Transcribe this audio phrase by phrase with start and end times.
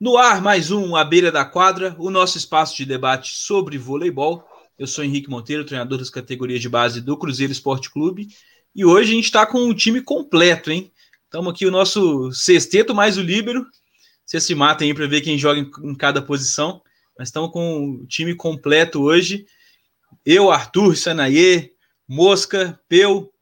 [0.00, 4.48] No ar, mais um A Beira da Quadra, o nosso espaço de debate sobre voleibol.
[4.78, 8.28] Eu sou Henrique Monteiro, treinador das categorias de base do Cruzeiro Esporte Clube.
[8.72, 10.92] E hoje a gente está com o time completo, hein?
[11.24, 13.66] Estamos aqui o nosso sexteto mais o líbero.
[14.24, 16.80] Vocês se matem aí para ver quem joga em, cada posição.
[17.18, 19.46] Mas estamos com o time completo hoje.
[20.24, 21.72] Eu, Arthur, Sanaê,
[22.06, 23.32] Mosca, Peu,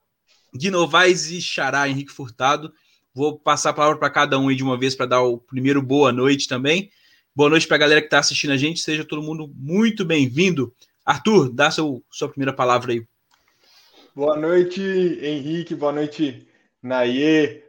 [0.56, 2.72] Guinovais e Xará, Henrique Furtado.
[3.16, 5.80] Vou passar a palavra para cada um aí de uma vez para dar o primeiro
[5.80, 6.90] boa noite também.
[7.34, 8.78] Boa noite para a galera que está assistindo a gente.
[8.78, 10.70] Seja todo mundo muito bem-vindo.
[11.02, 13.06] Arthur, dá seu, sua primeira palavra aí.
[14.14, 15.74] Boa noite, Henrique.
[15.74, 16.46] Boa noite,
[16.82, 17.62] Naie,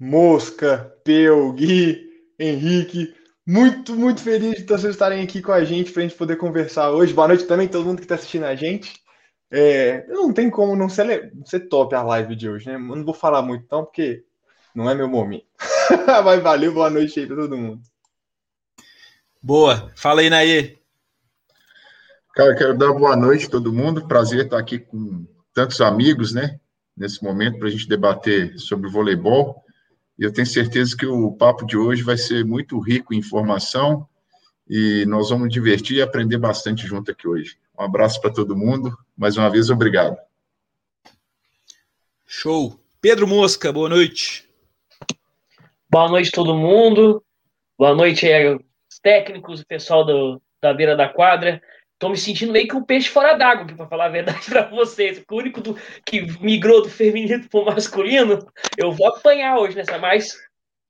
[0.00, 2.04] Mosca, Peu, Gui,
[2.36, 3.14] Henrique.
[3.46, 6.90] Muito, muito feliz de vocês estarem aqui com a gente para a gente poder conversar
[6.90, 7.14] hoje.
[7.14, 9.00] Boa noite também todo mundo que está assistindo a gente.
[9.48, 12.74] É, não tem como não ser, não ser top a live de hoje, né?
[12.74, 14.26] Eu não vou falar muito, então, porque
[14.78, 15.44] não é meu momento.
[16.24, 17.82] Mas valeu, boa noite aí para todo mundo.
[19.42, 19.92] Boa.
[19.96, 20.78] Fala aí, Naê.
[22.32, 24.06] Cara, quero dar boa noite a todo mundo.
[24.06, 26.60] Prazer estar aqui com tantos amigos, né?
[26.96, 29.64] Nesse momento, para a gente debater sobre voleibol.
[30.16, 34.08] E eu tenho certeza que o papo de hoje vai ser muito rico em informação
[34.68, 37.58] e nós vamos divertir e aprender bastante junto aqui hoje.
[37.76, 38.96] Um abraço para todo mundo.
[39.16, 40.16] Mais uma vez, obrigado.
[42.24, 42.78] Show.
[43.00, 44.47] Pedro Mosca, boa noite.
[45.90, 47.24] Boa noite, todo mundo.
[47.78, 48.26] Boa noite,
[49.02, 51.62] técnicos, o pessoal do, da beira da quadra.
[51.94, 55.24] Estou me sentindo meio que um peixe fora d'água, para falar a verdade para vocês.
[55.26, 58.38] O único do, que migrou do feminino para o masculino,
[58.76, 59.96] eu vou apanhar hoje nessa.
[59.96, 60.36] Mas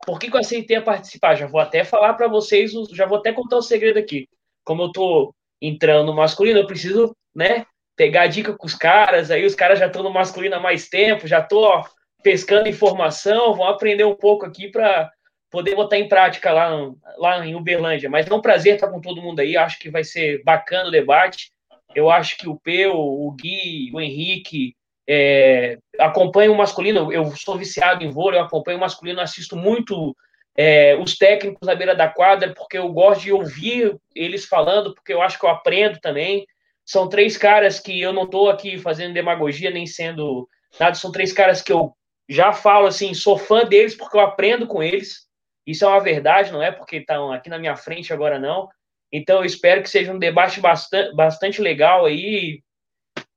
[0.04, 1.36] por que, que eu aceitei a participar?
[1.36, 4.28] Já vou até falar para vocês, já vou até contar o um segredo aqui.
[4.64, 5.32] Como eu estou
[5.62, 9.30] entrando no masculino, eu preciso, né, pegar dica com os caras.
[9.30, 11.84] Aí os caras já estão no masculino há mais tempo, já estou
[12.22, 15.11] pescando informação, vão aprender um pouco aqui para
[15.50, 18.10] poder botar em prática lá, lá em Uberlândia.
[18.10, 20.92] Mas é um prazer estar com todo mundo aí, acho que vai ser bacana o
[20.92, 21.50] debate.
[21.94, 24.75] Eu acho que o Peu, o Gui, o Henrique
[25.09, 27.12] é, acompanham o masculino.
[27.12, 30.15] Eu sou viciado em vôlei, eu acompanho o masculino, assisto muito
[30.56, 35.12] é, os técnicos na beira da quadra, porque eu gosto de ouvir eles falando, porque
[35.12, 36.47] eu acho que eu aprendo também.
[36.84, 40.48] São três caras que eu não estou aqui fazendo demagogia, nem sendo
[40.78, 41.94] nada, são três caras que eu
[42.28, 45.27] já falo assim, sou fã deles porque eu aprendo com eles.
[45.66, 48.69] Isso é uma verdade, não é porque estão aqui na minha frente agora, não.
[49.11, 52.62] Então, eu espero que seja um debate bastante, bastante legal aí.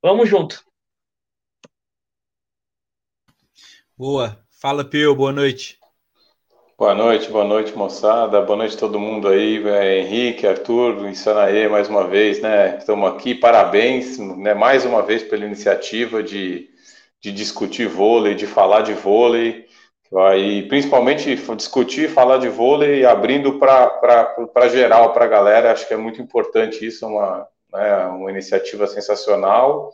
[0.02, 0.62] Vamos junto.
[3.96, 4.38] Boa.
[4.50, 5.14] Fala, Pio.
[5.14, 5.78] Boa noite.
[6.76, 8.40] Boa noite, boa noite, moçada.
[8.40, 9.62] Boa noite todo mundo aí.
[9.68, 12.76] É, Henrique, Arthur, Insanaê, mais uma vez, né?
[12.78, 13.34] Estamos aqui.
[13.34, 14.52] Parabéns, né?
[14.52, 16.71] Mais uma vez pela iniciativa de
[17.22, 19.66] de discutir vôlei, de falar de vôlei,
[20.36, 25.96] e principalmente discutir, falar de vôlei, abrindo para geral, para a galera, acho que é
[25.96, 29.90] muito importante isso, uma, né, uma iniciativa sensacional.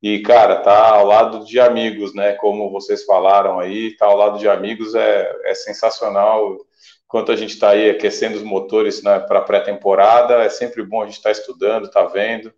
[0.00, 2.34] E, cara, tá ao lado de amigos, né?
[2.34, 6.56] Como vocês falaram aí, tá ao lado de amigos é, é sensacional.
[7.04, 11.06] Enquanto a gente está aí aquecendo os motores né, para pré-temporada, é sempre bom a
[11.06, 12.52] gente estar tá estudando, tá vendo.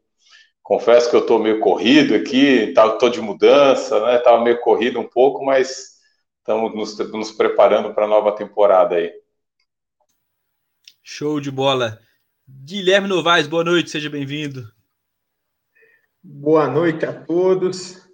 [0.71, 4.19] Confesso que eu estou meio corrido aqui, estou tá, de mudança, né?
[4.19, 5.99] Estava meio corrido um pouco, mas
[6.39, 9.13] estamos nos, nos preparando para a nova temporada aí.
[11.03, 11.99] Show de bola.
[12.49, 14.63] Guilherme Novaes, boa noite, seja bem-vindo.
[16.23, 18.09] Boa noite a todos.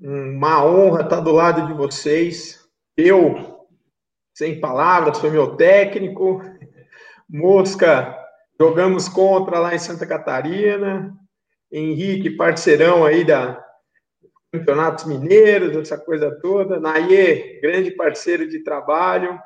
[0.00, 2.58] Uma honra estar do lado de vocês.
[2.96, 3.68] Eu,
[4.34, 6.42] sem palavras, foi meu técnico.
[7.28, 8.18] Mosca,
[8.58, 11.16] jogamos contra lá em Santa Catarina.
[11.70, 13.64] Henrique, parceirão aí da
[14.52, 16.80] Campeonatos Mineiros, essa coisa toda.
[16.80, 19.38] Naie, grande parceiro de trabalho.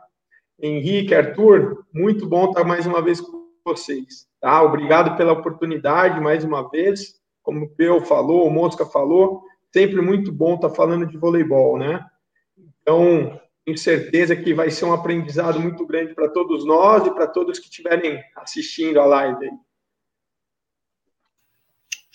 [0.59, 4.27] Henrique, Arthur, muito bom estar mais uma vez com vocês.
[4.41, 4.63] Tá?
[4.63, 7.21] Obrigado pela oportunidade mais uma vez.
[7.43, 9.43] Como o Peu falou, o Mosca falou,
[9.73, 12.03] sempre muito bom estar falando de voleibol, né?
[12.81, 17.27] Então, tenho certeza que vai ser um aprendizado muito grande para todos nós e para
[17.27, 19.51] todos que estiverem assistindo a live aí.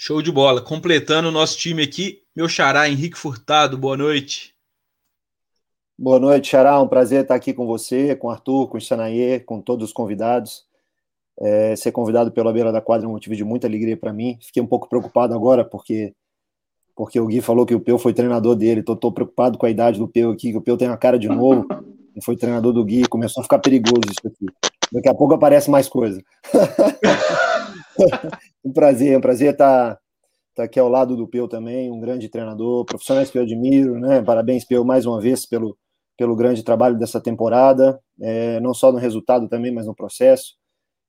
[0.01, 0.61] Show de bola.
[0.61, 4.55] Completando o nosso time aqui, meu xará Henrique Furtado, boa noite.
[5.97, 6.81] Boa noite, Xará.
[6.81, 9.93] Um prazer estar aqui com você, com o Arthur, com o Xanaê, com todos os
[9.93, 10.63] convidados.
[11.37, 14.37] É, ser convidado pela beira da quadra é um motivo de muita alegria para mim.
[14.41, 16.15] Fiquei um pouco preocupado agora, porque
[16.95, 18.79] porque o Gui falou que o Peu foi treinador dele.
[18.79, 21.27] Estou preocupado com a idade do Peu aqui, que o Peu tem uma cara de
[21.27, 21.67] novo.
[22.15, 24.45] e foi treinador do Gui, começou a ficar perigoso isso aqui.
[24.93, 26.23] Daqui a pouco aparece mais coisa.
[28.63, 29.99] um prazer, um prazer estar,
[30.49, 34.21] estar aqui ao lado do Peu também, um grande treinador, profissionais que eu admiro, né?
[34.21, 35.77] Parabéns, Peu, mais uma vez pelo,
[36.17, 40.55] pelo grande trabalho dessa temporada, é, não só no resultado também, mas no processo.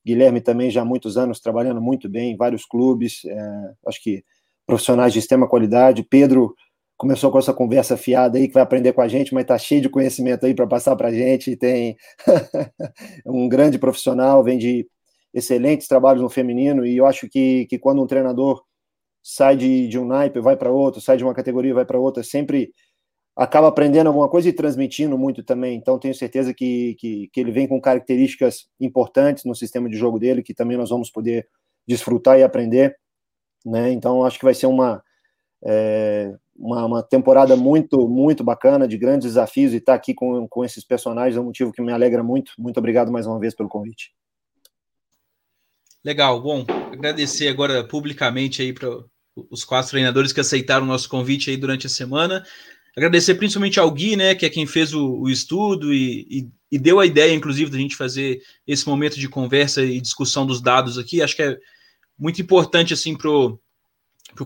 [0.06, 4.25] Guilherme também já há muitos anos trabalhando muito bem em vários clubes, é, acho que
[4.66, 6.04] profissionais de extrema qualidade.
[6.04, 6.54] Pedro
[6.96, 9.81] começou com essa conversa fiada aí, que vai aprender com a gente, mas está cheio
[9.81, 11.56] de conhecimento aí para passar para a gente.
[11.56, 11.96] Tem
[13.26, 14.86] um grande profissional, vem de
[15.32, 18.62] excelentes trabalhos no feminino, e eu acho que, que quando um treinador
[19.23, 22.23] sai de, de um naipe, vai para outro, sai de uma categoria, vai para outra,
[22.23, 22.73] sempre
[23.37, 25.77] acaba aprendendo alguma coisa e transmitindo muito também.
[25.77, 30.19] Então, tenho certeza que, que, que, ele vem com características importantes no sistema de jogo
[30.19, 31.49] dele, que também nós vamos poder
[31.87, 32.97] desfrutar e aprender.
[33.65, 33.93] Né?
[33.93, 35.03] Então, acho que vai ser uma,
[35.65, 40.47] é, uma, uma, temporada muito, muito bacana, de grandes desafios, e estar tá aqui com,
[40.49, 42.53] com esses personagens é um motivo que me alegra muito.
[42.59, 44.12] Muito obrigado mais uma vez pelo convite.
[46.02, 48.88] Legal, bom, agradecer agora publicamente aí para
[49.50, 52.43] os quatro treinadores que aceitaram o nosso convite aí durante a semana.
[52.97, 56.79] Agradecer principalmente ao Gui, né, que é quem fez o, o estudo e, e, e,
[56.79, 60.97] deu a ideia, inclusive, da gente fazer esse momento de conversa e discussão dos dados
[60.97, 61.20] aqui.
[61.20, 61.58] Acho que é
[62.19, 63.58] muito importante, assim, para o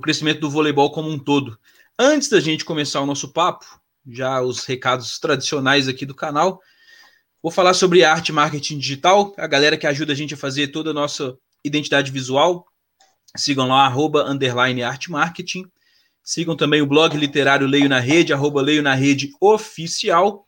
[0.03, 1.57] crescimento do voleibol como um todo.
[1.97, 3.65] Antes da gente começar o nosso papo,
[4.09, 6.61] já os recados tradicionais aqui do canal,
[7.41, 10.91] vou falar sobre arte marketing digital, a galera que ajuda a gente a fazer toda
[10.91, 12.67] a nossa identidade visual.
[13.37, 15.65] Sigam lá, arroba, underline, arte marketing.
[16.23, 20.47] Sigam também o blog literário Leio na Rede, arroba Leio na Rede Oficial.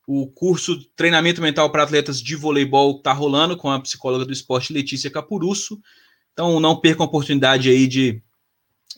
[0.06, 4.73] o curso Treinamento Mental para Atletas de Voleibol está rolando com a psicóloga do esporte
[4.73, 5.81] Letícia Capurusso.
[6.32, 8.20] Então não perca a oportunidade aí de,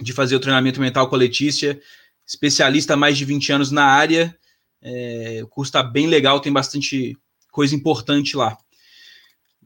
[0.00, 1.78] de fazer o treinamento mental com a Letícia,
[2.26, 4.34] especialista há mais de 20 anos na área.
[4.82, 7.16] É, o curso está bem legal, tem bastante
[7.52, 8.56] coisa importante lá.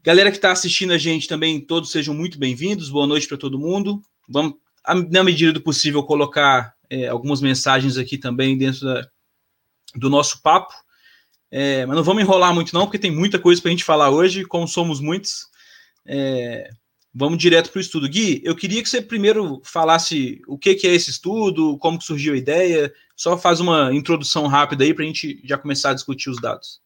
[0.03, 2.89] Galera que está assistindo a gente também, todos sejam muito bem-vindos.
[2.89, 4.01] Boa noite para todo mundo.
[4.27, 4.55] Vamos
[5.11, 9.07] na medida do possível, colocar é, algumas mensagens aqui também dentro da,
[9.95, 10.73] do nosso papo.
[11.51, 14.09] É, mas não vamos enrolar muito, não, porque tem muita coisa para a gente falar
[14.09, 15.45] hoje, como somos muitos.
[16.03, 16.71] É,
[17.13, 18.09] vamos direto para o estudo.
[18.09, 22.33] Gui, eu queria que você primeiro falasse o que, que é esse estudo, como surgiu
[22.33, 26.31] a ideia, só faz uma introdução rápida aí para a gente já começar a discutir
[26.31, 26.80] os dados.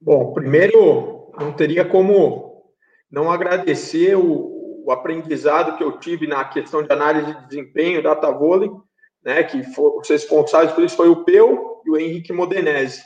[0.00, 2.72] Bom, primeiro, não teria como
[3.10, 8.30] não agradecer o, o aprendizado que eu tive na questão de análise de desempenho, data
[8.30, 8.70] vôlei,
[9.24, 13.02] né, que os responsáveis por isso foi o Peu e o Henrique Modenese.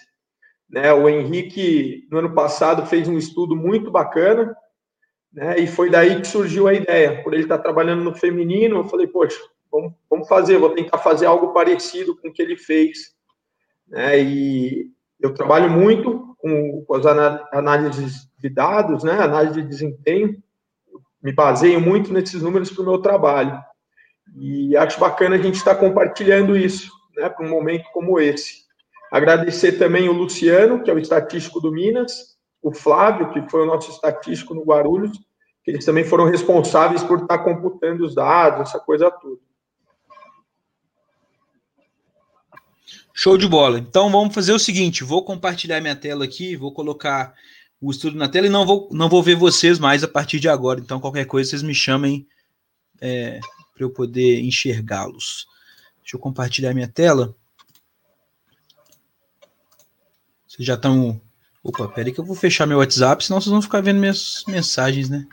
[0.69, 4.55] Né, o Henrique, no ano passado, fez um estudo muito bacana,
[5.33, 7.23] né, e foi daí que surgiu a ideia.
[7.23, 9.41] Por ele estar trabalhando no feminino, eu falei, poxa,
[9.71, 13.15] vamos, vamos fazer, vou tentar fazer algo parecido com o que ele fez.
[13.89, 17.07] Né, e eu trabalho muito com, com as
[17.53, 20.43] análises de dados, né, análise de desempenho,
[21.23, 23.61] me baseio muito nesses números para o meu trabalho.
[24.37, 28.65] E acho bacana a gente estar compartilhando isso, né, para um momento como esse.
[29.13, 33.67] Agradecer também o Luciano, que é o estatístico do Minas, o Flávio, que foi o
[33.67, 35.19] nosso estatístico no Guarulhos,
[35.65, 39.50] que eles também foram responsáveis por estar computando os dados, essa coisa toda.
[43.23, 43.79] Show de bola.
[43.79, 47.35] Então vamos fazer o seguinte: vou compartilhar minha tela aqui, vou colocar
[47.79, 50.49] o estudo na tela e não vou, não vou ver vocês mais a partir de
[50.49, 50.81] agora.
[50.81, 52.27] Então, qualquer coisa, vocês me chamem
[52.99, 53.39] é,
[53.75, 55.47] para eu poder enxergá-los.
[56.01, 57.37] Deixa eu compartilhar minha tela.
[60.49, 61.21] Vocês já estão.
[61.63, 65.11] Opa, peraí que eu vou fechar meu WhatsApp, senão vocês vão ficar vendo minhas mensagens,
[65.11, 65.27] né?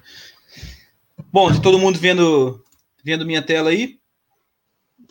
[1.31, 2.61] Bom, tá todo mundo vendo,
[3.01, 3.97] vendo minha tela aí?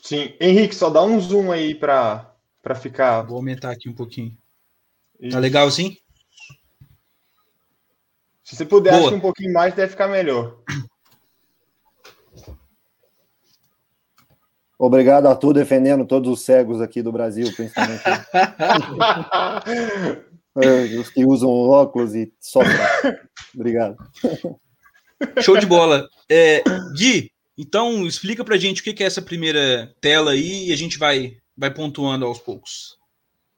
[0.02, 0.35] Sim.
[0.38, 2.36] Henrique, só dá um zoom aí para
[2.75, 3.23] ficar.
[3.23, 4.37] Vou aumentar aqui um pouquinho.
[5.20, 5.32] Isso.
[5.32, 5.96] Tá legal assim?
[8.42, 9.00] Se você puder, Boa.
[9.00, 10.58] acho que um pouquinho mais deve ficar melhor.
[14.78, 18.02] Obrigado, Arthur, defendendo todos os cegos aqui do Brasil, principalmente.
[20.58, 22.73] É, os que usam óculos e sopram.
[23.54, 23.94] Obrigado.
[25.42, 26.08] Show de bola.
[26.30, 26.62] É,
[26.96, 30.99] Gui, então explica pra gente o que é essa primeira tela aí e a gente
[30.99, 32.99] vai, vai pontuando aos poucos.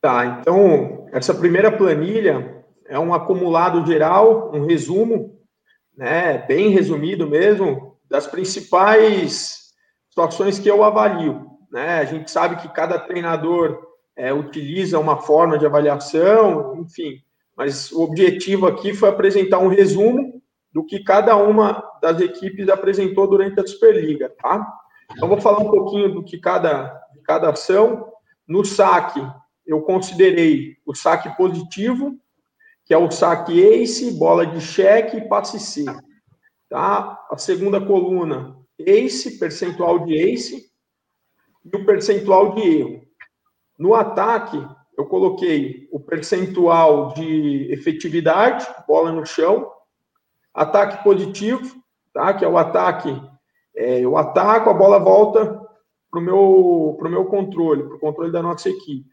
[0.00, 5.38] Tá, então, essa primeira planilha é um acumulado geral, um resumo,
[5.96, 9.72] né, bem resumido mesmo, das principais
[10.08, 11.46] situações que eu avalio.
[11.70, 11.98] Né?
[11.98, 13.86] A gente sabe que cada treinador
[14.16, 17.20] é, utiliza uma forma de avaliação, enfim,
[17.56, 20.40] mas o objetivo aqui foi apresentar um resumo
[20.72, 24.66] do que cada uma das equipes apresentou durante a Superliga, tá?
[25.12, 28.10] Então, vou falar um pouquinho do que cada, cada ação.
[28.48, 29.20] No saque,
[29.66, 32.18] eu considerei o saque positivo,
[32.86, 35.84] que é o saque ace, bola de cheque e passe C.
[36.70, 37.22] Tá?
[37.30, 40.72] A segunda coluna, ace, percentual de ace
[41.62, 43.02] e o percentual de erro.
[43.78, 44.66] No ataque,
[44.96, 49.70] eu coloquei o percentual de efetividade, bola no chão,
[50.54, 51.76] ataque positivo,
[52.14, 52.32] tá?
[52.32, 53.10] que é o ataque,
[53.76, 55.57] é, eu ataco, a bola volta
[56.10, 59.08] para o meu, pro meu controle, para o controle da nossa equipe.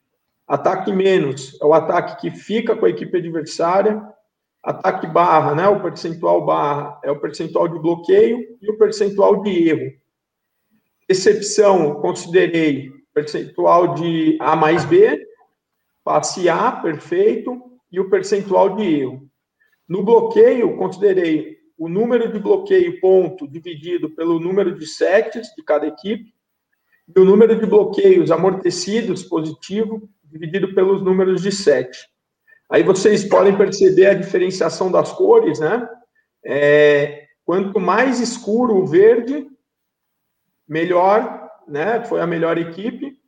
[0.47, 4.01] Ataque menos é o ataque que fica com a equipe adversária.
[4.63, 5.67] Ataque barra, né?
[5.67, 9.91] O percentual barra é o percentual de bloqueio e o percentual de erro.
[11.07, 15.25] Excepção, considerei percentual de A mais B,
[16.03, 17.61] passe A, perfeito,
[17.91, 19.25] e o percentual de erro.
[19.87, 25.87] No bloqueio, considerei o número de bloqueio ponto dividido pelo número de sets de cada
[25.87, 26.34] equipe,
[27.07, 32.07] e o número de bloqueios amortecidos positivo dividido pelos números de sete.
[32.69, 35.87] Aí vocês podem perceber a diferenciação das cores, né?
[36.43, 39.47] É, quanto mais escuro o verde,
[40.67, 42.03] melhor, né?
[42.05, 43.19] Foi a melhor equipe.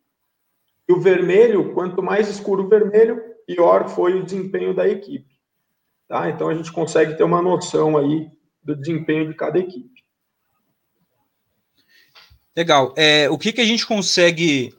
[0.89, 5.37] E o vermelho, quanto mais escuro o vermelho, pior foi o desempenho da equipe.
[6.07, 6.29] Tá?
[6.29, 8.29] Então a gente consegue ter uma noção aí
[8.63, 9.96] do desempenho de cada equipe.
[12.57, 12.91] Legal.
[12.97, 14.73] É, o que, que a gente consegue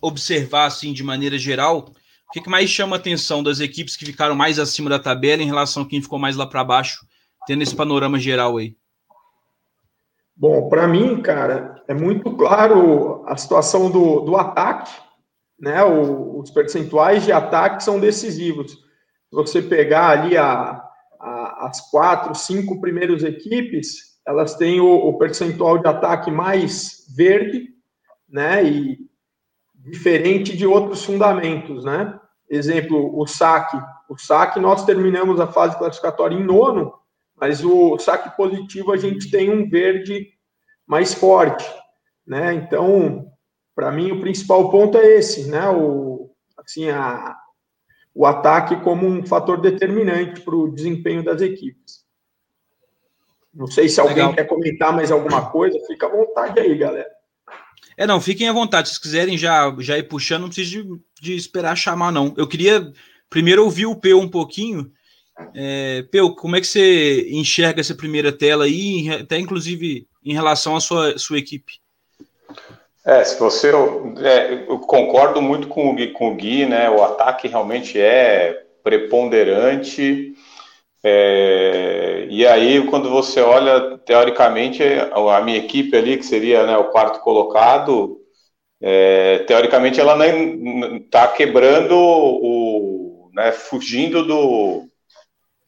[0.00, 1.90] observar assim de maneira geral?
[2.26, 5.42] O que, que mais chama a atenção das equipes que ficaram mais acima da tabela
[5.42, 7.06] em relação a quem ficou mais lá para baixo,
[7.46, 8.74] tendo esse panorama geral aí?
[10.34, 14.90] Bom, para mim, cara, é muito claro a situação do, do ataque,
[15.60, 15.84] né?
[15.84, 18.72] O, os percentuais de ataque são decisivos.
[18.72, 20.82] Se você pegar ali a,
[21.20, 27.70] a, as quatro, cinco primeiras equipes, elas têm o, o, percentual de ataque mais verde,
[28.28, 28.62] né?
[28.62, 28.98] E
[29.74, 32.20] diferente de outros fundamentos, né?
[32.50, 33.78] Exemplo, o saque.
[34.06, 36.92] O saque, nós terminamos a fase classificatória em nono,
[37.34, 40.28] mas o saque positivo a gente tem um verde
[40.86, 41.66] mais forte,
[42.26, 42.52] né?
[42.52, 43.32] Então,
[43.74, 45.70] para mim o principal ponto é esse, né?
[45.70, 47.34] O assim a
[48.14, 52.07] o ataque como um fator determinante para o desempenho das equipes.
[53.58, 54.34] Não sei se alguém Legal.
[54.34, 57.10] quer comentar mais alguma coisa, fica à vontade aí, galera.
[57.96, 58.88] É, não, fiquem à vontade.
[58.88, 60.88] Se quiserem já, já ir puxando, não precisa de,
[61.20, 62.32] de esperar chamar, não.
[62.36, 62.92] Eu queria
[63.28, 64.92] primeiro ouvir o Peu um pouquinho,
[65.56, 70.76] é, Peu, como é que você enxerga essa primeira tela aí, até inclusive em relação
[70.76, 71.80] à sua, sua equipe?
[73.04, 73.72] É, se você.
[74.22, 76.88] É, eu concordo muito com o, Gui, com o Gui, né?
[76.88, 80.34] O ataque realmente é preponderante.
[81.04, 86.90] É, e aí, quando você olha, teoricamente, a minha equipe ali, que seria né, o
[86.90, 88.18] quarto colocado,
[88.80, 90.16] é, teoricamente ela
[90.96, 93.30] está quebrando o.
[93.34, 94.88] Né, fugindo do,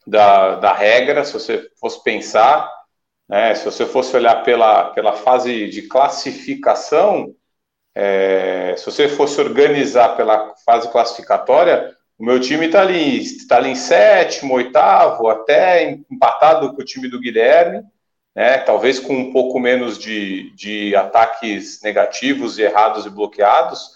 [0.05, 2.69] da, da regra, se você fosse pensar,
[3.29, 7.33] né, se você fosse olhar pela, pela fase de classificação,
[7.95, 13.71] é, se você fosse organizar pela fase classificatória, o meu time está ali, está ali
[13.71, 17.81] em sétimo, oitavo, até empatado com o time do Guilherme,
[18.35, 23.89] né, talvez com um pouco menos de, de ataques negativos, errados e bloqueados,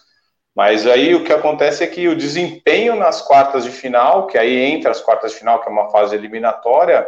[0.56, 4.58] mas aí o que acontece é que o desempenho nas quartas de final, que aí
[4.58, 7.08] entra as quartas de final, que é uma fase eliminatória,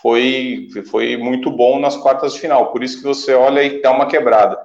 [0.00, 2.70] foi, foi muito bom nas quartas de final.
[2.70, 4.56] Por isso que você olha e dá uma quebrada.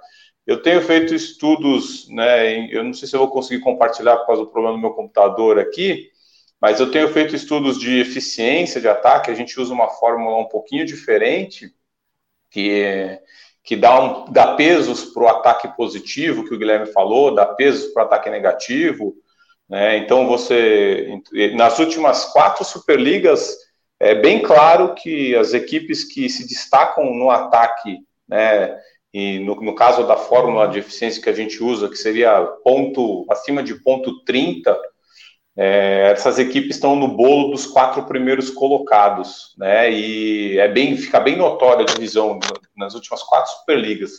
[0.49, 2.73] Eu tenho feito estudos, né?
[2.73, 5.59] Eu não sei se eu vou conseguir compartilhar por causa do problema do meu computador
[5.59, 6.09] aqui,
[6.59, 9.29] mas eu tenho feito estudos de eficiência de ataque.
[9.29, 11.71] A gente usa uma fórmula um pouquinho diferente,
[12.49, 13.19] que
[13.63, 17.93] que dá, um, dá pesos para o ataque positivo, que o Guilherme falou, dá pesos
[17.93, 19.13] para o ataque negativo.
[19.69, 19.97] Né?
[19.97, 21.21] Então, você,
[21.53, 23.55] nas últimas quatro Superligas,
[23.99, 28.75] é bem claro que as equipes que se destacam no ataque, né,
[29.13, 33.25] e no, no, caso da fórmula de eficiência que a gente usa, que seria ponto
[33.29, 34.79] acima de ponto 30,
[35.57, 39.91] é, essas equipes estão no bolo dos quatro primeiros colocados, né?
[39.91, 42.39] E é bem, fica bem notória a divisão
[42.77, 44.11] nas últimas quatro Superligas.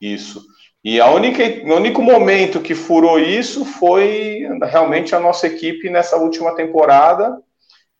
[0.00, 0.42] Isso.
[0.84, 6.16] E a única, o único momento que furou isso foi realmente a nossa equipe nessa
[6.16, 7.38] última temporada.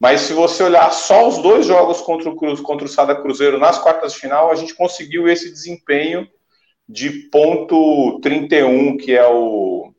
[0.03, 3.57] Mas se você olhar só os dois jogos contra o Cruz, contra o Sada Cruzeiro
[3.57, 6.29] nas quartas de final, a gente conseguiu esse desempenho
[6.89, 9.95] de ponto 31, que é o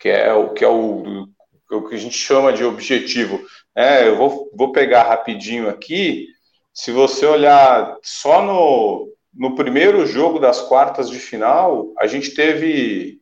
[0.00, 1.28] que é o que é o
[1.70, 3.40] o que a gente chama de objetivo.
[3.72, 6.26] É, eu vou, vou pegar rapidinho aqui.
[6.74, 13.20] se você olhar só no, no primeiro jogo das quartas de final, a gente teve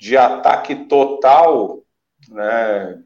[0.00, 1.82] de ataque total,
[2.30, 3.02] né?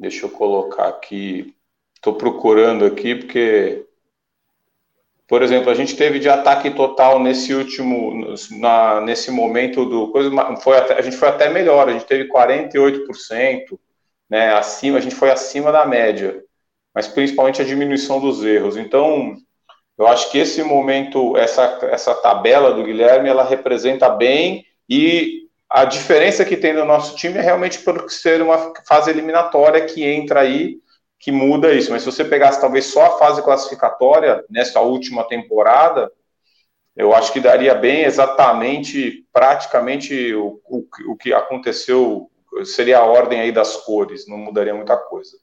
[0.00, 1.54] Deixa eu colocar aqui,
[1.94, 3.84] estou procurando aqui porque
[5.28, 10.28] por exemplo, a gente teve de ataque total nesse último, na, nesse momento do coisa,
[10.56, 13.78] foi até, a gente foi até melhor, a gente teve 48%,
[14.28, 16.42] né, acima, a gente foi acima da média,
[16.92, 18.76] mas principalmente a diminuição dos erros.
[18.76, 19.36] Então,
[19.96, 25.84] eu acho que esse momento, essa, essa tabela do Guilherme, ela representa bem e a
[25.84, 30.40] diferença que tem no nosso time é realmente por ser uma fase eliminatória que entra
[30.40, 30.80] aí
[31.16, 31.92] que muda isso.
[31.92, 36.10] Mas se você pegasse talvez só a fase classificatória nessa última temporada,
[36.96, 42.28] eu acho que daria bem exatamente, praticamente o, o, o que aconteceu,
[42.64, 45.38] seria a ordem aí das cores, não mudaria muita coisa.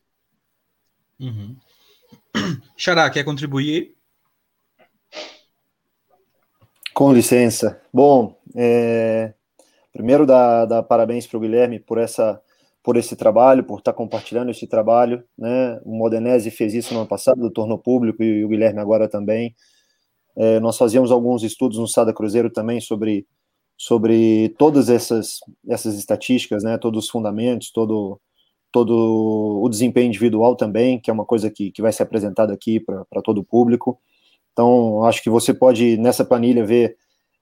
[1.18, 1.56] Uhum.
[2.76, 3.96] Xará, quer contribuir?
[6.94, 7.82] Com licença.
[7.94, 9.34] Bom, é...
[9.98, 12.40] primeiro dar, dar parabéns para o Guilherme por essa
[12.84, 15.78] por esse trabalho, por estar compartilhando esse trabalho, né?
[15.84, 19.54] O Modenese fez isso no ano passado, tornou público e o Guilherme agora também.
[20.38, 23.28] É, nós fazíamos alguns estudos no Sada Cruzeiro também sobre
[23.78, 26.78] sobre todas essas essas estatísticas, né?
[26.78, 28.22] Todos os fundamentos, todo
[28.72, 32.80] todo o desempenho individual também, que é uma coisa que, que vai ser apresentada aqui
[32.80, 34.00] para todo o público.
[34.54, 36.96] Então, acho que você pode, nessa planilha, ver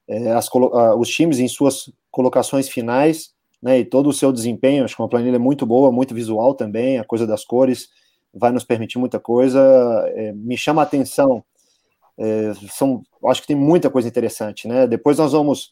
[0.07, 0.49] é, as,
[0.97, 5.09] os times em suas colocações finais né, e todo o seu desempenho, acho que uma
[5.09, 7.89] planilha muito boa, muito visual também, a coisa das cores
[8.33, 9.59] vai nos permitir muita coisa,
[10.09, 11.43] é, me chama a atenção,
[12.17, 15.71] é, são, acho que tem muita coisa interessante, né, depois nós vamos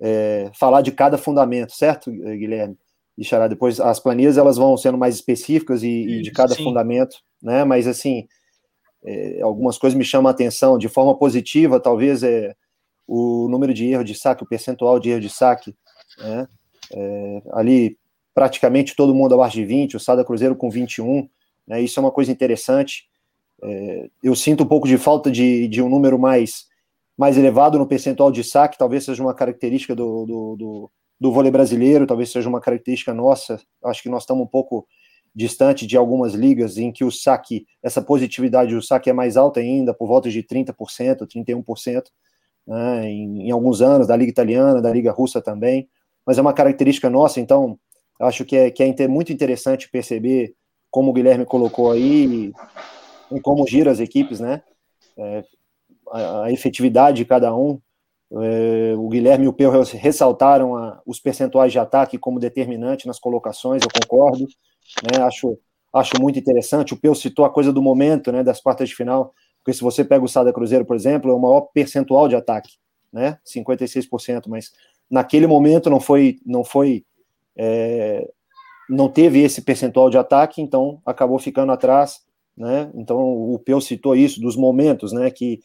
[0.00, 2.76] é, falar de cada fundamento, certo, Guilherme?
[3.18, 6.64] E Xará, depois as planilhas elas vão sendo mais específicas e, e de cada Sim.
[6.64, 8.26] fundamento, né, mas assim,
[9.04, 12.54] é, algumas coisas me chamam a atenção, de forma positiva, talvez é
[13.12, 15.74] o número de erro de saque, o percentual de erro de saque,
[16.16, 16.46] né,
[16.92, 17.98] é, ali
[18.32, 21.28] praticamente todo mundo abaixo de 20, o Sada Cruzeiro com 21,
[21.66, 23.08] né, isso é uma coisa interessante.
[23.64, 26.66] É, eu sinto um pouco de falta de, de um número mais,
[27.18, 31.50] mais elevado no percentual de saque, talvez seja uma característica do, do, do, do vôlei
[31.50, 34.86] brasileiro, talvez seja uma característica nossa, acho que nós estamos um pouco
[35.34, 39.58] distante de algumas ligas em que o saque, essa positividade do saque é mais alta
[39.58, 40.74] ainda, por volta de 30%,
[41.26, 42.04] 31%,
[42.70, 45.88] né, em, em alguns anos, da Liga Italiana, da Liga Russa também
[46.26, 47.78] mas é uma característica nossa, então
[48.20, 50.54] acho que é, que é muito interessante perceber
[50.90, 52.52] como o Guilherme colocou aí
[53.32, 54.62] e como gira as equipes, né?
[55.16, 55.44] É,
[56.12, 57.80] a, a, efetividade de cada um.
[58.32, 63.18] É, o Guilherme e o Peu ressaltaram a, os percentuais de ataque como determinante nas
[63.18, 64.46] colocações, eu concordo,
[65.02, 65.22] né?
[65.22, 65.58] Acho,
[65.92, 66.94] acho muito interessante.
[66.94, 68.44] O Peu citou a coisa do momento, né?
[68.44, 71.38] Das quartas de final, porque se você pega o Sada Cruzeiro, por exemplo, é o
[71.38, 72.72] maior percentual de ataque,
[73.12, 73.38] né?
[73.46, 74.72] 56%, mas
[75.10, 77.04] naquele momento não foi, não foi,
[77.56, 78.28] é,
[78.88, 82.20] não teve esse percentual de ataque, então acabou ficando atrás,
[82.56, 82.90] né?
[82.94, 85.30] Então o Peu citou isso dos momentos, né?
[85.30, 85.60] Que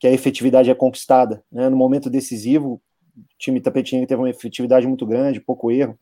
[0.00, 1.68] que a efetividade é conquistada, né?
[1.68, 2.80] No momento decisivo,
[3.14, 5.96] o time tapetinho teve uma efetividade muito grande, pouco erro.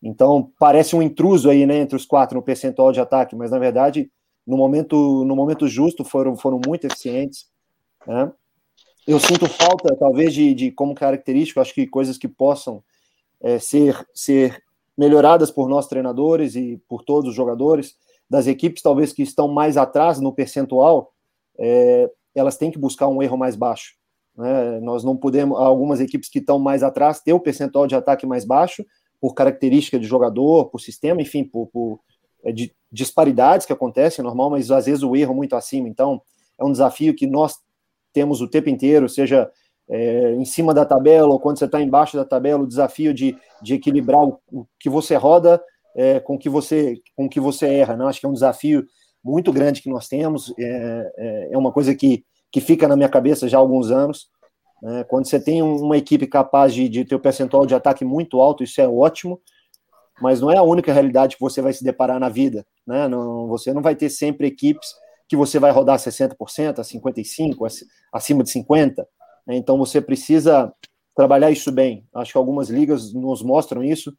[0.00, 1.78] Então parece um intruso aí, né?
[1.78, 4.08] Entre os quatro no percentual de ataque, mas na verdade
[4.46, 7.48] no momento no momento justo foram foram muito eficientes,
[8.06, 8.32] né?
[9.06, 12.82] eu sinto falta, talvez, de, de como característico, acho que coisas que possam
[13.40, 14.62] é, ser, ser
[14.96, 17.96] melhoradas por nós treinadores e por todos os jogadores,
[18.30, 21.12] das equipes talvez que estão mais atrás no percentual,
[21.58, 23.96] é, elas têm que buscar um erro mais baixo.
[24.36, 24.80] Né?
[24.80, 28.44] Nós não podemos, algumas equipes que estão mais atrás, ter o percentual de ataque mais
[28.44, 28.86] baixo,
[29.20, 32.00] por característica de jogador, por sistema, enfim, por, por
[32.50, 35.88] de disparidades que acontecem, normal, mas às vezes o erro muito acima.
[35.88, 36.20] Então,
[36.58, 37.54] é um desafio que nós
[38.12, 39.50] temos o tempo inteiro, seja
[39.88, 43.36] é, em cima da tabela ou quando você está embaixo da tabela, o desafio de,
[43.60, 45.62] de equilibrar o, o que você roda
[45.94, 47.96] é, com o que você com que você erra.
[47.96, 48.04] Né?
[48.06, 48.86] Acho que é um desafio
[49.22, 53.08] muito grande que nós temos, é, é, é uma coisa que, que fica na minha
[53.08, 54.28] cabeça já há alguns anos.
[54.82, 55.04] Né?
[55.04, 58.64] Quando você tem uma equipe capaz de, de ter o percentual de ataque muito alto,
[58.64, 59.40] isso é ótimo,
[60.22, 62.64] mas não é a única realidade que você vai se deparar na vida.
[62.86, 63.08] Né?
[63.08, 64.88] Não, você não vai ter sempre equipes
[65.28, 69.04] que você vai rodar 60%, a 55%, acima de 50%.
[69.44, 69.56] Né?
[69.56, 70.72] Então você precisa
[71.16, 72.06] trabalhar isso bem.
[72.14, 74.16] Acho que algumas ligas nos mostram isso,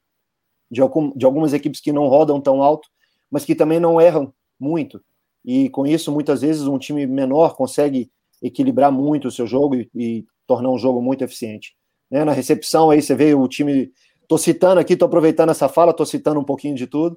[0.69, 2.89] de, algum, de algumas equipes que não rodam tão alto,
[3.31, 5.01] mas que também não erram muito.
[5.45, 8.11] E com isso, muitas vezes, um time menor consegue
[8.41, 11.75] equilibrar muito o seu jogo e, e tornar um jogo muito eficiente.
[12.11, 12.23] Né?
[12.25, 13.91] Na recepção, aí você vê o time.
[14.33, 17.15] Estou citando aqui, estou aproveitando essa fala, estou citando um pouquinho de tudo.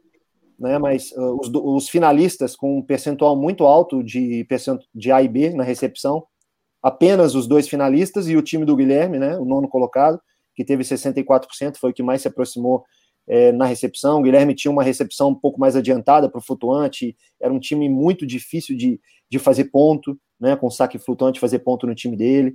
[0.59, 4.47] né, mas uh, os, os, finalistas com um percentual muito alto de,
[4.95, 6.27] de A e B na recepção,
[6.83, 10.21] apenas os dois finalistas e o time do Guilherme, né, o nono colocado,
[10.55, 12.85] que teve 64%, foi o que mais se aproximou
[13.27, 14.21] é, na recepção.
[14.21, 17.89] O Guilherme tinha uma recepção um pouco mais adiantada para o flutuante, era um time
[17.89, 19.01] muito difícil de,
[19.31, 22.55] de fazer ponto, né, com saque flutuante, fazer ponto no time dele.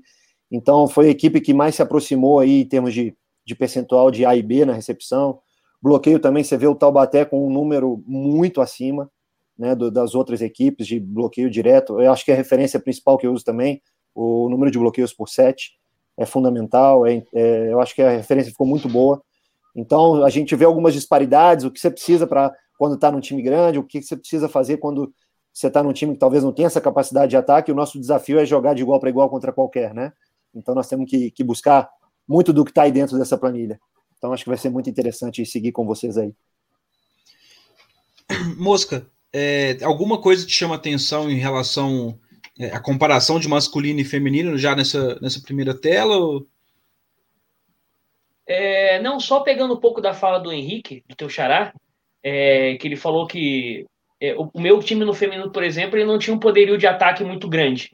[0.52, 4.26] Então, foi a equipe que mais se aproximou aí em termos de, de percentual de
[4.26, 5.40] A e B na recepção.
[5.82, 9.10] Bloqueio também, você vê o Taubaté com um número muito acima
[9.58, 12.00] né, do, das outras equipes de bloqueio direto.
[12.00, 13.82] Eu acho que é a referência principal que eu uso também,
[14.14, 15.74] o número de bloqueios por set,
[16.18, 17.06] é fundamental.
[17.06, 19.22] É, é, eu acho que a referência ficou muito boa.
[19.76, 23.42] Então, a gente vê algumas disparidades, o que você precisa para quando está num time
[23.42, 25.14] grande, o que você precisa fazer quando
[25.54, 27.72] você está num time que talvez não tenha essa capacidade de ataque.
[27.72, 30.12] O nosso desafio é jogar de igual para igual contra qualquer, né?
[30.54, 31.90] Então, nós temos que, que buscar
[32.28, 33.80] muito do que está aí dentro dessa planilha.
[34.18, 36.34] Então acho que vai ser muito interessante seguir com vocês aí.
[38.58, 42.20] Mosca, é, alguma coisa te chama atenção em relação
[42.60, 46.18] é, à comparação de masculino e feminino já nessa, nessa primeira tela?
[46.18, 46.48] Ou...
[48.46, 51.74] É, não, só pegando um pouco da fala do Henrique, do teu xará,
[52.24, 53.86] é, que ele falou que
[54.20, 56.86] é, o, o, meu time no feminino, por exemplo, ele não tinha um poderio de
[56.86, 57.90] ataque muito grande,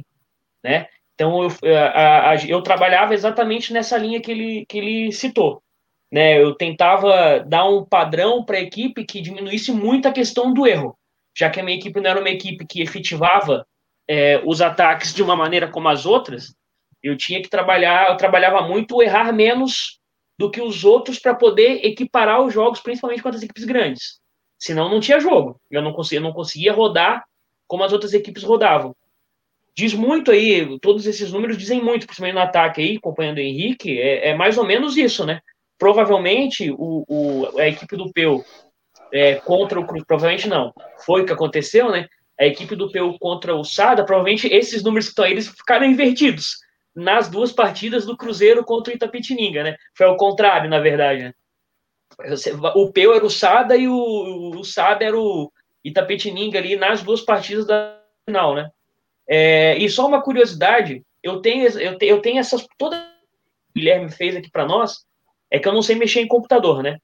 [0.63, 0.87] né?
[1.17, 5.63] Então eu, a, a, eu trabalhava exatamente nessa linha que ele, que ele citou.
[6.11, 6.39] Né?
[6.39, 10.95] Eu tentava dar um padrão para a equipe que diminuísse muito a questão do erro,
[11.35, 13.65] já que a minha equipe não era uma equipe que efetivava
[14.07, 16.55] é, os ataques de uma maneira como as outras.
[17.01, 19.99] Eu tinha que trabalhar, eu trabalhava muito errar menos
[20.37, 24.19] do que os outros para poder equiparar os jogos, principalmente contra as equipes grandes.
[24.59, 25.59] Senão não tinha jogo.
[25.69, 27.25] Eu não conseguia, eu não conseguia rodar
[27.67, 28.95] como as outras equipes rodavam.
[29.77, 34.01] Diz muito aí, todos esses números dizem muito, principalmente no ataque aí, acompanhando o Henrique,
[34.01, 35.39] é, é mais ou menos isso, né?
[35.77, 38.43] provavelmente o, o, a equipe do Peu
[39.13, 40.73] é, contra o Cruz, provavelmente não,
[41.05, 42.07] foi o que aconteceu, né?
[42.39, 45.85] A equipe do Peu contra o Sada, provavelmente esses números que estão aí, eles ficaram
[45.85, 46.57] invertidos
[46.95, 49.75] nas duas partidas do Cruzeiro contra o Itapetininga, né?
[49.95, 51.33] Foi ao contrário, na verdade, né?
[52.75, 55.51] O Peu era o Sada e o, o Sada era o
[55.83, 58.69] Itapetininga ali nas duas partidas da final, né?
[59.27, 64.09] É, e só uma curiosidade, eu tenho, eu tenho, eu tenho essas toda o Guilherme
[64.09, 65.05] fez aqui para nós,
[65.51, 66.97] é que eu não sei mexer em computador, né?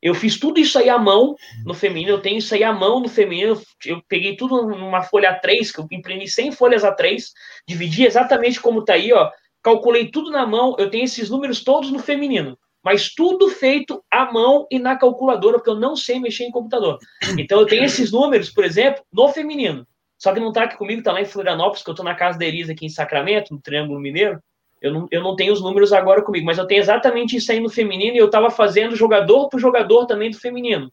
[0.00, 2.98] Eu fiz tudo isso aí à mão no feminino, eu tenho isso aí à mão
[2.98, 7.22] no feminino, eu peguei tudo numa folha A3, que eu imprimi 100 folhas A3,
[7.68, 9.30] dividi exatamente como tá aí, ó,
[9.62, 14.30] calculei tudo na mão, eu tenho esses números todos no feminino, mas tudo feito à
[14.32, 16.98] mão e na calculadora, porque eu não sei mexer em computador.
[17.38, 19.86] Então eu tenho esses números, por exemplo, no feminino.
[20.22, 22.38] Só que não tá aqui comigo, tá lá em Florianópolis, que eu tô na casa
[22.38, 24.40] da Elisa aqui em Sacramento, no Triângulo Mineiro.
[24.80, 27.58] Eu não, eu não tenho os números agora comigo, mas eu tenho exatamente isso aí
[27.58, 30.92] no feminino e eu estava fazendo jogador por jogador também do feminino.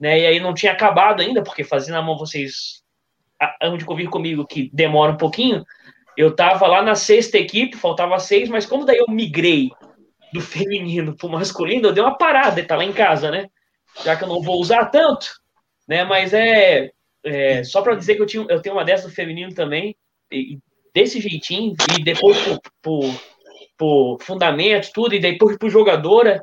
[0.00, 0.18] Né?
[0.18, 2.82] E aí não tinha acabado ainda, porque fazendo na mão vocês
[3.62, 5.64] hão de convir comigo que demora um pouquinho.
[6.16, 9.70] Eu estava lá na sexta equipe, faltava seis, mas como daí eu migrei
[10.32, 13.46] do feminino para o masculino, eu dei uma parada, tá lá em casa, né?
[14.04, 15.28] Já que eu não vou usar tanto,
[15.86, 16.02] né?
[16.02, 16.90] Mas é,
[17.26, 19.96] é só para dizer que eu, tinha, eu tenho uma dessa do feminino também,
[20.30, 20.58] e
[20.94, 23.22] desse jeitinho, e depois por, por,
[23.76, 26.42] por fundamento, tudo, e depois por jogadora,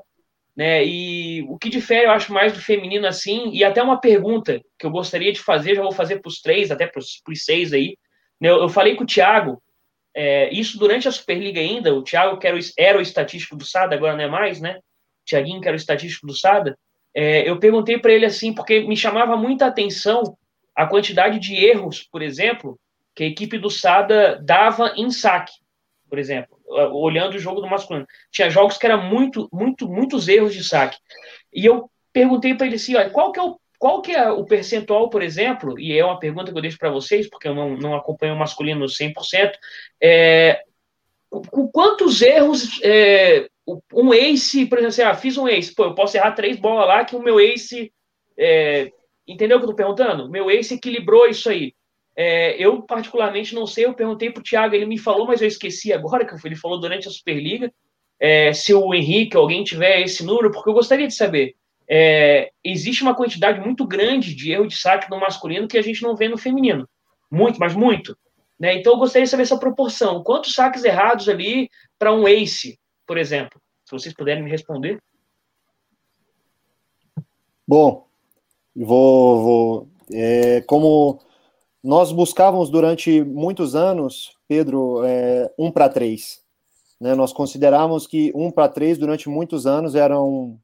[0.55, 0.85] né?
[0.85, 4.85] E o que difere, eu acho, mais do feminino assim, e até uma pergunta que
[4.85, 7.97] eu gostaria de fazer, já vou fazer para os três, até para os seis aí.
[8.39, 8.49] Né?
[8.49, 9.61] Eu, eu falei com o Thiago,
[10.15, 13.65] é, isso durante a Superliga ainda, o Thiago, que era o, era o estatístico do
[13.65, 14.77] SADA, agora não é mais, né?
[14.77, 16.77] O Thiaguinho, que era o estatístico do SADA,
[17.15, 20.37] é, eu perguntei para ele assim, porque me chamava muita atenção
[20.75, 22.79] a quantidade de erros, por exemplo,
[23.15, 25.53] que a equipe do Sada dava em saque,
[26.09, 28.07] por exemplo, olhando o jogo do masculino.
[28.31, 30.97] Tinha jogos que eram muito, muito, muitos erros de saque.
[31.53, 34.45] E eu perguntei para ele assim, olha, qual que é o qual que é o
[34.45, 37.75] percentual, por exemplo, e é uma pergunta que eu deixo para vocês, porque eu não,
[37.75, 39.51] não acompanho o masculino 100%,
[40.01, 40.63] é,
[41.29, 43.49] com quantos erros é,
[43.93, 46.88] um ace, por exemplo, assim, ah, fiz um ace, pô, eu posso errar três bolas
[46.88, 47.91] lá que o meu ace,
[48.38, 48.89] é,
[49.27, 50.29] entendeu o que eu tô perguntando?
[50.29, 51.73] Meu ace equilibrou isso aí.
[52.15, 53.86] É, eu, particularmente, não sei.
[53.86, 56.79] Eu perguntei para o Thiago, ele me falou, mas eu esqueci agora, que ele falou
[56.79, 57.73] durante a Superliga.
[58.19, 61.55] É, se o Henrique, alguém tiver esse número, porque eu gostaria de saber.
[61.89, 66.01] É, existe uma quantidade muito grande de erro de saque no masculino que a gente
[66.01, 66.88] não vê no feminino.
[67.29, 68.17] Muito, mas muito.
[68.59, 68.75] Né?
[68.75, 70.23] Então, eu gostaria de saber essa proporção.
[70.23, 73.59] Quantos saques errados ali para um ace, por exemplo?
[73.83, 74.99] Se vocês puderem me responder.
[77.67, 78.07] Bom,
[78.75, 79.43] vou.
[79.43, 81.19] vou é, como
[81.83, 86.41] nós buscávamos durante muitos anos, Pedro, é, um para três.
[86.99, 87.13] Né?
[87.13, 90.57] Nós considerávamos que um para três durante muitos anos era um,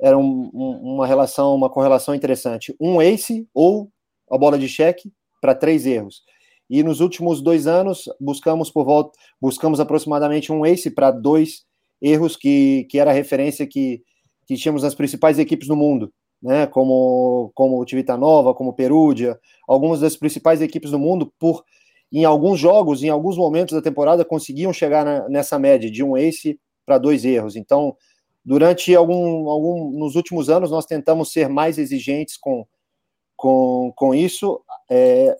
[0.00, 2.74] era um, um, uma relação, uma correlação interessante.
[2.80, 3.88] Um ace ou
[4.28, 6.22] a bola de cheque para três erros.
[6.68, 11.64] E nos últimos dois anos buscamos por volta, buscamos aproximadamente um ace para dois
[12.02, 14.02] erros que, que era a referência que,
[14.46, 16.12] que tínhamos nas principais equipes do mundo,
[16.44, 16.66] né?
[16.66, 21.64] Como como Civitanova, como o Perugia, algumas das principais equipes do mundo por
[22.12, 26.16] em alguns jogos, em alguns momentos da temporada conseguiam chegar na, nessa média de um
[26.16, 27.56] ace para dois erros.
[27.56, 27.96] Então,
[28.44, 32.66] durante algum, algum nos últimos anos nós tentamos ser mais exigentes com
[33.36, 35.36] com, com isso, é,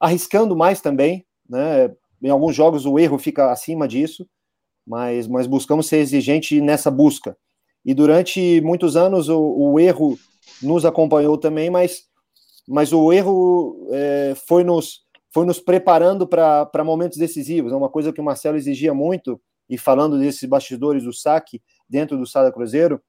[0.00, 1.90] arriscando mais também, né?
[2.22, 4.28] Em alguns jogos o erro fica acima disso,
[4.86, 7.36] mas, mas buscamos ser exigente nessa busca.
[7.84, 10.18] E durante muitos anos o, o erro
[10.62, 12.04] nos acompanhou também, mas,
[12.66, 15.00] mas o erro é, foi, nos,
[15.32, 17.72] foi nos preparando para momentos decisivos.
[17.72, 22.18] É uma coisa que o Marcelo exigia muito, e falando desses bastidores do saque dentro
[22.18, 23.00] do Sada Cruzeiro,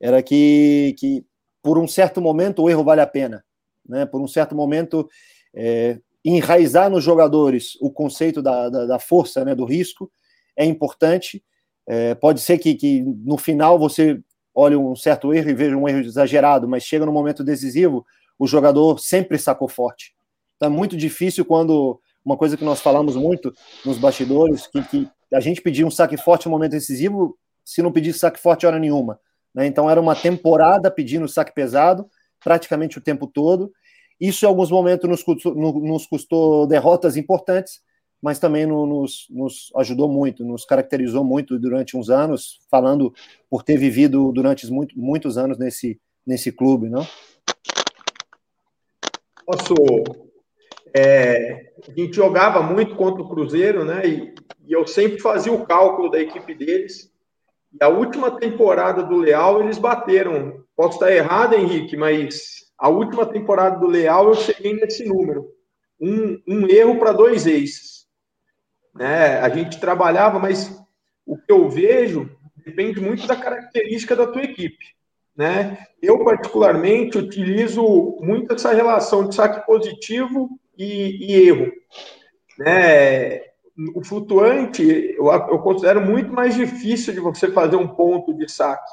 [0.00, 1.24] era que, que
[1.62, 3.44] por um certo momento o erro vale a pena.
[3.86, 4.06] Né?
[4.06, 5.08] Por um certo momento,
[5.54, 10.10] é, enraizar nos jogadores o conceito da, da, da, força, né, do risco,
[10.56, 11.44] é importante.
[11.92, 14.22] É, pode ser que, que no final você
[14.54, 18.06] olhe um certo erro e veja um erro exagerado, mas chega no momento decisivo,
[18.38, 20.14] o jogador sempre sacou forte.
[20.56, 23.52] Então é muito difícil quando uma coisa que nós falamos muito
[23.84, 27.90] nos bastidores, que, que a gente pedia um saque forte no momento decisivo, se não
[27.90, 29.18] pedisse saque forte hora nenhuma.
[29.52, 29.66] Né?
[29.66, 33.72] Então era uma temporada pedindo saque pesado, praticamente o tempo todo.
[34.20, 37.80] Isso em alguns momentos nos custou, nos custou derrotas importantes,
[38.22, 43.14] mas também nos, nos, ajudou muito, nos caracterizou muito durante uns anos, falando
[43.48, 47.06] por ter vivido durante muito, muitos anos nesse, nesse clube, não?
[49.46, 49.74] Posso.
[50.94, 54.06] É, a gente jogava muito contra o Cruzeiro, né?
[54.06, 54.34] E,
[54.66, 57.10] e eu sempre fazia o cálculo da equipe deles.
[57.72, 60.64] E a última temporada do Leal, eles bateram.
[60.76, 65.46] Posso estar errado, Henrique, mas a última temporada do Leal eu cheguei nesse número.
[66.00, 67.99] Um, um erro para dois ex.
[68.94, 69.38] Né?
[69.40, 70.80] A gente trabalhava, mas
[71.26, 72.30] o que eu vejo
[72.64, 74.94] depende muito da característica da tua equipe.
[75.36, 75.78] Né?
[76.02, 77.82] Eu, particularmente, utilizo
[78.20, 81.72] muito essa relação de saque positivo e, e erro.
[82.58, 83.50] Né?
[83.94, 84.82] o flutuante
[85.16, 88.90] eu, eu, considero muito mais difícil de você fazer um ponto de saque.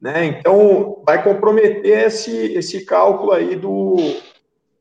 [0.00, 0.26] Né?
[0.26, 3.96] Então, vai comprometer esse, esse cálculo aí do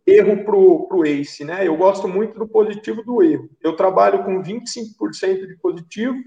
[0.07, 1.43] erro para o ACE.
[1.43, 1.67] Né?
[1.67, 3.49] Eu gosto muito do positivo do erro.
[3.61, 6.17] Eu trabalho com 25% de positivo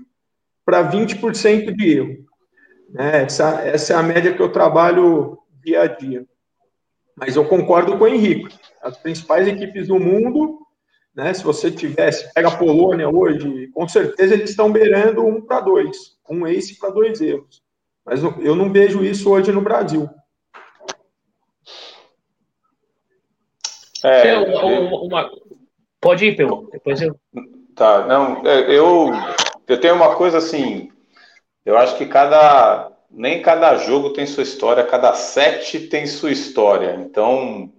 [0.64, 2.26] para 20% de erro.
[2.90, 3.22] Né?
[3.22, 6.26] Essa, essa é a média que eu trabalho dia a dia.
[7.16, 8.54] Mas eu concordo com o Henrique.
[8.82, 10.60] As principais equipes do mundo
[11.14, 11.34] né?
[11.34, 16.16] Se você tivesse, pega a Polônia hoje, com certeza eles estão beirando um para dois,
[16.28, 17.62] um ace para dois erros.
[18.04, 20.08] Mas eu não vejo isso hoje no Brasil.
[24.04, 25.30] É, uma, uma...
[26.00, 26.68] Pode ir, Pelo.
[26.72, 27.16] Depois eu.
[27.74, 29.10] Tá, não, é, eu,
[29.66, 30.90] eu tenho uma coisa assim.
[31.64, 32.90] Eu acho que cada.
[33.10, 36.94] Nem cada jogo tem sua história, cada set tem sua história.
[37.00, 37.72] Então,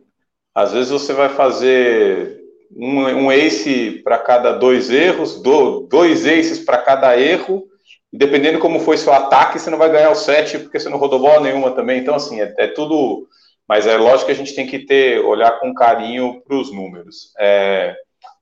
[0.53, 2.41] às vezes você vai fazer
[2.75, 7.65] um, um ace para cada dois erros, do, dois aces para cada erro,
[8.11, 10.97] e dependendo como foi seu ataque, você não vai ganhar o set, porque você não
[10.97, 11.99] rodou bola nenhuma também.
[11.99, 13.27] Então, assim, é, é tudo.
[13.67, 17.33] Mas é lógico que a gente tem que ter, olhar com carinho para os números.
[17.39, 17.95] É,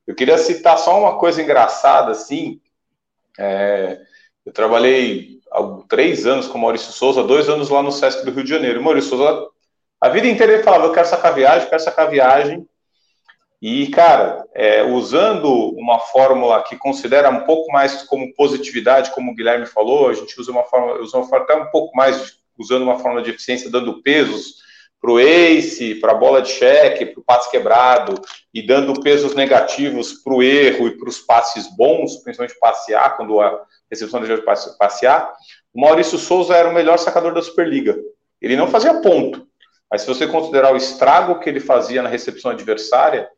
[0.07, 2.59] eu queria citar só uma coisa engraçada, assim.
[3.37, 3.99] É,
[4.45, 8.31] eu trabalhei há três anos com o Maurício Souza, dois anos lá no Sesc do
[8.31, 8.79] Rio de Janeiro.
[8.79, 9.47] O Maurício Souza,
[10.01, 12.67] a vida inteira ele falava: Eu quero sacar viagem, quero sacar viagem.
[13.61, 19.35] E, cara, é, usando uma fórmula que considera um pouco mais como positividade, como o
[19.35, 22.83] Guilherme falou, a gente usa uma forma, usa uma forma até um pouco mais, usando
[22.83, 24.55] uma forma de eficiência, dando pesos
[25.01, 28.21] para o ace, para a bola de cheque, para o passe quebrado,
[28.53, 33.09] e dando pesos negativos para o erro e para os passes bons, principalmente passe A,
[33.09, 35.31] quando a recepção de passe, passe A,
[35.73, 37.97] o Maurício Souza era o melhor sacador da Superliga.
[38.41, 39.47] Ele não fazia ponto,
[39.89, 43.29] mas se você considerar o estrago que ele fazia na recepção adversária,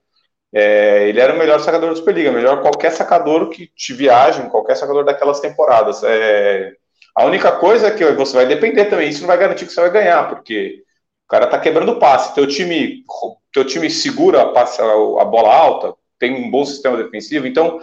[0.53, 4.75] é, ele era o melhor sacador da Superliga, melhor qualquer sacador que te viagem, qualquer
[4.75, 6.03] sacador daquelas temporadas.
[6.03, 6.73] É,
[7.15, 9.81] a única coisa é que você vai depender também, isso não vai garantir que você
[9.81, 10.83] vai ganhar, porque
[11.31, 13.05] cara tá quebrando o passe, teu time,
[13.53, 17.79] teu time segura a, passe, a bola alta, tem um bom sistema defensivo, então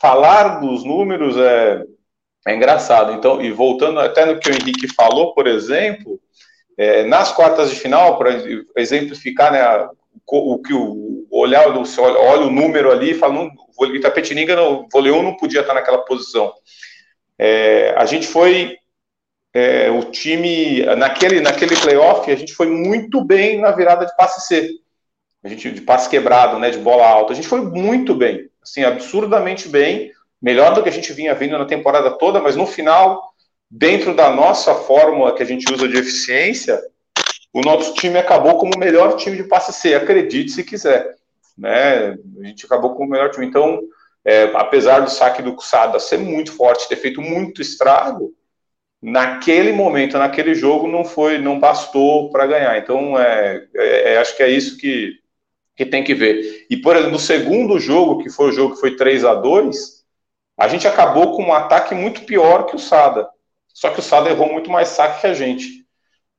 [0.00, 1.84] falar dos números é,
[2.48, 3.12] é engraçado.
[3.12, 6.20] Então, e voltando até no que o Henrique falou, por exemplo,
[6.76, 8.30] é, nas quartas de final, para
[8.76, 9.88] exemplificar né,
[10.26, 15.12] o que o olhar você olha o número ali fala, não, o Itapetininga, no vôlei
[15.12, 16.52] 1 não podia estar naquela posição.
[17.38, 18.79] É, a gente foi
[19.52, 24.46] é, o time, naquele, naquele playoff, a gente foi muito bem na virada de passe
[24.46, 24.70] C.
[25.42, 27.32] A gente, de passe quebrado, né, de bola alta.
[27.32, 31.58] A gente foi muito bem, assim, absurdamente bem, melhor do que a gente vinha vindo
[31.58, 33.32] na temporada toda, mas no final,
[33.70, 36.80] dentro da nossa fórmula que a gente usa de eficiência,
[37.52, 41.16] o nosso time acabou como o melhor time de passe C, acredite se quiser.
[41.58, 42.16] Né?
[42.40, 43.46] A gente acabou como o melhor time.
[43.46, 43.80] Então,
[44.24, 48.32] é, apesar do saque do Sada ser muito forte, ter feito muito estrago,
[49.02, 52.78] naquele momento, naquele jogo, não foi, não bastou para ganhar.
[52.78, 55.14] Então, é, é, é, acho que é isso que,
[55.76, 56.66] que tem que ver.
[56.68, 60.00] E, por exemplo, no segundo jogo, que foi o jogo que foi 3 a 2
[60.60, 63.26] a gente acabou com um ataque muito pior que o Sada.
[63.68, 65.86] Só que o Sada errou muito mais saque que a gente.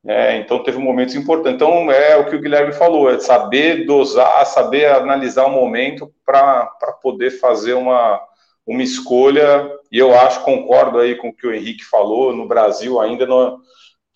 [0.06, 1.56] É, então teve momentos importantes.
[1.56, 6.68] Então é o que o Guilherme falou, é saber dosar, saber analisar o momento para
[7.02, 8.22] poder fazer uma,
[8.66, 13.00] uma escolha, e eu acho, concordo aí com o que o Henrique falou, no Brasil
[13.00, 13.60] ainda não,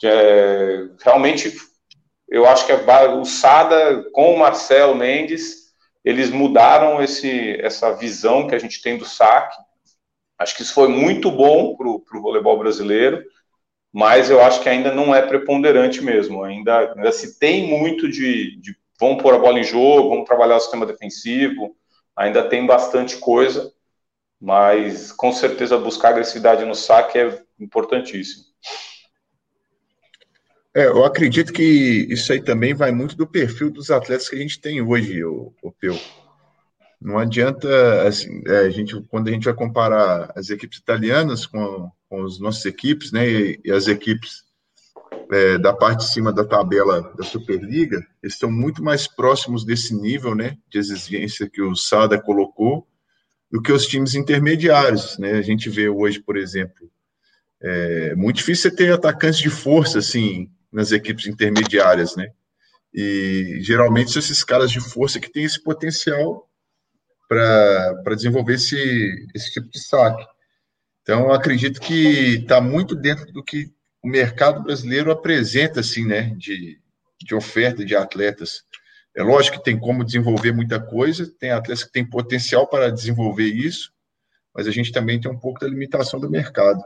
[0.03, 1.53] é, realmente
[2.29, 5.65] eu acho que é, o Sada com o Marcelo Mendes,
[6.03, 9.57] eles mudaram esse, essa visão que a gente tem do saque,
[10.37, 13.23] acho que isso foi muito bom para o voleibol brasileiro,
[13.91, 18.59] mas eu acho que ainda não é preponderante mesmo, ainda, ainda se tem muito de,
[18.59, 21.75] de vamos pôr a bola em jogo, vamos trabalhar o sistema defensivo,
[22.15, 23.71] ainda tem bastante coisa,
[24.39, 28.43] mas com certeza buscar agressividade no saque é importantíssimo.
[30.75, 31.63] É, eu acredito que
[32.09, 35.53] isso aí também vai muito do perfil dos atletas que a gente tem hoje, o,
[35.63, 35.97] o Peu.
[37.01, 41.89] Não adianta, assim, é, a gente, quando a gente vai comparar as equipes italianas com,
[42.09, 44.43] com as nossas equipes, né, e, e as equipes
[45.31, 49.95] é, da parte de cima da tabela da Superliga, eles estão muito mais próximos desse
[49.95, 52.85] nível, né, de exigência que o Sada colocou,
[53.55, 55.31] do que os times intermediários, né?
[55.31, 56.91] A gente vê hoje, por exemplo,
[57.61, 62.31] é muito difícil você ter atacantes de força, assim, nas equipes intermediárias, né?
[62.93, 66.49] E geralmente são esses caras de força que têm esse potencial
[67.29, 70.25] para desenvolver esse, esse tipo de saque.
[71.01, 73.71] Então, acredito que está muito dentro do que
[74.03, 76.77] o mercado brasileiro apresenta, assim, né, de,
[77.21, 78.63] de oferta de atletas.
[79.15, 83.47] É lógico que tem como desenvolver muita coisa, tem atletas que têm potencial para desenvolver
[83.47, 83.91] isso,
[84.53, 86.83] mas a gente também tem um pouco da limitação do mercado.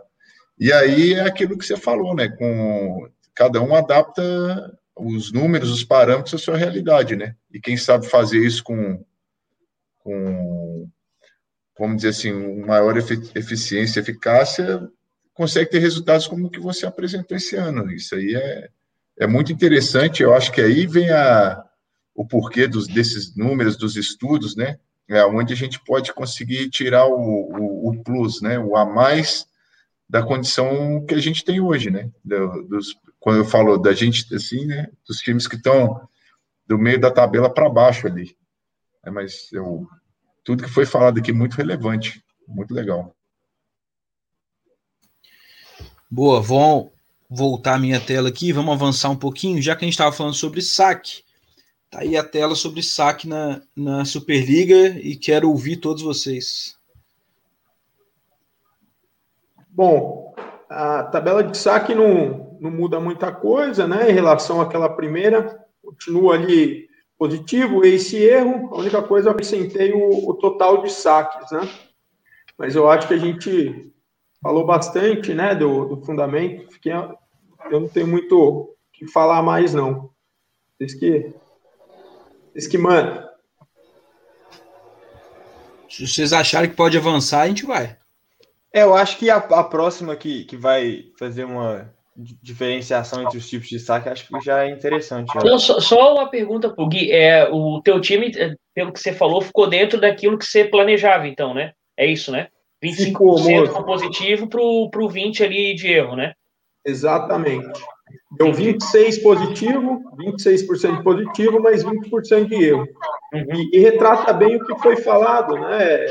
[0.59, 2.29] E aí é aquilo que você falou, né?
[2.29, 7.35] Com cada um adapta os números, os parâmetros à sua realidade, né?
[7.51, 9.03] E quem sabe fazer isso com,
[9.99, 10.87] com
[11.79, 14.87] vamos dizer assim, maior eficiência, eficácia,
[15.33, 17.89] consegue ter resultados como o que você apresentou esse ano.
[17.89, 18.69] Isso aí é,
[19.19, 20.21] é muito interessante.
[20.21, 21.63] Eu acho que aí vem a,
[22.19, 24.77] o porquê dos, desses números, dos estudos, né?
[25.07, 28.59] É onde a gente pode conseguir tirar o, o, o, plus, né?
[28.59, 29.47] O a mais
[30.07, 32.11] da condição que a gente tem hoje, né?
[32.21, 34.89] Dos, quando eu falo da gente, assim, né?
[35.07, 36.09] Dos times que estão
[36.67, 38.35] do meio da tabela para baixo ali.
[39.05, 39.87] É, mas eu,
[40.43, 43.15] tudo que foi falado aqui muito relevante, muito legal.
[46.11, 46.91] Boa, vamos
[47.29, 50.35] voltar a minha tela aqui, vamos avançar um pouquinho, já que a gente estava falando
[50.35, 51.28] sobre saque.
[51.89, 56.77] Tá aí a tela sobre saque na, na Superliga e quero ouvir todos vocês.
[59.69, 60.35] Bom,
[60.69, 64.11] a tabela de saque não, não muda muita coisa, né?
[64.11, 68.69] Em relação àquela primeira, continua ali positivo, esse erro.
[68.71, 71.67] A única coisa eu acrescentei o, o total de saques, né?
[72.55, 73.91] Mas eu acho que a gente
[74.41, 76.71] falou bastante, né, do, do fundamento.
[76.71, 80.11] Fiquei, eu não tenho muito o que falar mais, não.
[80.77, 81.33] Vocês que
[82.59, 83.23] vocês que mandam.
[85.89, 87.97] Se vocês acharem que pode avançar, a gente vai.
[88.73, 93.49] É, eu acho que a, a próxima que, que vai fazer uma diferenciação entre os
[93.49, 95.33] tipos de saque, acho que já é interessante.
[95.43, 97.11] Não, só, só, uma pergunta pro Gui.
[97.11, 101.27] É, o teu time, é, pelo que você falou, ficou dentro daquilo que você planejava,
[101.27, 101.71] então, né?
[101.97, 102.49] É isso, né?
[102.83, 106.33] 25% ficou, positivo pro, pro 20% ali de erro, né?
[106.85, 107.79] Exatamente.
[108.31, 112.87] Deu 26 positivo, 26% positivo, mas 20% de erro.
[113.33, 113.45] Uhum.
[113.53, 116.05] E, e, retrata bem o que foi falado, né?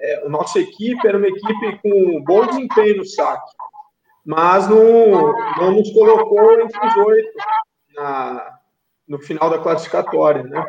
[0.00, 3.52] É, a nossa equipe era uma equipe com bom desempenho no saque,
[4.24, 7.38] mas não, não nos colocou entre os oito
[9.06, 10.64] no final da classificatória, né?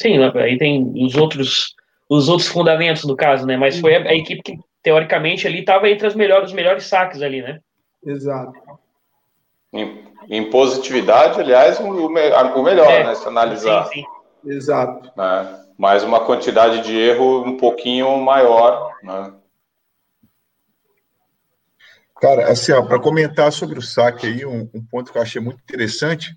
[0.00, 1.74] Sim, aí tem os outros
[2.08, 3.56] os outros fundamentos do caso, né?
[3.56, 7.20] Mas foi a, a equipe que teoricamente ali estava entre as melhores, os melhores saques
[7.20, 7.60] ali, né?
[8.04, 8.52] Exato.
[9.72, 13.14] Em, em positividade, aliás, o, o melhor, é, né?
[13.14, 13.86] Se analisar.
[13.86, 14.50] Sim, sim.
[14.50, 15.10] Exato.
[15.16, 15.64] Né?
[15.76, 19.32] Mas uma quantidade de erro um pouquinho maior, né?
[22.20, 25.60] Cara, assim, para comentar sobre o saque aí, um, um, ponto que eu achei muito
[25.60, 26.36] interessante,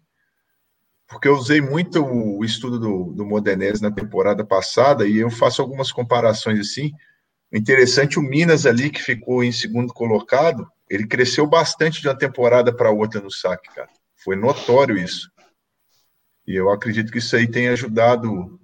[1.08, 5.60] porque eu usei muito o estudo do, do Modenese na temporada passada e eu faço
[5.60, 6.92] algumas comparações assim.
[7.52, 12.76] Interessante o Minas ali, que ficou em segundo colocado, ele cresceu bastante de uma temporada
[12.76, 13.88] para outra no saque, cara.
[14.18, 15.32] Foi notório isso.
[16.46, 18.60] E eu acredito que isso aí tem ajudado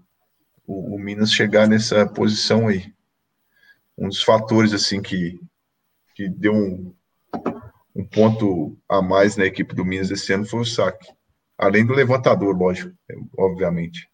[0.65, 2.93] o, o Minas chegar nessa posição aí.
[3.97, 5.39] Um dos fatores, assim, que,
[6.13, 6.93] que deu um,
[7.95, 11.07] um ponto a mais na equipe do Minas esse ano foi o saque.
[11.57, 12.93] Além do levantador, lógico,
[13.37, 14.09] obviamente.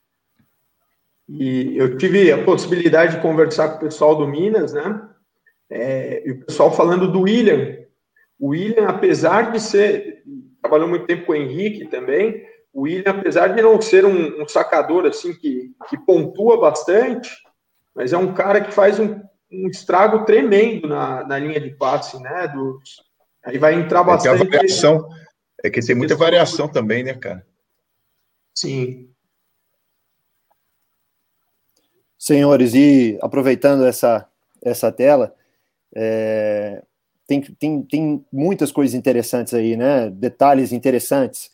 [1.27, 5.09] E eu tive a possibilidade de conversar com o pessoal do Minas, né?
[5.67, 7.82] É, e o pessoal falando do William.
[8.43, 10.21] O William, apesar de ser.
[10.61, 12.45] Trabalhou muito tempo com o Henrique também.
[12.73, 17.31] O William, apesar de não ser um, um sacador assim que, que pontua bastante,
[17.95, 19.17] mas é um cara que faz um,
[19.49, 22.49] um estrago tremendo na, na linha de passe, né?
[22.49, 23.01] Dos,
[23.45, 24.41] Aí vai entrar bastante.
[24.41, 25.09] É que, variação,
[25.63, 27.47] é que tem muita variação também, né, cara?
[28.53, 29.09] Sim.
[32.19, 34.29] Senhores, e aproveitando essa,
[34.61, 35.33] essa tela,
[35.95, 36.83] é,
[37.41, 40.09] tem, tem, tem muitas coisas interessantes aí, né?
[40.09, 41.49] Detalhes interessantes.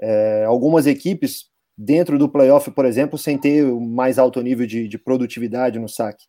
[0.00, 4.88] É, algumas equipes dentro do playoff, por exemplo, sem ter o mais alto nível de,
[4.88, 6.24] de produtividade no saque.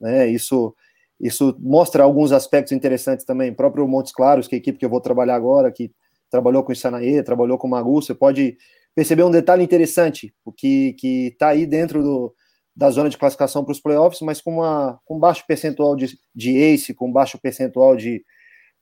[0.00, 0.28] Né?
[0.28, 0.74] Isso
[1.20, 3.50] isso mostra alguns aspectos interessantes também.
[3.50, 5.92] O próprio Montes Claros, que é a equipe que eu vou trabalhar agora, que
[6.30, 8.56] trabalhou com o Isanaê, trabalhou com o Magu, você pode
[8.94, 12.34] perceber um detalhe interessante, o que está aí dentro do,
[12.74, 16.56] da zona de classificação para os playoffs, mas com, uma, com baixo percentual de, de
[16.56, 18.24] ace, com baixo percentual de,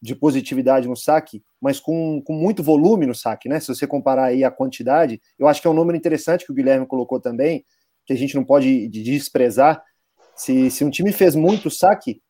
[0.01, 3.59] de positividade no saque, mas com, com muito volume no saque, né?
[3.59, 6.55] Se você comparar aí a quantidade, eu acho que é um número interessante que o
[6.55, 7.65] Guilherme colocou também,
[8.07, 9.83] que a gente não pode desprezar.
[10.37, 12.23] Se, se um time fez muito saque,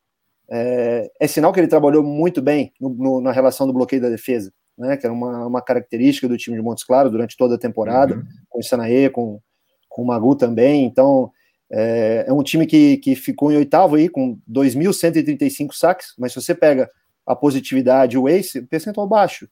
[0.51, 4.09] é, é, sinal que ele trabalhou muito bem no, no, na relação do bloqueio da
[4.09, 7.59] defesa, né, que era uma, uma característica do time de Montes Claros durante toda a
[7.59, 8.23] temporada, uhum.
[8.49, 9.41] com o Sanaê, com,
[9.89, 10.87] com o Magu também.
[10.87, 11.31] Então,
[11.71, 16.41] é, é, um time que, que ficou em oitavo aí, com 2.135 saques, mas se
[16.41, 16.91] você pega
[17.29, 19.49] a positividade, o ace, percentual baixo.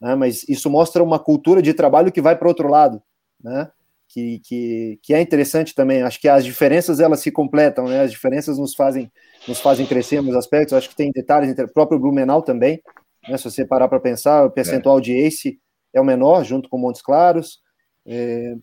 [0.00, 3.02] Né, mas isso mostra uma cultura de trabalho que vai para outro lado,
[3.42, 3.70] né?
[4.08, 6.02] Que, que, que é interessante também.
[6.02, 8.02] Acho que as diferenças elas se completam, né?
[8.02, 9.10] As diferenças nos fazem
[9.48, 10.74] nos fazem crescer nos aspectos.
[10.74, 12.80] Acho que tem detalhes, o próprio Blumenau também,
[13.28, 15.00] né, se você parar para pensar, o percentual é.
[15.00, 15.58] de ace
[15.92, 17.60] é o menor, junto com Montes Claros,
[18.06, 18.54] é,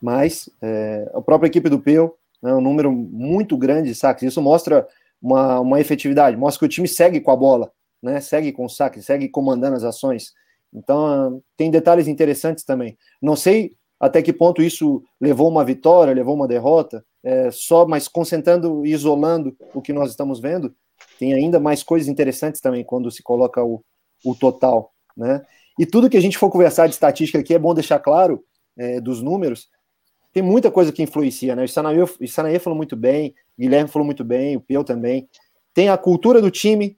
[0.00, 4.42] mas é, a própria equipe do Peu, né, um número muito grande de saques, isso
[4.42, 4.86] mostra
[5.20, 8.68] uma, uma efetividade, mostra que o time segue com a bola, né, segue com o
[8.68, 10.32] saque, segue comandando as ações.
[10.72, 12.96] Então, tem detalhes interessantes também.
[13.20, 18.06] Não sei até que ponto isso levou uma vitória, levou uma derrota, é, só, mas
[18.06, 20.74] concentrando e isolando o que nós estamos vendo,
[21.18, 23.82] tem ainda mais coisas interessantes também quando se coloca o,
[24.24, 25.44] o total, né?
[25.78, 28.44] E tudo que a gente for conversar de estatística aqui é bom deixar claro
[28.76, 29.68] é, dos números.
[30.38, 31.64] Tem muita coisa que influencia, né?
[31.64, 35.28] O Sanaê, falou muito bem, o Guilherme falou muito bem, o Peu também.
[35.74, 36.96] Tem a cultura do time,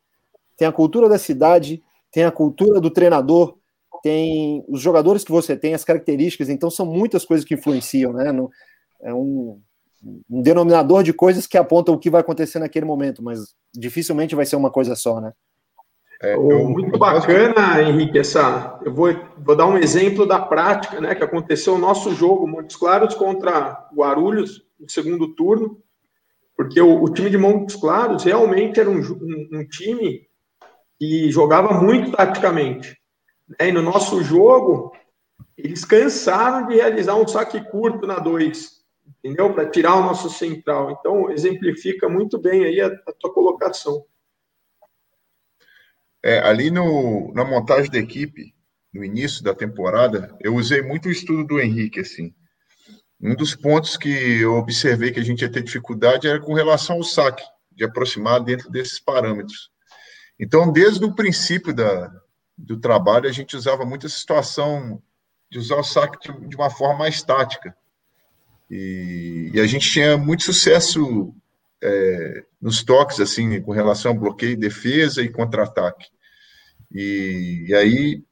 [0.59, 1.83] tem a cultura da cidade,
[2.13, 3.57] tem a cultura do treinador,
[4.03, 8.31] tem os jogadores que você tem, as características, então são muitas coisas que influenciam, né?
[8.31, 8.51] No,
[9.01, 9.59] é um,
[10.29, 14.45] um denominador de coisas que apontam o que vai acontecer naquele momento, mas dificilmente vai
[14.45, 15.33] ser uma coisa só, né?
[16.23, 18.79] É, eu, muito bacana, Henrique, essa.
[18.85, 19.09] Eu vou,
[19.39, 21.15] vou dar um exemplo da prática, né?
[21.15, 25.83] Que aconteceu o nosso jogo, Montes Claros contra Guarulhos, no segundo turno,
[26.55, 30.29] porque o, o time de Montes Claros realmente era um, um, um time
[30.99, 33.01] que jogava muito taticamente.
[33.49, 33.69] Né?
[33.69, 34.93] E no nosso jogo,
[35.57, 38.81] eles cansaram de realizar um saque curto na 2
[39.23, 39.53] entendeu?
[39.53, 40.91] Para tirar o nosso central.
[40.99, 44.05] Então, exemplifica muito bem aí a, a tua colocação.
[46.23, 48.55] É, ali no, na montagem da equipe,
[48.93, 52.35] no início da temporada, eu usei muito o estudo do Henrique, assim.
[53.21, 56.97] Um dos pontos que eu observei que a gente ia ter dificuldade era com relação
[56.97, 59.71] ao saque, de aproximar dentro desses parâmetros.
[60.39, 62.11] Então, desde o princípio da,
[62.57, 65.03] do trabalho, a gente usava muito essa situação
[65.51, 67.75] de usar o saque de, de uma forma mais tática.
[68.71, 71.35] E, e a gente tinha muito sucesso
[71.83, 76.09] é, nos toques, assim, com relação ao bloqueio, defesa e contra-ataque.
[76.93, 78.23] E, e, aí,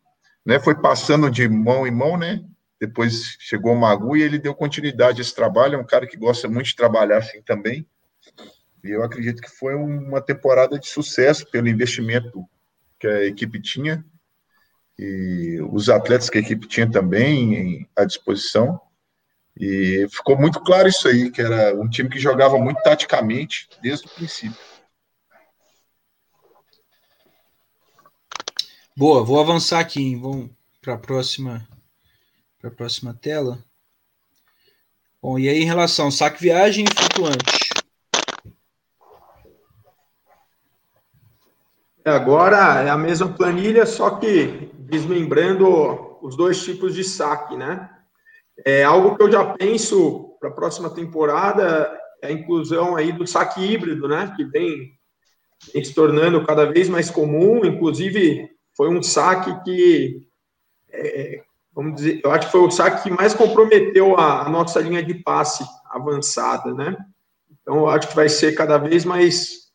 [0.44, 2.44] né, foi passando de mão em mão, né?
[2.80, 5.74] Depois chegou o Magu e ele deu continuidade a esse trabalho.
[5.74, 7.86] É um cara que gosta muito de trabalhar assim também.
[8.84, 12.44] E eu acredito que foi uma temporada de sucesso pelo investimento
[12.98, 14.04] que a equipe tinha
[14.98, 18.80] e os atletas que a equipe tinha também à disposição.
[19.60, 24.06] E ficou muito claro isso aí, que era um time que jogava muito taticamente desde
[24.06, 24.56] o princípio.
[28.96, 30.14] Boa, vou avançar aqui.
[30.14, 30.50] Vamos
[30.80, 31.66] para a próxima,
[32.60, 33.58] para a próxima tela.
[35.20, 37.68] Bom, e aí em relação ao saque viagem e flutuante?
[42.04, 47.97] É, agora é a mesma planilha, só que desmembrando os dois tipos de saque, né?
[48.64, 53.26] É algo que eu já penso para a próxima temporada é a inclusão aí do
[53.26, 54.32] saque híbrido, né?
[54.36, 54.92] Que vem,
[55.72, 60.26] vem se tornando cada vez mais comum, inclusive foi um saque que,
[60.90, 61.42] é,
[61.72, 65.02] vamos dizer, eu acho que foi o saque que mais comprometeu a, a, nossa linha
[65.02, 66.96] de passe avançada, né?
[67.50, 69.68] Então, eu acho que vai ser cada vez mais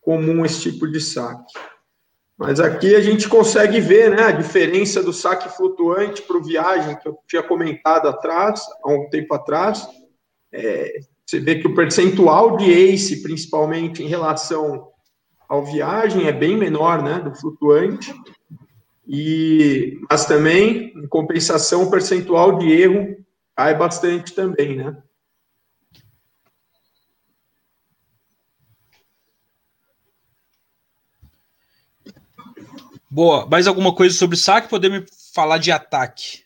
[0.00, 1.52] comum esse tipo de saque.
[2.38, 6.96] Mas aqui a gente consegue ver né, a diferença do saque flutuante para o viagem,
[6.96, 9.84] que eu tinha comentado atrás, há um tempo atrás.
[10.52, 14.88] É, você vê que o percentual de ace, principalmente em relação
[15.48, 18.14] ao viagem, é bem menor né, do flutuante.
[19.06, 23.16] E, mas também, em compensação, o percentual de erro
[23.56, 24.96] cai bastante também, né?
[33.10, 33.46] Boa.
[33.46, 34.68] Mais alguma coisa sobre saque?
[34.68, 36.44] Podemos falar de ataque?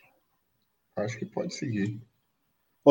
[0.97, 2.01] Acho que pode seguir.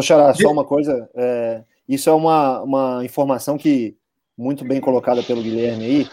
[0.01, 1.09] Xará, só uma coisa.
[1.13, 3.97] É, isso é uma, uma informação que
[4.37, 6.09] muito bem colocada pelo Guilherme aí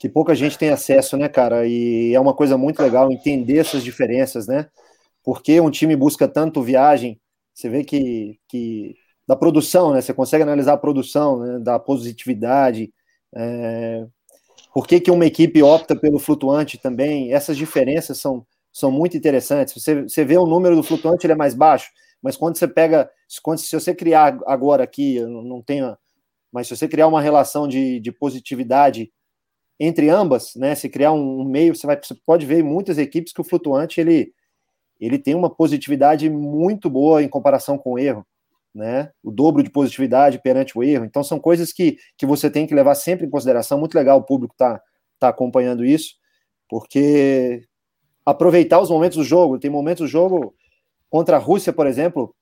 [0.00, 1.66] que pouca gente tem acesso, né, cara?
[1.66, 4.66] E é uma coisa muito legal entender essas diferenças, né?
[5.22, 7.20] Porque um time busca tanto viagem,
[7.52, 8.96] você vê que, que
[9.28, 10.00] da produção, né?
[10.00, 11.58] Você consegue analisar a produção, né?
[11.58, 12.90] da positividade.
[13.36, 14.06] É...
[14.72, 17.32] Por que, que uma equipe opta pelo flutuante também?
[17.32, 19.74] Essas diferenças são, são muito interessantes.
[19.74, 21.90] Você, você vê o número do flutuante, ele é mais baixo,
[22.22, 23.10] mas quando você pega,
[23.42, 25.96] quando, se você criar agora aqui, eu não tenho,
[26.52, 29.10] mas se você criar uma relação de, de positividade
[29.78, 30.74] entre ambas, né?
[30.74, 34.32] Se criar um, meio, você, vai, você pode ver muitas equipes que o flutuante ele,
[35.00, 38.26] ele tem uma positividade muito boa em comparação com o erro,
[38.74, 39.10] né?
[39.22, 41.04] O dobro de positividade perante o erro.
[41.04, 43.78] Então são coisas que, que você tem que levar sempre em consideração.
[43.78, 44.80] Muito legal o público tá
[45.20, 46.14] tá acompanhando isso,
[46.68, 47.62] porque
[48.24, 49.58] aproveitar os momentos do jogo.
[49.58, 50.54] Tem momentos do jogo
[51.10, 52.34] contra a Rússia, por exemplo,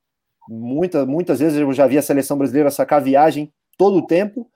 [0.49, 4.49] muita, muitas vezes eu já vi a seleção brasileira sacar viagem todo o tempo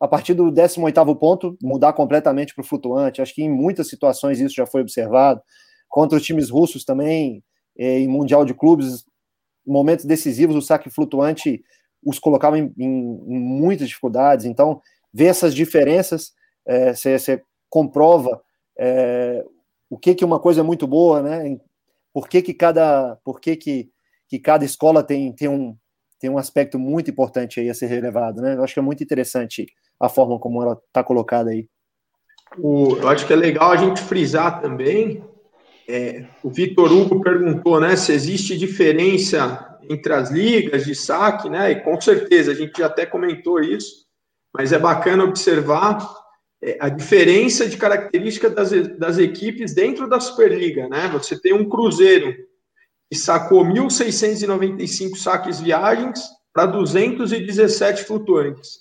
[0.00, 3.20] a partir do 18º ponto, mudar completamente para o flutuante.
[3.20, 5.40] Acho que em muitas situações isso já foi observado.
[5.88, 7.42] Contra os times russos também,
[7.76, 9.04] eh, em Mundial de Clubes,
[9.68, 11.62] momentos decisivos, o saque flutuante
[12.04, 14.46] os colocava em, em, em muitas dificuldades.
[14.46, 14.80] Então,
[15.12, 16.32] ver essas diferenças,
[16.94, 18.40] você é, comprova
[18.78, 19.44] é,
[19.90, 21.58] o que, que uma coisa é muito boa, né?
[22.12, 23.90] Por que, que, cada, por que, que,
[24.28, 25.76] que cada escola tem, tem, um,
[26.18, 28.54] tem um aspecto muito importante aí a ser relevado, né?
[28.54, 29.66] Eu acho que é muito interessante
[30.00, 31.68] a forma como ela está colocada aí.
[32.58, 35.22] O, eu acho que é legal a gente frisar também.
[35.88, 41.70] É, o Vitor Hugo perguntou, né, se existe diferença entre as ligas de saque, né?
[41.70, 44.04] E com certeza a gente já até comentou isso,
[44.54, 46.06] mas é bacana observar
[46.62, 51.08] é, a diferença de característica das, das equipes dentro da Superliga, né?
[51.12, 52.34] Você tem um Cruzeiro
[53.10, 56.20] que sacou 1.695 saques viagens
[56.52, 58.80] para 217 flutuantes.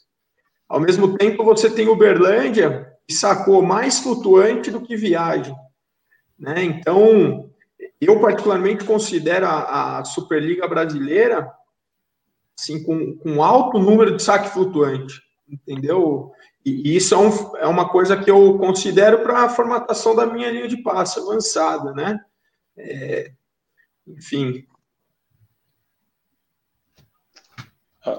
[0.67, 5.55] Ao mesmo tempo, você tem Uberlândia, que sacou mais flutuante do que viagem.
[6.39, 6.63] Né?
[6.63, 7.49] Então,
[7.99, 11.51] eu particularmente considero a, a Superliga Brasileira
[12.59, 16.31] assim, com, com alto número de saque flutuante, entendeu?
[16.65, 20.25] E, e isso é, um, é, uma coisa que eu considero para a formatação da
[20.25, 22.19] minha linha de passe avançada, né?
[22.75, 23.31] É,
[24.07, 24.65] enfim.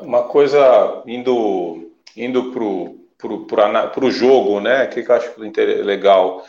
[0.03, 4.87] Uma coisa indo indo para o jogo, né?
[4.87, 6.45] Que eu acho legal?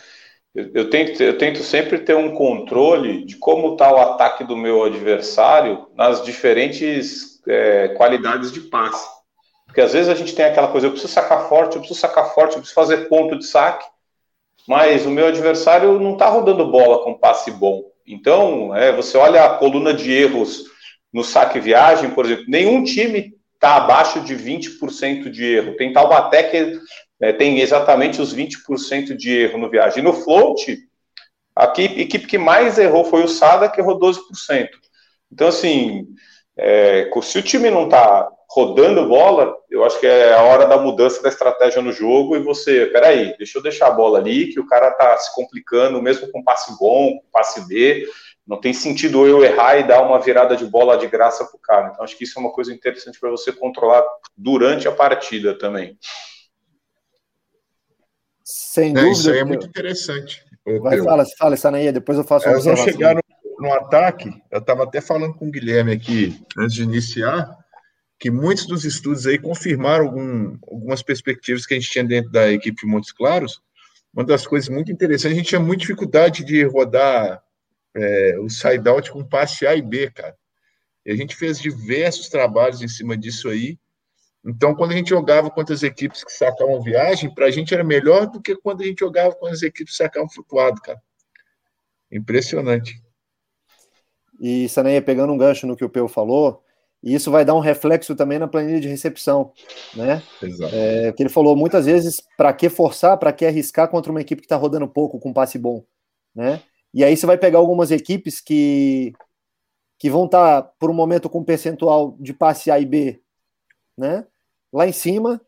[0.53, 4.57] Eu, eu, tento, eu tento sempre ter um controle de como está o ataque do
[4.57, 9.07] meu adversário nas diferentes é, qualidades de passe.
[9.65, 12.33] Porque às vezes a gente tem aquela coisa, eu preciso sacar forte, eu preciso sacar
[12.33, 13.85] forte, eu preciso fazer ponto de saque,
[14.67, 17.83] mas o meu adversário não está rodando bola com passe bom.
[18.05, 20.63] Então, é, você olha a coluna de erros
[21.13, 25.75] no saque viagem, por exemplo, nenhum time está abaixo de 20% de erro.
[25.75, 26.79] Tem Taubaté que
[27.21, 29.99] é, tem exatamente os 20% de erro no viagem.
[29.99, 30.77] E no float,
[31.55, 34.69] a equipe, que mais errou foi o Sada, que errou 12%.
[35.31, 36.07] Então, assim,
[36.57, 40.77] é, se o time não está rodando bola, eu acho que é a hora da
[40.77, 44.59] mudança da estratégia no jogo e você, peraí, deixa eu deixar a bola ali, que
[44.59, 48.07] o cara está se complicando, mesmo com passe bom, com passe B,
[48.47, 51.61] não tem sentido eu errar e dar uma virada de bola de graça para o
[51.61, 51.89] cara.
[51.93, 54.03] Então, acho que isso é uma coisa interessante para você controlar
[54.35, 55.95] durante a partida também.
[58.51, 59.11] Sem dúvida.
[59.11, 60.43] Isso aí é muito interessante.
[60.81, 62.91] Vai, fala, fala, Sanaia, depois eu faço uma é, observação.
[62.91, 63.21] chegar no,
[63.59, 67.47] no ataque, eu estava até falando com o Guilherme aqui, antes de iniciar,
[68.19, 72.51] que muitos dos estudos aí confirmaram algum, algumas perspectivas que a gente tinha dentro da
[72.51, 73.61] equipe de Montes Claros.
[74.11, 77.43] Uma das coisas muito interessantes, a gente tinha muita dificuldade de rodar
[77.95, 80.35] é, o side-out com passe A e B, cara.
[81.05, 83.77] E a gente fez diversos trabalhos em cima disso aí.
[84.45, 87.83] Então, quando a gente jogava contra as equipes que sacavam viagem, para a gente era
[87.83, 91.01] melhor do que quando a gente jogava com as equipes que sacavam flutuado, cara.
[92.11, 93.01] Impressionante.
[94.39, 96.63] E, Saneia, pegando um gancho no que o Peu falou,
[97.03, 99.53] e isso vai dar um reflexo também na planilha de recepção,
[99.95, 100.23] né?
[100.41, 100.73] Exato.
[100.73, 104.41] É, que ele falou muitas vezes, para que forçar, para que arriscar contra uma equipe
[104.41, 105.83] que está rodando pouco com passe bom,
[106.33, 106.61] né?
[106.93, 109.13] E aí você vai pegar algumas equipes que
[109.97, 113.21] que vão estar tá, por um momento com um percentual de passe A e B,
[113.99, 114.25] né?
[114.71, 115.41] Lá em cima,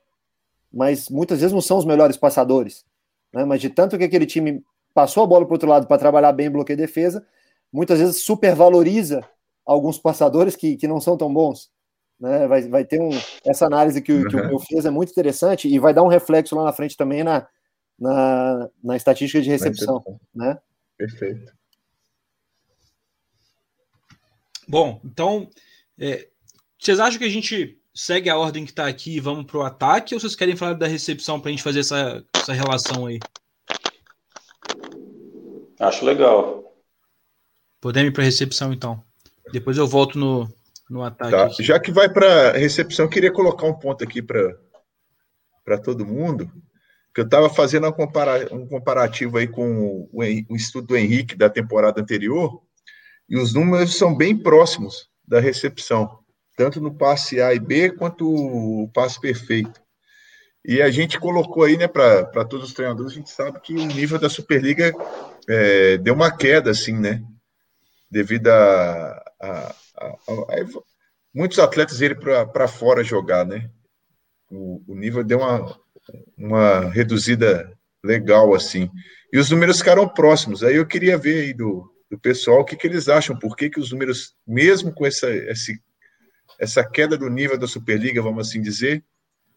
[0.71, 2.85] mas muitas vezes não são os melhores passadores,
[3.33, 3.45] né?
[3.45, 6.33] Mas de tanto que aquele time passou a bola para o outro lado para trabalhar
[6.33, 7.25] bem bloqueio e defesa,
[7.71, 9.23] muitas vezes supervaloriza
[9.65, 11.71] alguns passadores que, que não são tão bons.
[12.19, 12.45] Né?
[12.45, 13.09] Vai, vai ter um.
[13.45, 14.27] Essa análise que, uhum.
[14.27, 16.97] que o meu fez é muito interessante e vai dar um reflexo lá na frente
[16.97, 17.47] também na,
[17.97, 20.03] na, na estatística de recepção.
[20.35, 20.59] Né?
[20.97, 21.53] Perfeito.
[24.67, 25.49] Bom, então,
[25.97, 26.27] é,
[26.77, 29.63] vocês acham que a gente segue a ordem que está aqui e vamos para o
[29.63, 33.19] ataque, ou vocês querem falar da recepção para a gente fazer essa, essa relação aí?
[35.79, 36.75] Acho legal.
[37.79, 39.03] Podemos ir para recepção, então.
[39.51, 40.47] Depois eu volto no,
[40.89, 41.31] no ataque.
[41.31, 41.63] Tá.
[41.63, 46.51] Já que vai para recepção, queria colocar um ponto aqui para todo mundo.
[47.13, 51.35] Que eu estava fazendo um, compara um comparativo aí com o, o estudo do Henrique
[51.35, 52.61] da temporada anterior,
[53.27, 56.20] e os números são bem próximos da recepção,
[56.61, 59.81] tanto no passe A e B quanto o passe perfeito.
[60.63, 63.87] E a gente colocou aí, né, para todos os treinadores, a gente sabe que o
[63.87, 64.93] nível da Superliga
[65.49, 67.23] é, deu uma queda, assim, né?
[68.11, 70.65] devido a, a, a, a
[71.33, 73.71] muitos atletas irem para fora jogar, né?
[74.51, 75.79] O, o, nível deu uma,
[76.37, 77.71] uma reduzida
[78.03, 78.87] legal, assim.
[79.33, 80.61] E os números ficaram próximos.
[80.61, 83.69] Aí eu queria ver aí do, do pessoal o que, que eles acham, por que,
[83.69, 85.81] que os números, mesmo com essa, esse,
[86.61, 89.03] essa queda do nível da Superliga, vamos assim dizer,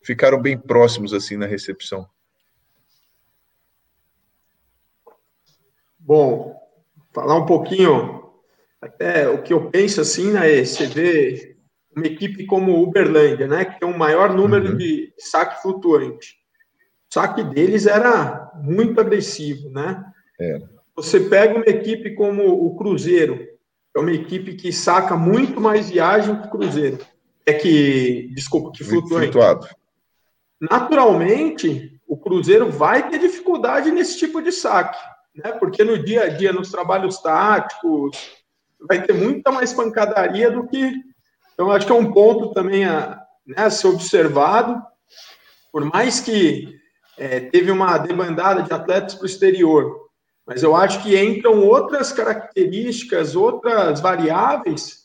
[0.02, 2.08] ficaram bem próximos assim na recepção.
[5.98, 6.58] Bom,
[7.12, 8.24] falar um pouquinho
[8.80, 11.56] até o que eu penso assim, né, você vê
[11.94, 14.76] uma equipe como o Uberlândia, né, que tem um maior número uhum.
[14.76, 16.38] de saque flutuante.
[17.10, 20.02] O saque deles era muito agressivo, né?
[20.40, 20.60] É.
[20.96, 23.53] Você pega uma equipe como o Cruzeiro,
[23.94, 26.98] é uma equipe que saca muito mais viagem que o Cruzeiro.
[27.46, 29.32] É que, desculpa, que flutuante.
[29.32, 29.68] Flutuado.
[30.60, 34.98] Naturalmente, o Cruzeiro vai ter dificuldade nesse tipo de saque,
[35.34, 35.52] né?
[35.52, 38.16] Porque no dia a dia, nos trabalhos táticos,
[38.80, 40.92] vai ter muita mais pancadaria do que.
[41.52, 44.82] Então, acho que é um ponto também a, né, a ser observado.
[45.70, 46.78] Por mais que
[47.18, 50.03] é, teve uma demandada de atletas para o exterior,
[50.46, 55.04] mas eu acho que entram outras características, outras variáveis,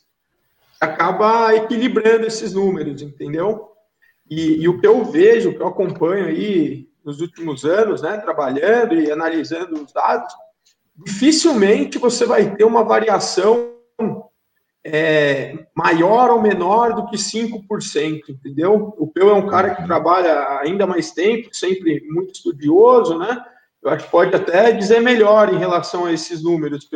[0.80, 3.70] acaba equilibrando esses números, entendeu?
[4.28, 8.94] E, e, o que eu vejo, que eu acompanho aí nos últimos anos, né, trabalhando
[8.94, 10.32] e analisando os dados,
[11.04, 13.74] dificilmente você vai ter uma variação
[14.84, 18.94] é, maior ou menor do que 5%, entendeu?
[18.96, 23.44] O Peu é um cara que trabalha ainda mais tempo, sempre muito estudioso, né?
[23.82, 26.88] Eu acho que pode até dizer melhor em relação a esses números.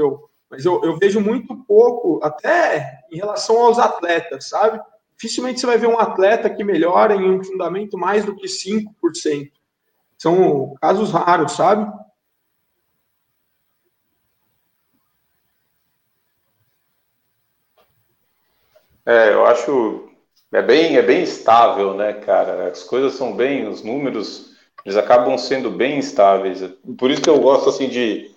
[0.50, 4.80] Mas eu, eu vejo muito pouco, até em relação aos atletas, sabe?
[5.16, 9.50] Dificilmente você vai ver um atleta que melhora em um fundamento mais do que 5%.
[10.18, 11.90] São casos raros, sabe?
[19.06, 20.08] É, eu acho
[20.52, 22.68] é bem é bem estável, né, cara?
[22.68, 24.53] As coisas são bem, os números
[24.84, 26.62] eles acabam sendo bem estáveis.
[26.98, 28.30] Por isso que eu gosto assim de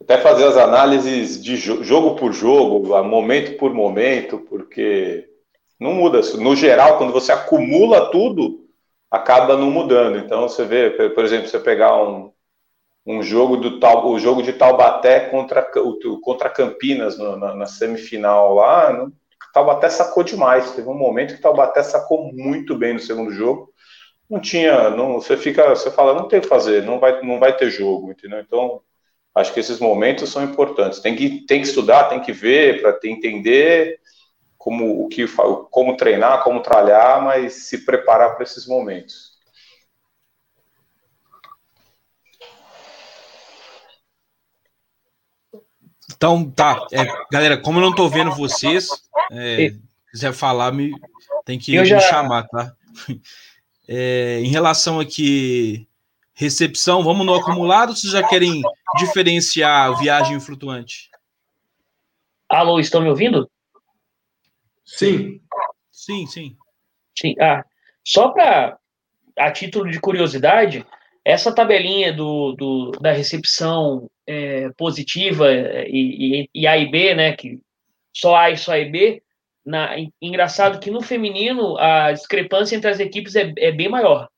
[0.00, 5.28] até fazer as análises de jogo por jogo, momento por momento, porque
[5.78, 6.20] não muda.
[6.38, 8.66] No geral, quando você acumula tudo,
[9.10, 10.18] acaba não mudando.
[10.18, 12.32] Então você vê, por exemplo, você pegar um,
[13.06, 15.62] um jogo do tal, o jogo de Taubaté contra
[16.22, 19.12] contra Campinas na, na semifinal lá, não,
[19.52, 20.70] Taubaté sacou demais.
[20.72, 23.71] Teve um momento que Taubaté sacou muito bem no segundo jogo
[24.28, 27.38] não tinha, não, você fica, você fala, não tem o que fazer, não vai, não
[27.38, 28.40] vai ter jogo, entendeu?
[28.40, 28.80] Então,
[29.34, 31.00] acho que esses momentos são importantes.
[31.00, 34.00] Tem que, tem que estudar, tem que ver para entender
[34.56, 35.26] como o que
[35.70, 39.32] como treinar, como tralhar, mas se preparar para esses momentos.
[46.14, 46.86] Então, tá.
[46.92, 48.88] É, galera, como eu não estou vendo vocês,
[49.32, 49.72] é,
[50.12, 50.92] quiser falar, me,
[51.44, 51.96] tem que já...
[51.96, 52.72] me chamar, tá?
[53.88, 55.88] É, em relação aqui,
[56.34, 58.62] recepção, vamos no acumulado ou vocês já querem
[58.98, 61.10] diferenciar viagem flutuante?
[62.48, 63.50] Alô, estão me ouvindo?
[64.84, 65.40] Sim.
[65.90, 66.56] Sim, sim.
[67.18, 67.34] Sim.
[67.40, 67.64] Ah,
[68.04, 68.78] só para,
[69.38, 70.84] a título de curiosidade,
[71.24, 77.32] essa tabelinha do, do da recepção é, positiva e, e, e, A e B, né,
[77.36, 77.60] que
[78.12, 79.22] só A e só A e B,
[79.64, 84.28] na, engraçado que no feminino a discrepância entre as equipes é, é bem maior.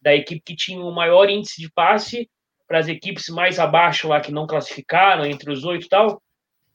[0.00, 2.28] Da equipe que tinha o maior índice de passe
[2.66, 6.22] para as equipes mais abaixo lá que não classificaram, entre os oito e tal,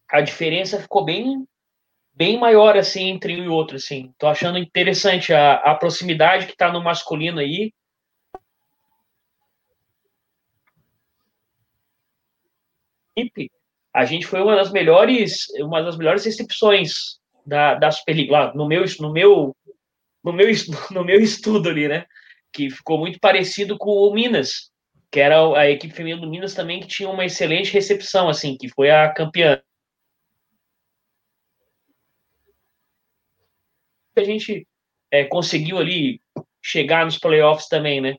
[0.10, 1.46] a diferença ficou bem
[2.14, 4.12] bem maior assim entre um e outro assim.
[4.18, 7.72] Tô achando interessante a, a proximidade que está no masculino aí
[13.94, 18.84] a gente foi uma das melhores, uma das melhores recepções da, da Superliga, no meu,
[19.00, 19.56] no meu,
[20.24, 20.48] no meu,
[20.92, 22.06] no meu estudo ali, né?
[22.54, 24.72] Que ficou muito parecido com o Minas,
[25.12, 28.70] que era a equipe feminina do Minas também que tinha uma excelente recepção, assim, que
[28.70, 29.62] foi a campeã.
[34.16, 34.68] A gente
[35.12, 36.20] é, conseguiu ali
[36.62, 38.16] chegar nos playoffs também, né?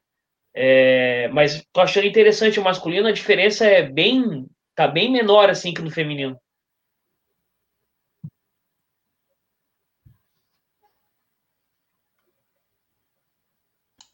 [0.54, 4.48] É, mas tô achando interessante o masculino, a diferença é bem
[4.78, 6.38] Tá bem menor assim que no feminino.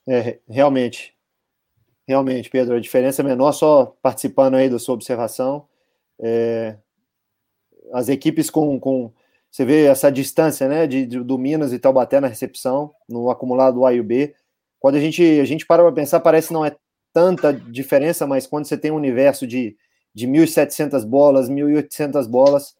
[0.08, 1.14] É, realmente.
[2.06, 5.66] Realmente, Pedro, a diferença é menor, só participando aí da sua observação.
[6.20, 6.76] É,
[7.92, 9.12] as equipes com, com.
[9.50, 13.86] Você vê essa distância né, de, de, do Minas e Taubaté na recepção, no acumulado
[13.86, 14.34] A e B.
[14.80, 16.76] Quando a gente, a gente para para pensar, parece não é
[17.12, 19.76] tanta diferença, mas quando você tem um universo de
[20.14, 22.74] de 1.700 bolas, 1.800 bolas,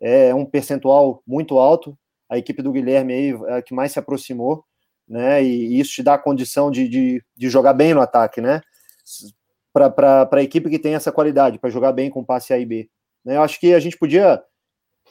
[0.00, 1.96] é um percentual muito alto.
[2.28, 4.64] A equipe do Guilherme aí é a que mais se aproximou,
[5.08, 5.42] né?
[5.42, 8.60] E isso te dá a condição de, de, de jogar bem no ataque, né?
[9.72, 12.88] Para a equipe que tem essa qualidade, para jogar bem com passe A e B.
[13.24, 13.36] Né?
[13.36, 14.42] Eu acho que a gente podia.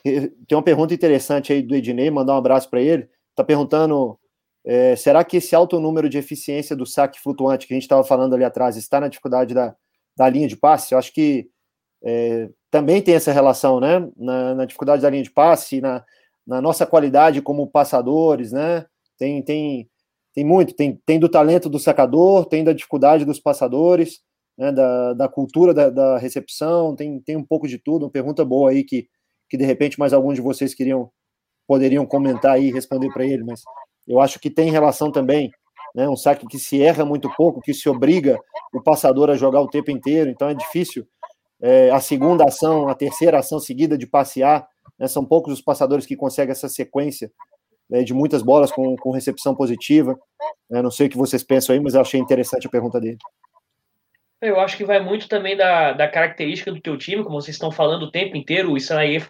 [0.04, 3.10] Tem uma pergunta interessante aí do Ednei, mandar um abraço para ele.
[3.32, 4.20] Está perguntando
[4.64, 8.04] é, será que esse alto número de eficiência do saque flutuante que a gente estava
[8.04, 9.76] falando ali atrás está na dificuldade da,
[10.16, 10.94] da linha de passe?
[10.94, 11.50] Eu acho que
[12.04, 14.08] é, também tem essa relação, né?
[14.16, 16.04] Na, na, dificuldade da linha de passe, na,
[16.46, 18.86] na nossa qualidade como passadores, né?
[19.22, 19.88] Tem, tem,
[20.34, 24.20] tem muito, tem, tem do talento do sacador, tem da dificuldade dos passadores,
[24.58, 24.72] né?
[24.72, 28.06] da, da cultura da, da recepção, tem, tem um pouco de tudo.
[28.06, 29.08] Uma pergunta boa aí que,
[29.48, 31.12] que de repente mais alguns de vocês queriam
[31.68, 33.62] poderiam comentar e responder para ele, mas
[34.08, 35.52] eu acho que tem relação também,
[35.94, 36.10] né?
[36.10, 38.40] Um saque que se erra muito pouco, que se obriga
[38.74, 41.08] o passador a jogar o tempo inteiro, então é difícil
[41.62, 44.68] é, a segunda ação, a terceira ação seguida de passear.
[45.00, 47.32] Né, são poucos os passadores que conseguem essa sequência
[47.92, 50.18] né, de muitas bolas com, com recepção positiva.
[50.70, 53.18] Né, não sei o que vocês pensam aí, mas eu achei interessante a pergunta dele.
[54.42, 57.72] Eu acho que vai muito também da, da característica do teu time, como vocês estão
[57.72, 59.22] falando o tempo inteiro, o Israel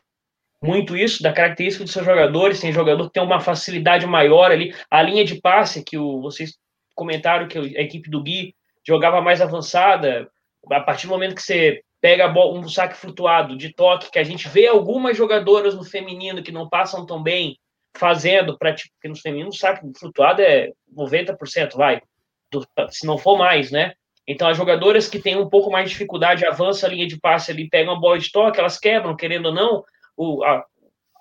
[0.64, 4.76] muito isso, da característica dos seus jogadores, tem jogador que tem uma facilidade maior ali,
[4.92, 6.56] a linha de passe que o, vocês
[6.94, 8.54] comentaram que a equipe do Gui
[8.88, 10.30] jogava mais avançada,
[10.72, 14.48] a partir do momento que você pega um saque flutuado de toque, que a gente
[14.48, 17.58] vê algumas jogadoras no feminino que não passam tão bem
[17.96, 22.02] fazendo, para tipo, porque no feminino o saque flutuado é 90%, vai,
[22.52, 23.94] do, se não for mais, né?
[24.28, 27.52] Então, as jogadoras que têm um pouco mais de dificuldade, avançam a linha de passe
[27.52, 29.84] ali, pegam a bola de toque, elas quebram, querendo ou não,
[30.16, 30.64] o, a,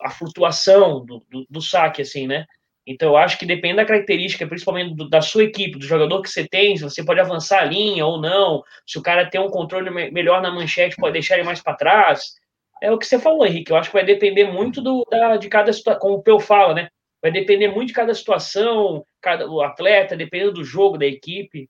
[0.03, 2.45] a flutuação do, do, do saque, assim, né?
[2.87, 6.29] Então, eu acho que depende da característica, principalmente do, da sua equipe, do jogador que
[6.29, 9.49] você tem, se você pode avançar a linha ou não, se o cara tem um
[9.49, 12.35] controle melhor na manchete, pode deixar ele mais para trás.
[12.83, 13.71] É o que você falou, Henrique.
[13.71, 16.75] Eu acho que vai depender muito do, da, de cada situação, como o Peu fala,
[16.75, 16.89] né?
[17.23, 21.69] Vai depender muito de cada situação, cada, o atleta, dependendo do jogo, da equipe.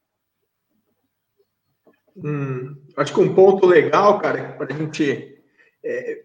[2.16, 5.38] Hum, acho que um ponto legal, cara, para a gente.
[5.82, 6.22] É,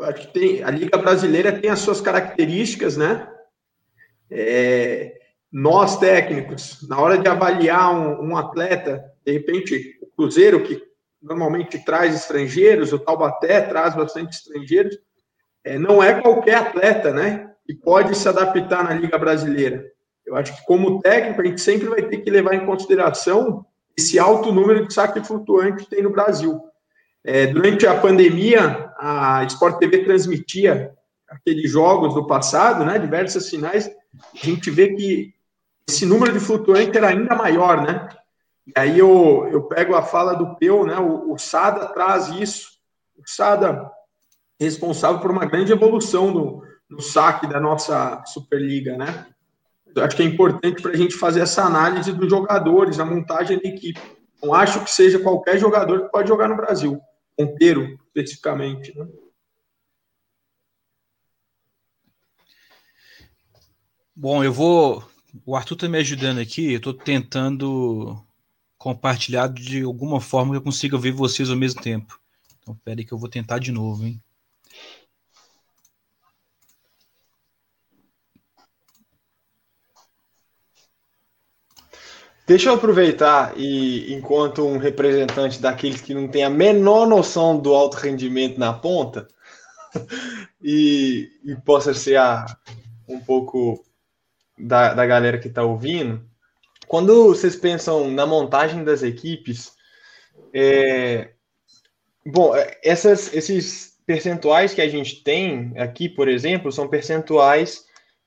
[0.00, 3.28] acho que tem, a Liga Brasileira tem as suas características, né?
[4.30, 5.18] É,
[5.50, 10.82] nós técnicos, na hora de avaliar um, um, atleta, de repente, o Cruzeiro, que
[11.22, 14.98] normalmente traz estrangeiros, o Taubaté traz bastante estrangeiros,
[15.64, 17.50] é, não é qualquer atleta, né?
[17.66, 19.84] Que pode se adaptar na Liga Brasileira.
[20.24, 23.64] Eu acho que, como técnico, a gente sempre vai ter que levar em consideração
[23.96, 26.60] esse alto número de saque flutuante que tem no Brasil.
[27.24, 30.92] É, durante a pandemia, a Sport TV transmitia
[31.28, 32.98] aqueles jogos do passado, né?
[32.98, 33.90] Diversas finais
[34.34, 35.34] a gente vê que
[35.88, 38.08] esse número de flutuante era ainda maior, né?
[38.68, 40.98] E aí eu, eu pego a fala do Peu, né?
[40.98, 42.78] O, o Sada traz isso.
[43.16, 43.90] O Sada
[44.60, 49.26] responsável por uma grande evolução no, no saque da nossa Superliga, né?
[49.94, 53.58] Eu acho que é importante para a gente fazer essa análise dos jogadores, a montagem
[53.58, 54.00] da equipe.
[54.42, 57.00] Não acho que seja qualquer jogador que pode jogar no Brasil,
[57.36, 58.96] ponteiro especificamente.
[58.96, 59.08] Né?
[64.14, 65.02] Bom, eu vou.
[65.46, 66.72] O Arthur está me ajudando aqui.
[66.72, 68.22] Eu estou tentando
[68.78, 72.18] compartilhar de alguma forma que eu consiga ver vocês ao mesmo tempo.
[72.62, 74.22] Então, peraí que eu vou tentar de novo, hein?
[82.46, 87.74] Deixa eu aproveitar e, enquanto um representante daqueles que não tem a menor noção do
[87.74, 89.28] alto rendimento na ponta,
[90.62, 92.46] e, e possa ser a,
[93.06, 93.84] um pouco
[94.58, 96.27] da, da galera que está ouvindo,
[96.88, 99.72] quando vocês pensam na montagem das equipes,
[100.52, 101.32] é,
[102.24, 107.84] bom, essas, esses percentuais que a gente tem aqui, por exemplo, são percentuais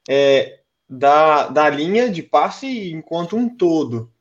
[0.07, 4.11] é, da, da linha de passe enquanto um todo.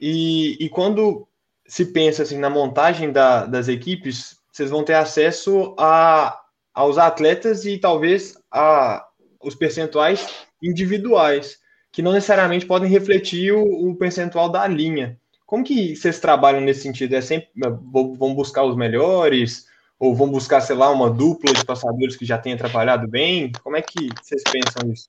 [0.00, 1.28] E, e quando
[1.66, 6.40] se pensa assim na montagem da, das equipes, vocês vão ter acesso a,
[6.72, 9.06] aos atletas e talvez a
[9.42, 10.26] os percentuais
[10.62, 11.58] individuais,
[11.92, 15.18] que não necessariamente podem refletir o, o percentual da linha.
[15.44, 17.14] Como que vocês trabalham nesse sentido?
[17.14, 19.66] É sempre vão buscar os melhores
[19.98, 23.52] ou vão buscar, sei lá, uma dupla de passadores que já tenha trabalhado bem?
[23.62, 25.08] Como é que vocês pensam isso?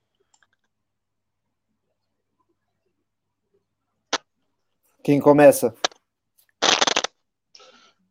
[5.04, 5.74] Quem começa?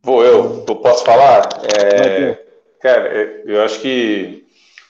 [0.02, 0.64] Vou eu.
[0.66, 1.48] Eu posso falar?
[1.64, 2.34] É,
[2.80, 3.12] cara,
[3.44, 4.46] eu acho que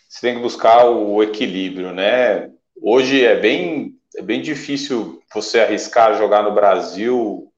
[0.09, 2.51] você tem que buscar o equilíbrio, né?
[2.83, 7.53] Hoje é bem, é bem difícil você arriscar jogar no Brasil.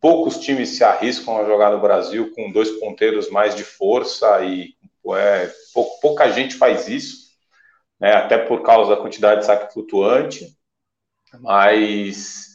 [0.00, 4.74] Poucos times se arriscam a jogar no Brasil com dois ponteiros mais de força e
[5.14, 5.50] é,
[6.00, 7.32] pouca gente faz isso,
[8.00, 8.14] né?
[8.14, 10.56] Até por causa da quantidade de saque flutuante.
[11.40, 12.46] Mas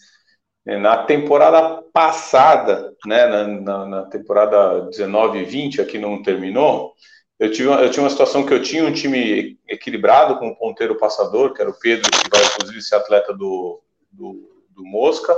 [0.65, 6.95] é, na temporada passada, né, na, na, na temporada 19 e 20, aqui não terminou,
[7.39, 10.97] eu tive, eu tinha uma situação que eu tinha um time equilibrado com o ponteiro
[10.97, 13.81] passador, que era o Pedro, que vai inclusive ser atleta do,
[14.11, 15.37] do, do Mosca,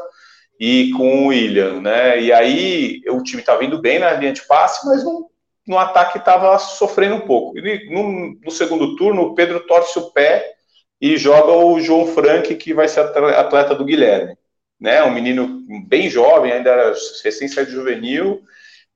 [0.59, 2.21] e com o William, né?
[2.21, 5.29] E aí o time estava indo bem na linha de passe, mas no,
[5.67, 7.53] no ataque estava sofrendo um pouco.
[7.91, 10.53] No, no, segundo turno, o Pedro torce o pé
[10.99, 14.35] e joga o João Frank, que vai ser atleta do Guilherme
[14.79, 15.03] né?
[15.03, 16.93] Um menino bem jovem, ainda era
[17.23, 18.41] recém-saído juvenil,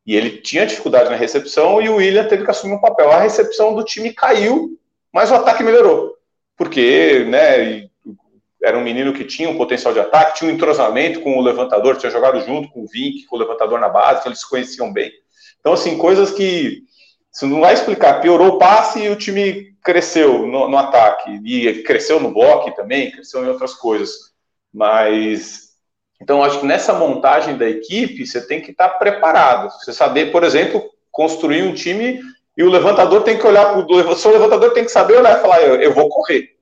[0.05, 3.11] e ele tinha dificuldade na recepção e o William teve que assumir um papel.
[3.11, 4.77] A recepção do time caiu,
[5.13, 6.15] mas o ataque melhorou.
[6.57, 7.87] Porque, né,
[8.63, 11.97] era um menino que tinha um potencial de ataque, tinha um entrosamento com o levantador,
[11.97, 14.91] tinha jogado junto com o Vink, com o levantador na base, então eles se conheciam
[14.91, 15.11] bem.
[15.59, 16.83] Então, assim, coisas que
[17.31, 18.19] você não vai explicar.
[18.19, 21.39] Piorou o passe e o time cresceu no, no ataque.
[21.45, 24.31] E cresceu no bloco também, cresceu em outras coisas.
[24.73, 25.60] Mas
[26.21, 29.71] então, acho que nessa montagem da equipe, você tem que estar preparado.
[29.71, 32.21] Você saber, por exemplo, construir um time
[32.55, 35.41] e o levantador tem que olhar para o seu levantador tem que saber olhar e
[35.41, 36.55] falar: eu, eu, vou correr.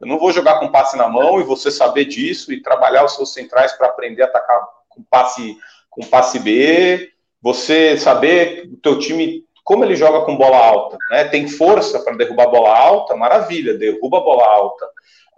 [0.00, 3.14] Eu não vou jogar com passe na mão e você saber disso e trabalhar os
[3.14, 5.56] seus centrais para aprender a atacar com passe
[5.88, 7.10] com passe B.
[7.40, 11.24] Você saber o teu time como ele joga com bola alta, né?
[11.24, 14.86] Tem força para derrubar bola alta, maravilha, derruba bola alta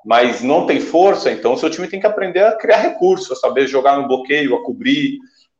[0.08, 3.34] mas não tem força, então o seu time tem que aprender a criar recursos, a
[3.36, 5.18] saber jogar no bloqueio, a cobrir.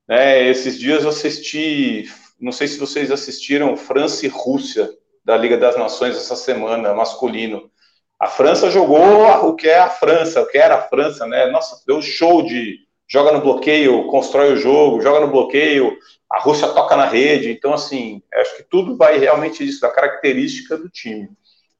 [0.08, 0.48] Né?
[0.48, 4.88] Esses dias eu assisti, não sei se vocês assistiram França e Rússia
[5.22, 7.70] da Liga das Nações essa semana, masculino.
[8.18, 11.50] A França jogou o que é a França, o que era a França, né?
[11.50, 15.94] Nossa, deu show de joga no bloqueio, constrói o jogo, joga no bloqueio,
[16.32, 17.50] a Rússia toca na rede.
[17.50, 21.28] Então, assim, acho que tudo vai realmente disso, da característica do time.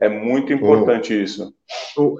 [0.00, 1.16] É muito importante oh.
[1.16, 1.54] isso.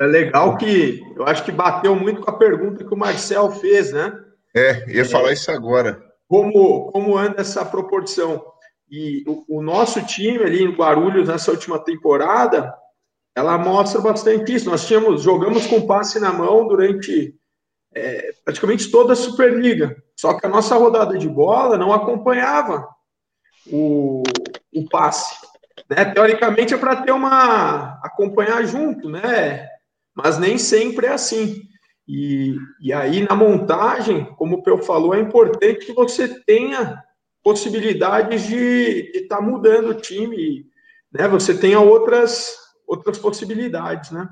[0.01, 3.93] É legal que eu acho que bateu muito com a pergunta que o Marcel fez,
[3.93, 4.13] né?
[4.55, 6.03] É, ia falar isso agora.
[6.27, 8.45] Como, como anda essa proporção?
[8.91, 12.75] E o, o nosso time ali em Guarulhos, nessa última temporada,
[13.37, 14.69] ela mostra bastante isso.
[14.69, 17.35] Nós tínhamos, jogamos com passe na mão durante
[17.95, 19.97] é, praticamente toda a Superliga.
[20.17, 22.89] Só que a nossa rodada de bola não acompanhava
[23.71, 24.23] o,
[24.75, 25.37] o passe.
[25.89, 26.05] Né?
[26.05, 27.99] Teoricamente é para ter uma.
[28.03, 29.67] acompanhar junto, né?
[30.15, 31.63] Mas nem sempre é assim.
[32.07, 37.03] E, e aí, na montagem, como o Peu falou, é importante que você tenha
[37.43, 40.67] possibilidades de estar tá mudando o time,
[41.13, 41.29] né?
[41.29, 44.29] Você tenha outras, outras possibilidades, né?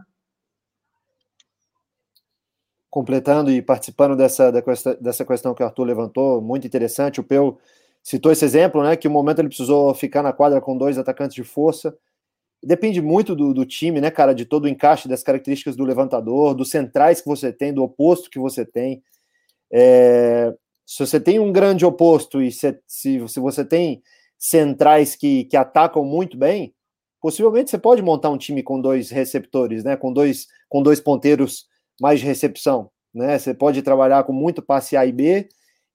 [2.91, 4.51] Completando e participando dessa,
[5.01, 7.21] dessa questão que o Arthur levantou, muito interessante.
[7.21, 7.59] O Peu
[8.07, 8.95] citou esse exemplo, né?
[8.95, 11.93] Que o momento ele precisou ficar na quadra com dois atacantes de força.
[12.63, 14.33] Depende muito do, do, time, né, cara?
[14.33, 18.31] De todo o encaixe das características do levantador, dos centrais que você tem, do oposto
[18.31, 19.03] que você tem.
[19.73, 20.55] É,
[20.87, 24.01] se você tem um grande oposto e se, se, se você tem
[24.39, 26.73] centrais que, que atacam muito bem,
[27.21, 29.97] possivelmente você pode montar um time com dois receptores, né?
[29.97, 31.67] Com dois, com dois ponteiros
[32.01, 33.37] mais de recepção, né?
[33.37, 35.49] Você pode trabalhar com muito passe A e B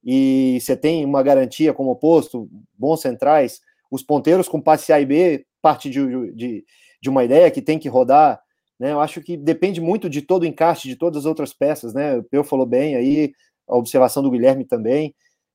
[0.04, 5.06] e você tem uma garantia como oposto, bons centrais, os ponteiros com passe A e
[5.06, 6.66] B parte de, de,
[7.02, 8.42] de uma ideia que tem que rodar,
[8.80, 8.94] né?
[8.94, 12.18] Eu acho que depende muito de todo o encaixe de todas as outras peças, né?
[12.18, 13.32] O Peu falou bem aí,
[13.68, 15.14] a observação do Guilherme também.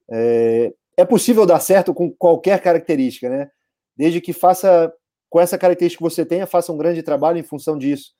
[0.08, 3.50] É, é possível dar certo com qualquer característica, né?
[3.96, 4.92] Desde que faça
[5.28, 8.14] com essa característica que você tenha, faça um grande trabalho em função disso.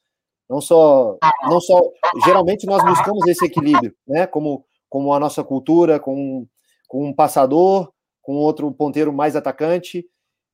[0.49, 1.81] Não só, não só.
[2.25, 4.27] Geralmente nós buscamos esse equilíbrio, né?
[4.27, 4.65] Como,
[4.97, 6.47] como a nossa cultura, com,
[6.89, 7.93] com um passador,
[8.23, 10.07] com outro ponteiro mais atacante.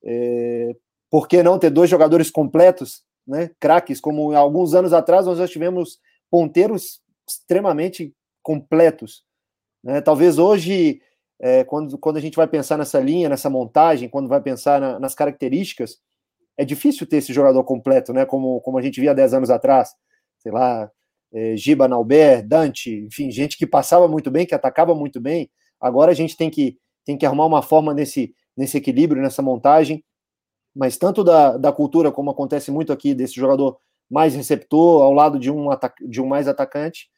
[0.04, 0.74] É,
[1.08, 3.52] por que não ter dois jogadores completos, né?
[3.60, 8.12] Craques, como alguns anos atrás nós já tivemos ponteiros extremamente
[8.42, 9.22] completos.
[9.80, 10.00] Né?
[10.00, 11.00] Talvez hoje
[11.40, 14.98] é, quando, quando a gente vai pensar nessa linha, nessa montagem, quando vai pensar na,
[14.98, 16.00] nas características,
[16.56, 18.26] é difícil ter esse jogador completo, né?
[18.26, 19.94] Como, como a gente via 10 anos atrás,
[20.40, 20.90] sei lá,
[21.32, 25.50] é, Giba Nauber, Dante, enfim, gente que passava muito bem, que atacava muito bem.
[25.80, 30.04] Agora a gente tem que, tem que arrumar uma forma nesse, nesse equilíbrio, nessa montagem,
[30.74, 33.78] mas tanto da, da cultura, como acontece muito aqui, desse jogador
[34.10, 35.68] mais receptor ao lado de um,
[36.08, 37.08] de um mais atacante,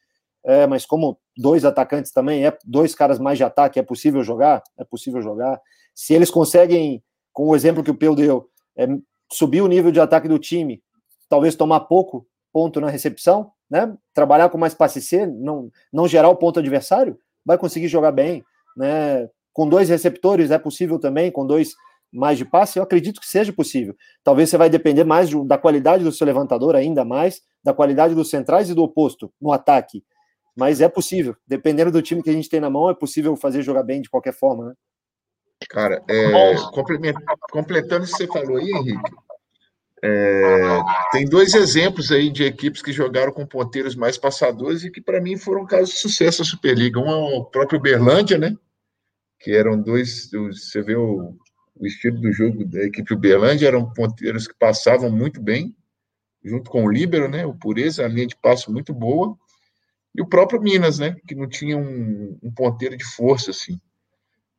[0.45, 4.61] é, mas como dois atacantes também, é dois caras mais de ataque, é possível jogar?
[4.77, 5.59] É possível jogar.
[5.93, 7.03] Se eles conseguem,
[7.33, 8.87] com o exemplo que o Peu deu, é,
[9.31, 10.81] subir o nível de ataque do time,
[11.27, 13.93] talvez tomar pouco ponto na recepção, né?
[14.13, 18.43] Trabalhar com mais passe C, não, não gerar o ponto adversário, vai conseguir jogar bem,
[18.75, 19.29] né?
[19.53, 21.73] Com dois receptores é possível também, com dois
[22.11, 23.95] mais de passe, eu acredito que seja possível.
[24.23, 28.15] Talvez você vai depender mais de, da qualidade do seu levantador, ainda mais, da qualidade
[28.15, 30.03] dos centrais e do oposto no ataque
[30.55, 31.35] mas é possível.
[31.45, 34.09] Dependendo do time que a gente tem na mão, é possível fazer jogar bem de
[34.09, 34.73] qualquer forma, né?
[35.69, 36.55] Cara, é,
[37.51, 39.11] completando o que você falou aí, Henrique,
[40.03, 40.79] é,
[41.11, 45.21] tem dois exemplos aí de equipes que jogaram com ponteiros mais passadores e que para
[45.21, 46.99] mim foram casos de sucesso da Superliga.
[46.99, 48.55] Um é o próprio Berlândia, né?
[49.39, 51.35] Que eram dois, você vê o,
[51.75, 55.75] o estilo do jogo da equipe Uberlândia, eram ponteiros que passavam muito bem,
[56.43, 57.45] junto com o Líbero, né?
[57.45, 59.37] O Pureza, a linha de passo muito boa.
[60.13, 61.15] E o próprio Minas, né?
[61.27, 63.79] Que não tinha um, um ponteiro de força, assim.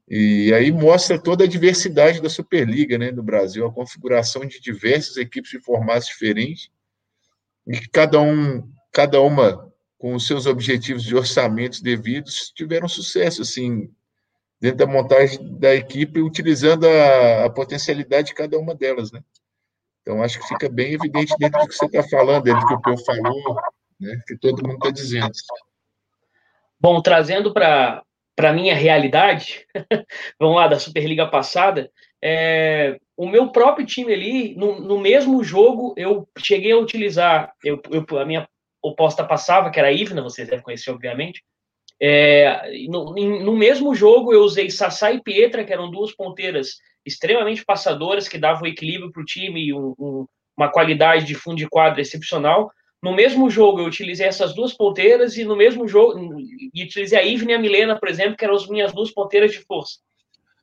[0.08, 3.10] E aí mostra toda a diversidade da Superliga, né?
[3.10, 6.70] No Brasil, a configuração de diversas equipes de formatos diferentes,
[7.66, 13.42] e que cada um, cada uma com os seus objetivos de orçamentos devidos, tiveram sucesso,
[13.42, 13.90] assim,
[14.60, 19.20] dentro da montagem da equipe, utilizando a, a potencialidade de cada uma delas, né?
[20.02, 22.74] Então, acho que fica bem evidente dentro do que você está falando, dentro do que
[22.74, 23.56] o Peu falou,
[23.98, 25.32] né, que todo mundo está dizendo.
[26.78, 28.04] Bom, trazendo para
[28.38, 29.66] a minha realidade,
[30.38, 31.90] vamos lá, da Superliga passada,
[32.22, 37.80] é, o meu próprio time ali, no, no, mesmo jogo, eu cheguei a utilizar, eu,
[37.90, 38.48] eu, a minha
[38.82, 41.42] oposta passava, que era a Ivna, vocês devem conhecer, obviamente,
[42.00, 46.76] é, no, no, mesmo jogo eu usei Sassá e Pietra, que eram duas ponteiras
[47.06, 50.26] extremamente passadoras, que davam equilíbrio para o time e um, um,
[50.56, 52.70] uma qualidade de fundo de quadro excepcional,
[53.02, 56.38] no mesmo jogo, eu utilizei essas duas ponteiras e no mesmo jogo,
[56.74, 59.52] e utilizei a Ivne e a Milena, por exemplo, que eram as minhas duas ponteiras
[59.52, 59.98] de força.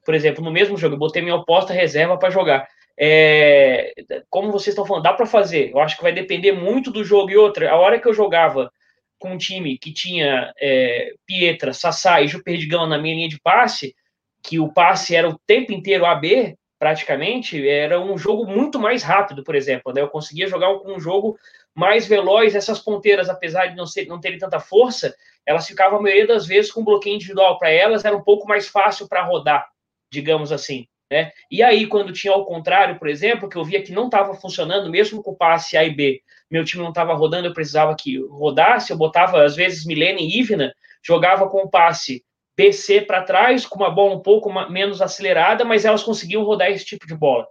[0.05, 2.67] Por exemplo, no mesmo jogo, eu botei minha oposta reserva para jogar.
[2.97, 3.93] É,
[4.29, 5.71] como vocês estão falando, dá para fazer.
[5.71, 7.71] Eu acho que vai depender muito do jogo e outra.
[7.71, 8.71] A hora que eu jogava
[9.17, 13.95] com um time que tinha é, Pietra, Sassá e Juperdigão na minha linha de passe,
[14.43, 19.41] que o passe era o tempo inteiro AB, praticamente, era um jogo muito mais rápido,
[19.41, 19.93] por exemplo.
[19.93, 20.01] Né?
[20.01, 21.39] Eu conseguia jogar um, um jogo
[21.75, 25.15] mais veloz, essas ponteiras, apesar de não, ser, não terem tanta força,
[25.45, 27.57] elas ficavam a maioria das vezes com bloqueio individual.
[27.57, 29.67] Para elas era um pouco mais fácil para rodar,
[30.11, 30.87] digamos assim.
[31.11, 31.31] Né?
[31.51, 34.89] E aí, quando tinha ao contrário, por exemplo, que eu via que não estava funcionando,
[34.89, 38.17] mesmo com o passe A e B, meu time não estava rodando, eu precisava que
[38.25, 42.23] rodasse, eu botava, às vezes, Milene e Ivna, jogava com o passe
[42.55, 46.85] BC para trás, com uma bola um pouco menos acelerada, mas elas conseguiam rodar esse
[46.85, 47.47] tipo de bola.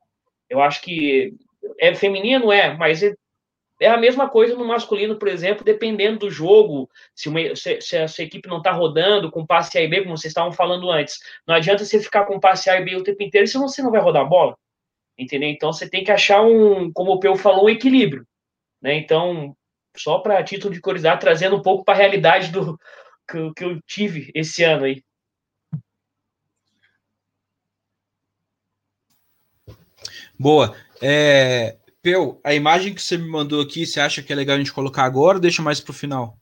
[0.48, 1.34] Eu acho que
[1.78, 3.14] é feminino, é, mas é
[3.86, 8.08] a mesma coisa no masculino, por exemplo, dependendo do jogo, se, uma, se, se a
[8.08, 11.20] sua equipe não está rodando com passe A e B, como vocês estavam falando antes,
[11.46, 13.90] não adianta você ficar com passe A e B o tempo inteiro, senão você não
[13.90, 14.56] vai rodar a bola.
[15.18, 15.48] Entendeu?
[15.48, 18.26] Então você tem que achar um, como o Peu falou, um equilíbrio.
[18.80, 18.94] Né?
[18.94, 19.56] Então,
[19.96, 22.78] só para título de curiosidade, trazendo um pouco para a realidade do
[23.30, 25.02] que, que eu tive esse ano aí.
[30.38, 30.74] Boa.
[31.00, 34.58] É, Peu, a imagem que você me mandou aqui, você acha que é legal a
[34.58, 36.36] gente colocar agora ou deixa mais para o final?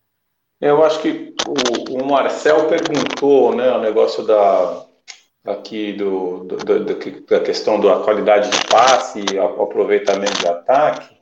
[0.59, 4.87] Eu acho que o, o, Marcel perguntou, né, o negócio da
[5.45, 11.17] aqui do, do, do da questão da qualidade de passe e aproveitamento de ataque.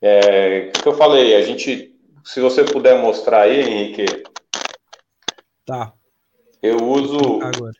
[0.00, 1.94] É, que eu falei, a gente,
[2.24, 4.22] se você puder mostrar aí, Henrique.
[5.66, 5.92] Tá.
[6.62, 7.42] Eu uso.
[7.42, 7.72] Agora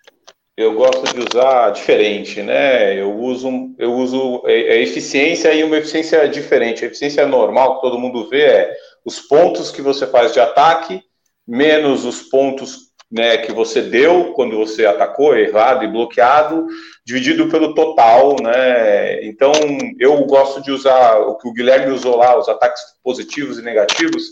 [0.58, 3.00] eu gosto de usar diferente, né?
[3.00, 3.48] Eu uso,
[3.78, 6.84] eu uso a é, é eficiência e uma eficiência diferente.
[6.84, 11.00] A eficiência normal que todo mundo vê é os pontos que você faz de ataque
[11.46, 16.66] menos os pontos né, que você deu quando você atacou, errado e bloqueado,
[17.06, 19.24] dividido pelo total, né?
[19.24, 19.52] Então,
[20.00, 24.24] eu gosto de usar o que o Guilherme usou lá, os ataques positivos e negativos.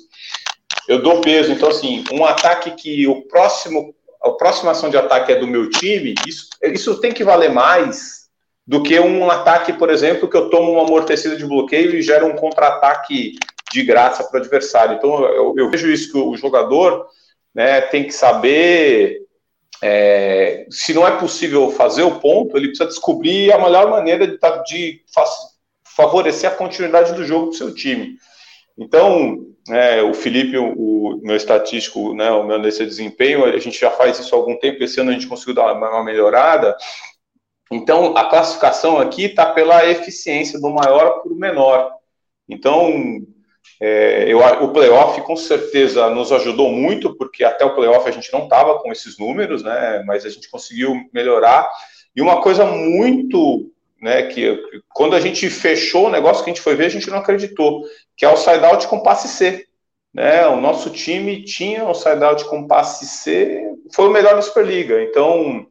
[0.88, 3.94] Eu dou peso, então assim, um ataque que o próximo
[4.26, 8.26] a próxima ação de ataque é do meu time, isso, isso tem que valer mais
[8.66, 12.26] do que um ataque, por exemplo, que eu tomo uma amortecida de bloqueio e gera
[12.26, 13.38] um contra-ataque
[13.72, 14.96] de graça para o adversário.
[14.96, 17.06] Então, eu, eu, vejo isso que o jogador
[17.54, 19.20] né, tem que saber.
[19.82, 24.38] É, se não é possível fazer o ponto, ele precisa descobrir a melhor maneira de,
[24.66, 25.02] de
[25.94, 28.16] favorecer a continuidade do jogo do seu time.
[28.78, 33.78] Então, é, o Felipe, o, o, meu estatístico, né, o meu nesse desempenho, a gente
[33.78, 36.76] já faz isso há algum tempo, esse ano a gente conseguiu dar uma, uma melhorada.
[37.70, 41.90] Então, a classificação aqui está pela eficiência do maior para o menor.
[42.48, 43.20] Então,
[43.80, 48.32] é, eu, o playoff com certeza nos ajudou muito, porque até o playoff a gente
[48.32, 51.68] não estava com esses números, né, mas a gente conseguiu melhorar.
[52.14, 53.70] E uma coisa muito
[54.00, 57.10] né, que quando a gente fechou o negócio que a gente foi ver, a gente
[57.10, 57.82] não acreditou,
[58.16, 59.66] que é o side-out com passe C.
[60.12, 60.46] Né?
[60.46, 65.02] O nosso time tinha um side-out com passe C, foi o melhor da Superliga.
[65.02, 65.66] Então,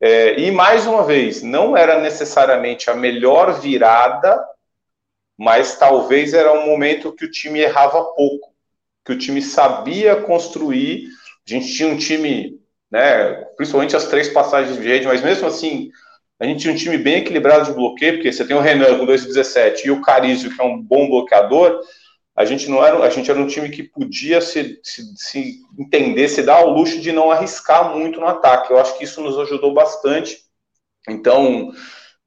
[0.00, 4.42] é, e mais uma vez, não era necessariamente a melhor virada,
[5.38, 8.52] mas talvez era um momento que o time errava pouco,
[9.04, 11.08] que o time sabia construir.
[11.46, 12.58] A gente tinha um time,
[12.90, 15.90] né, principalmente as três passagens de rede, mas mesmo assim,
[16.40, 19.04] a gente tinha um time bem equilibrado de bloqueio, porque você tem o Renan com
[19.04, 21.78] 2,17 e o Carizio, que é um bom bloqueador.
[22.34, 26.28] A gente não era, a gente era um time que podia se, se, se entender,
[26.28, 28.72] se dar ao luxo de não arriscar muito no ataque.
[28.72, 30.38] Eu acho que isso nos ajudou bastante.
[31.06, 31.72] Então,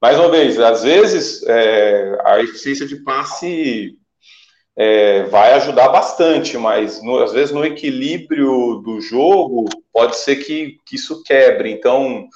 [0.00, 3.98] mais uma vez, às vezes é, a eficiência de passe
[4.76, 10.78] é, vai ajudar bastante, mas no, às vezes no equilíbrio do jogo pode ser que,
[10.86, 11.72] que isso quebre.
[11.72, 12.28] Então,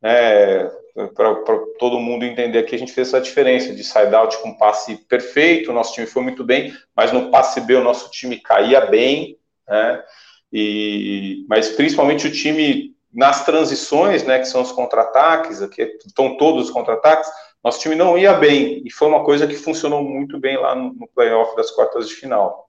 [0.00, 1.34] é, para
[1.78, 5.70] todo mundo entender que a gente fez essa diferença de side out com passe perfeito,
[5.70, 9.36] o nosso time foi muito bem, mas no passe B o nosso time caía bem,
[9.68, 10.04] né?
[10.52, 16.66] E, mas principalmente o time nas transições, né, que são os contra-ataques, aqui estão todos
[16.66, 17.28] os contra-ataques,
[17.62, 20.92] nosso time não ia bem, e foi uma coisa que funcionou muito bem lá no,
[20.92, 22.68] no playoff das quartas de final.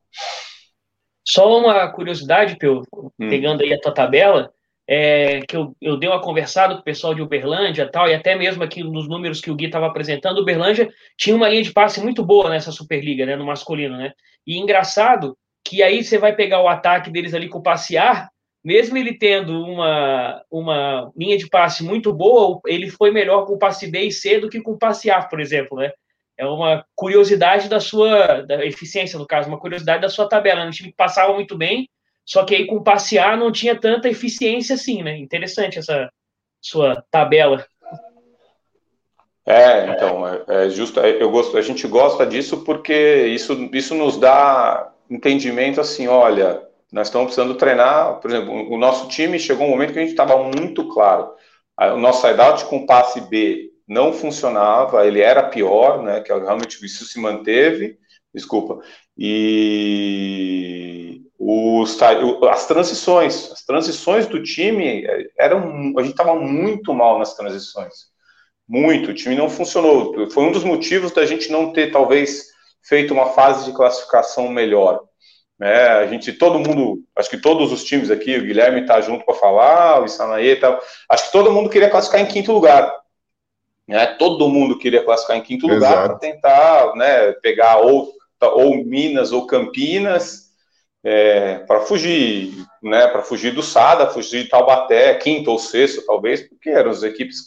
[1.27, 3.09] Só uma curiosidade, Pio, hum.
[3.17, 4.53] pegando aí a tua tabela,
[4.87, 8.35] é, que eu, eu dei uma conversada com o pessoal de Uberlândia tal, e até
[8.35, 12.01] mesmo aqui nos números que o Gui estava apresentando, Uberlândia tinha uma linha de passe
[12.01, 14.13] muito boa nessa Superliga, né, no masculino, né?
[14.45, 18.29] E engraçado que aí você vai pegar o ataque deles ali com o passear,
[18.63, 23.59] mesmo ele tendo uma, uma linha de passe muito boa, ele foi melhor com o
[23.59, 25.91] passe B e C do que com o passe A, por exemplo, né?
[26.37, 30.61] É uma curiosidade da sua da eficiência, no caso, uma curiosidade da sua tabela.
[30.61, 30.67] Né?
[30.67, 31.87] Um time que passava muito bem,
[32.25, 35.17] só que aí com passear não tinha tanta eficiência assim, né?
[35.17, 36.09] Interessante essa
[36.59, 37.65] sua tabela.
[39.45, 43.93] É, então, é, é justo, é, eu gosto, a gente gosta disso porque isso, isso
[43.93, 49.67] nos dá entendimento assim, olha, nós estamos precisando treinar, por exemplo, o nosso time chegou
[49.67, 51.31] um momento que a gente estava muito claro,
[51.79, 57.05] o nosso side-out com passe B não funcionava, ele era pior, né, que realmente isso
[57.05, 57.99] se manteve,
[58.33, 58.79] desculpa,
[59.15, 67.19] e os, as transições, as transições do time eh, eram, a gente estava muito mal
[67.19, 67.93] nas transições,
[68.67, 72.45] muito, o time não funcionou, foi um dos motivos da gente não ter talvez
[72.81, 75.03] feito uma fase de classificação melhor,
[75.59, 79.23] né, a gente, todo mundo, acho que todos os times aqui, o Guilherme está junto
[79.23, 82.91] para falar, o Isanaê tá, acho que todo mundo queria classificar em quinto lugar,
[83.87, 85.93] né, todo mundo queria classificar em quinto Exato.
[85.93, 90.44] lugar para tentar, né, pegar ou ou Minas ou Campinas,
[91.05, 92.51] é, para fugir,
[92.81, 97.03] né, para fugir do Sada, fugir de Taubaté, quinto ou sexto, talvez, porque eram as
[97.03, 97.37] equipes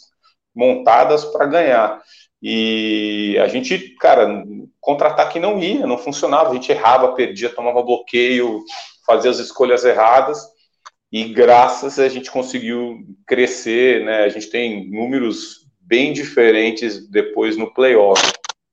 [0.55, 2.01] montadas para ganhar.
[2.41, 4.45] E a gente, cara,
[4.79, 8.63] contra-ataque não ia, não funcionava, a gente errava, perdia, tomava bloqueio,
[9.05, 10.41] fazia as escolhas erradas,
[11.11, 17.73] e graças a gente conseguiu crescer, né, a gente tem números bem diferentes depois no
[17.73, 18.31] playoff.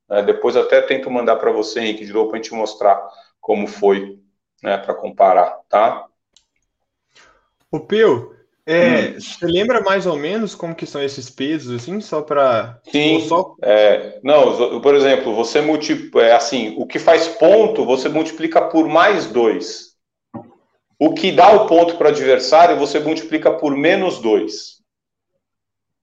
[0.08, 0.22] Né?
[0.22, 3.04] Depois até tento mandar para você, Henrique, de novo, para a gente mostrar
[3.40, 4.18] como foi,
[4.62, 6.06] né, para comparar, tá?
[7.70, 8.36] O Pio,
[8.68, 9.20] é, hum.
[9.20, 12.80] Você lembra mais ou menos como que são esses pesos, assim, só para...
[12.90, 13.54] Sim, só...
[13.62, 18.88] É, não, por exemplo, você multiplica, é, assim, o que faz ponto, você multiplica por
[18.88, 19.94] mais dois.
[20.98, 24.75] O que dá o ponto para o adversário, você multiplica por menos dois.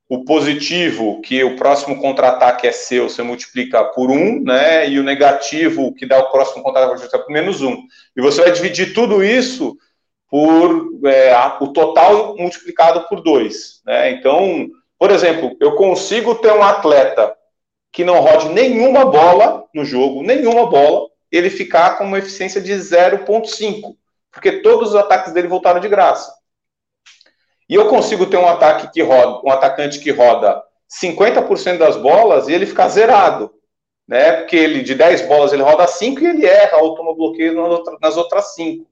[0.10, 4.88] O positivo, que o próximo contra-ataque é seu, você multiplica por um, né?
[4.88, 7.78] E o negativo, que dá o próximo contra-ataque, por menos um.
[8.16, 9.78] E você vai dividir tudo isso
[10.34, 11.32] por é,
[11.62, 13.82] o total multiplicado por dois.
[13.86, 14.10] Né?
[14.12, 14.68] Então,
[14.98, 17.36] por exemplo, eu consigo ter um atleta
[17.92, 22.74] que não rode nenhuma bola no jogo, nenhuma bola, ele ficar com uma eficiência de
[22.74, 23.96] 0,5,
[24.32, 26.34] porque todos os ataques dele voltaram de graça.
[27.70, 30.62] E eu consigo ter um ataque que roda, um atacante que roda
[31.02, 33.52] 50% das bolas e ele ficar zerado.
[34.08, 34.34] Né?
[34.34, 37.56] Porque ele de 10 bolas ele roda 5 e ele erra ou toma bloqueio
[38.02, 38.86] nas outras 5.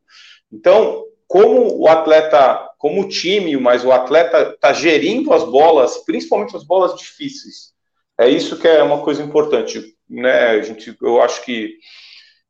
[0.51, 6.55] Então, como o atleta, como o time, mas o atleta está gerindo as bolas, principalmente
[6.55, 7.71] as bolas difíceis.
[8.19, 10.49] É isso que é uma coisa importante, né?
[10.49, 11.77] A gente, eu acho que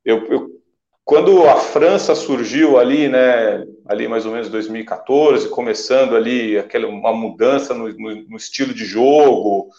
[0.04, 0.61] eu, eu,
[1.04, 7.14] quando a França surgiu ali, né, ali mais ou menos 2014, começando ali aquela uma
[7.14, 9.70] mudança no, no, no estilo de jogo,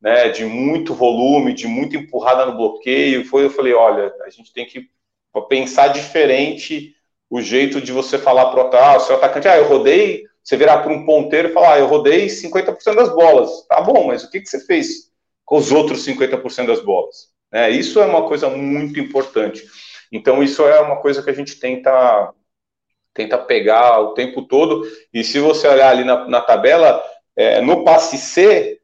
[0.00, 4.52] né, de muito volume, de muita empurrada no bloqueio, foi eu falei, olha, a gente
[4.52, 4.88] tem que
[5.48, 6.94] pensar diferente
[7.30, 10.78] o jeito de você falar para ah, o seu atacante, ah, eu rodei, você virar
[10.78, 13.66] para um ponteiro e falar, ah, eu rodei 50% das bolas.
[13.68, 15.10] Tá bom, mas o que, que você fez
[15.44, 17.28] com os outros 50% das bolas?
[17.50, 19.64] É, isso é uma coisa muito importante.
[20.12, 22.32] Então, isso é uma coisa que a gente tenta,
[23.14, 24.86] tenta pegar o tempo todo.
[25.12, 27.02] E se você olhar ali na, na tabela,
[27.34, 28.78] é, no passe C,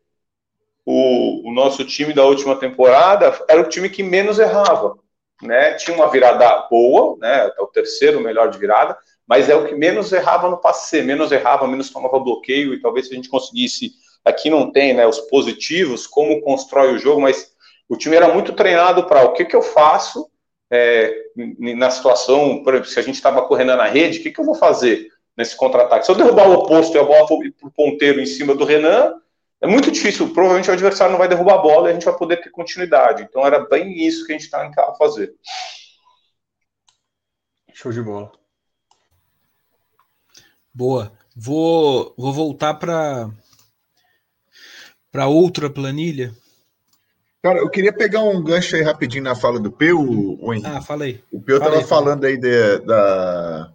[0.84, 4.98] o, o nosso time da última temporada era o time que menos errava
[5.42, 5.74] né?
[5.74, 7.50] Tinha uma virada boa, né?
[7.56, 8.96] É o terceiro melhor de virada,
[9.26, 13.06] mas é o que menos errava no passe, menos errava, menos tomava bloqueio, e talvez
[13.06, 13.92] se a gente conseguisse,
[14.24, 17.52] aqui não tem, né, os positivos, como constrói o jogo, mas
[17.88, 20.28] o time era muito treinado para o que, que eu faço
[20.70, 21.14] é,
[21.58, 24.44] na situação, por exemplo, se a gente estava correndo na rede, o que, que eu
[24.44, 26.04] vou fazer nesse contra-ataque?
[26.04, 28.64] Se eu derrubar o oposto e a bola for para o ponteiro em cima do
[28.64, 29.14] Renan,
[29.60, 32.16] é muito difícil, provavelmente o adversário não vai derrubar a bola e a gente vai
[32.16, 33.22] poder ter continuidade.
[33.22, 35.34] Então era bem isso que a gente está tentando fazer.
[37.72, 38.30] Show de bola.
[40.72, 41.12] Boa.
[41.34, 43.30] Vou, vou voltar para
[45.10, 46.32] para outra planilha.
[47.42, 50.68] Cara, eu queria pegar um gancho aí rapidinho na fala do Peu, o Henrique.
[50.68, 51.22] Ah, falei.
[51.30, 53.72] O Peu estava falando aí de, da,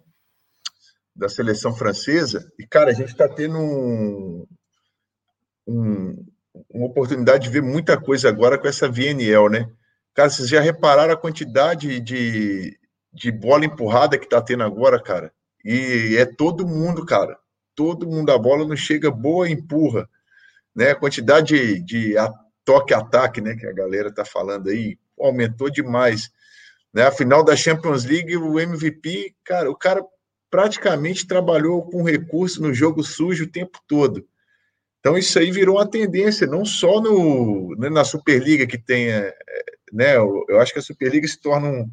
[1.16, 4.46] da seleção francesa, e, cara, a gente está tendo um,
[5.66, 6.26] um,
[6.70, 9.70] uma oportunidade de ver muita coisa agora com essa VNL, né?
[10.12, 12.78] Cara, vocês já repararam a quantidade de,
[13.12, 15.32] de bola empurrada que tá tendo agora, cara?
[15.64, 17.38] E é todo mundo, cara.
[17.74, 20.08] Todo mundo, a bola não chega boa, empurra.
[20.74, 20.90] Né?
[20.90, 22.18] A quantidade de, de
[22.64, 26.30] toque-ataque, né, que a galera tá falando aí, aumentou demais.
[26.92, 27.02] Né?
[27.02, 30.04] A final da Champions League, o MVP, cara, o cara
[30.50, 34.26] praticamente trabalhou com recurso no jogo sujo o tempo todo.
[35.00, 39.10] Então, isso aí virou uma tendência, não só no, né, na Superliga, que tem.
[39.10, 39.34] É,
[39.92, 41.90] né, eu acho que a Superliga se torna um,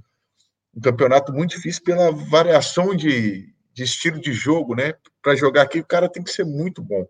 [0.76, 4.94] um campeonato muito difícil pela variação de, de estilo de jogo, né?
[5.22, 7.06] Para jogar aqui, o cara tem que ser muito bom.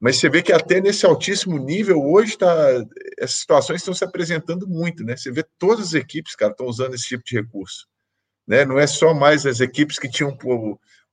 [0.00, 2.84] Mas você vê que até nesse altíssimo nível, hoje tá,
[3.18, 5.16] essas situações estão se apresentando muito, né?
[5.16, 7.86] Você vê todas as equipes, cara, estão usando esse tipo de recurso.
[8.46, 8.64] Né?
[8.64, 10.36] Não é só mais as equipes que tinham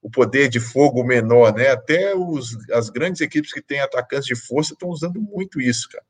[0.01, 1.69] o poder de fogo menor, né?
[1.69, 6.03] Até os, as grandes equipes que têm atacantes de força estão usando muito isso, cara.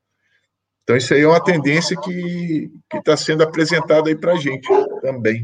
[0.83, 4.67] Então, isso aí é uma tendência que está sendo apresentada aí para a gente
[5.01, 5.41] também.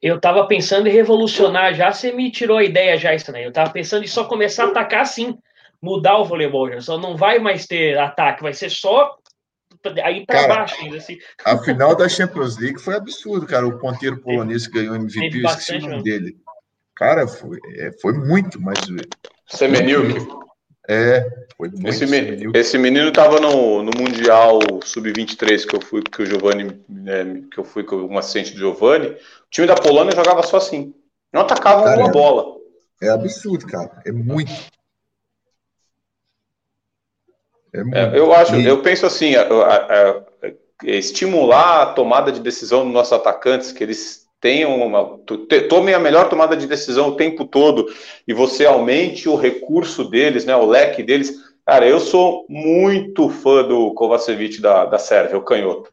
[0.00, 3.44] Eu estava pensando em revolucionar já, você me tirou a ideia já, isso né?
[3.44, 5.36] Eu estava pensando em só começar a atacar assim,
[5.82, 6.80] mudar o voleibol, já.
[6.80, 9.16] só não vai mais ter ataque, vai ser só
[10.02, 10.76] aí para baixo.
[10.80, 11.18] Ainda, assim.
[11.44, 13.66] A final da Champions League foi absurdo, cara.
[13.66, 16.36] O ponteiro polonês que ganhou MVP, eu esqueci o nome dele.
[16.94, 18.78] Cara, foi, é, foi muito, mas.
[19.46, 20.20] Semenilk.
[20.88, 21.24] É,
[21.56, 21.88] foi muito.
[21.88, 26.82] Esse, menino, esse menino estava no, no Mundial Sub-23 que eu fui, que o Giovanni,
[26.88, 29.08] né, que eu fui com uma assistente do Giovanni.
[29.08, 29.16] O
[29.50, 30.94] time da Polônia jogava só assim.
[31.32, 32.56] Não atacava cara, uma é, bola.
[33.00, 34.02] É absurdo, cara.
[34.04, 34.50] É muito.
[37.72, 37.96] É muito.
[37.96, 40.52] É, eu acho, eu penso assim, a, a, a,
[40.84, 45.18] estimular a tomada de decisão dos nossos atacantes, que eles tenham uma,
[45.68, 47.86] tomem a melhor tomada de decisão o tempo todo
[48.26, 51.34] e você aumente o recurso deles, né, o leque deles.
[51.66, 55.92] Cara, eu sou muito fã do Kovacevic da, da Sérvia, o canhoto.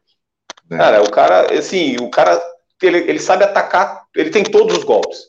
[0.70, 0.76] É.
[0.76, 2.40] Cara, o cara, assim, o cara,
[2.82, 5.27] ele, ele sabe atacar, ele tem todos os golpes.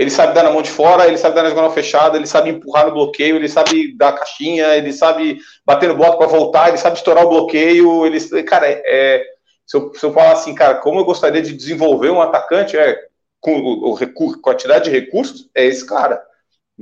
[0.00, 2.48] Ele sabe dar na mão de fora, ele sabe dar na diagonal fechada, ele sabe
[2.48, 6.78] empurrar no bloqueio, ele sabe dar caixinha, ele sabe bater no bloco para voltar, ele
[6.78, 8.06] sabe estourar o bloqueio.
[8.06, 9.24] Ele, cara, é, é,
[9.66, 12.98] se, eu, se eu falar assim, cara, como eu gostaria de desenvolver um atacante, é,
[13.40, 16.22] com o, o quantidade de recursos, é esse cara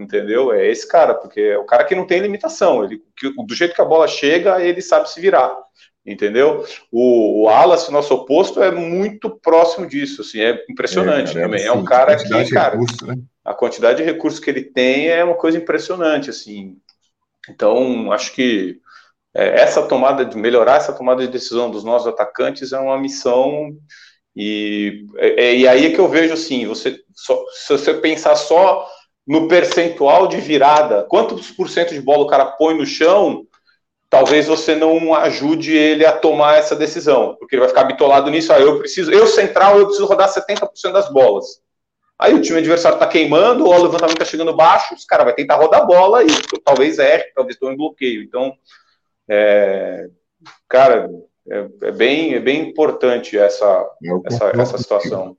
[0.01, 0.53] entendeu?
[0.53, 3.75] É esse cara, porque é o cara que não tem limitação, ele, que, do jeito
[3.75, 5.53] que a bola chega, ele sabe se virar,
[6.13, 6.65] entendeu?
[6.91, 11.73] O, o Alas, nosso oposto, é muito próximo disso, assim, é impressionante é, também, é,
[11.73, 13.17] um cara que, cara, recurso, né?
[13.45, 16.77] a quantidade de recursos que ele tem é uma coisa impressionante, assim,
[17.49, 18.81] então, acho que
[19.35, 23.71] é, essa tomada de melhorar essa tomada de decisão dos nossos atacantes é uma missão
[24.35, 28.87] e, é, e aí é que eu vejo assim, você só, se você pensar só
[29.27, 33.47] no percentual de virada, quantos por cento de bola o cara põe no chão,
[34.11, 38.53] talvez você não ajude ele a tomar essa decisão, porque ele vai ficar bitolado nisso,
[38.53, 41.61] ah, eu preciso, eu central, eu preciso rodar 70% das bolas.
[42.19, 45.55] Aí o time adversário está queimando, o levantamento está chegando baixo, os caras vai tentar
[45.57, 46.29] rodar a bola e
[46.65, 48.23] talvez erre, talvez tome bloqueio.
[48.23, 48.55] Então,
[49.29, 50.09] é,
[50.69, 51.09] cara,
[51.49, 53.89] é, é, bem, é bem importante essa,
[54.25, 55.37] essa, essa situação.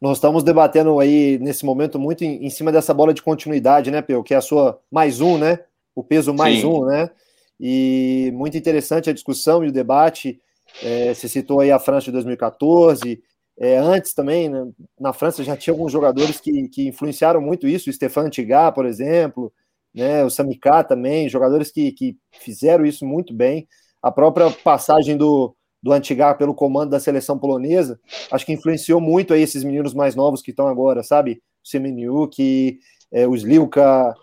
[0.00, 4.02] Nós estamos debatendo aí nesse momento muito em, em, cima dessa bola de continuidade, né,
[4.02, 4.22] Peu?
[4.22, 5.60] Que é a sua mais um, né?
[5.96, 6.66] O peso mais Sim.
[6.66, 7.10] um, né?
[7.58, 10.40] E muito interessante a discussão e o debate.
[10.82, 13.20] É, você citou aí a França de 2014.
[13.58, 14.68] É, antes também, né,
[15.00, 17.88] na França já tinha alguns jogadores que, que influenciaram muito isso.
[17.88, 19.52] O Stéphane Tigat, por exemplo,
[19.94, 20.22] né?
[20.22, 23.66] O Samika também, jogadores que, que fizeram isso muito bem.
[24.02, 27.98] A própria passagem do, do Antigar pelo comando da seleção polonesa,
[28.30, 31.42] acho que influenciou muito aí esses meninos mais novos que estão agora, sabe?
[31.64, 32.78] O Semeniuk,
[33.10, 34.14] é, o Slilka,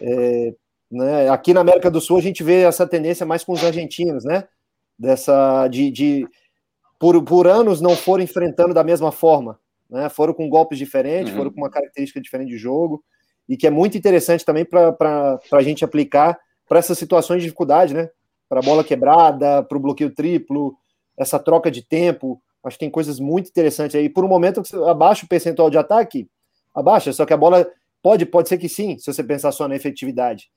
[0.00, 0.54] é,
[0.90, 1.28] né?
[1.28, 4.44] Aqui na América do Sul a gente vê essa tendência mais com os argentinos, né?
[4.98, 6.28] Dessa de, de
[6.98, 9.58] por, por anos não foram enfrentando da mesma forma,
[9.88, 10.08] né?
[10.08, 11.38] Foram com golpes diferentes, uhum.
[11.38, 13.02] foram com uma característica diferente de jogo
[13.48, 16.38] e que é muito interessante também para a gente aplicar
[16.68, 18.08] para essas situações de dificuldade, né?
[18.48, 20.76] Para a bola quebrada, para o bloqueio triplo,
[21.16, 22.40] essa troca de tempo.
[22.62, 24.08] Acho que tem coisas muito interessantes aí.
[24.08, 26.28] Por um momento, abaixa o percentual de ataque,
[26.74, 27.66] abaixa, só que a bola
[28.02, 30.50] pode, pode ser que sim, se você pensar só na efetividade.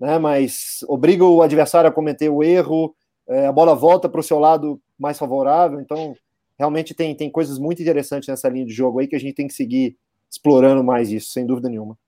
[0.00, 0.18] Né?
[0.18, 2.94] Mas obriga o adversário a cometer o erro,
[3.28, 5.80] é, a bola volta para o seu lado mais favorável.
[5.80, 6.16] Então,
[6.58, 9.46] realmente tem, tem coisas muito interessantes nessa linha de jogo aí que a gente tem
[9.46, 9.96] que seguir
[10.30, 11.98] explorando mais isso, sem dúvida nenhuma.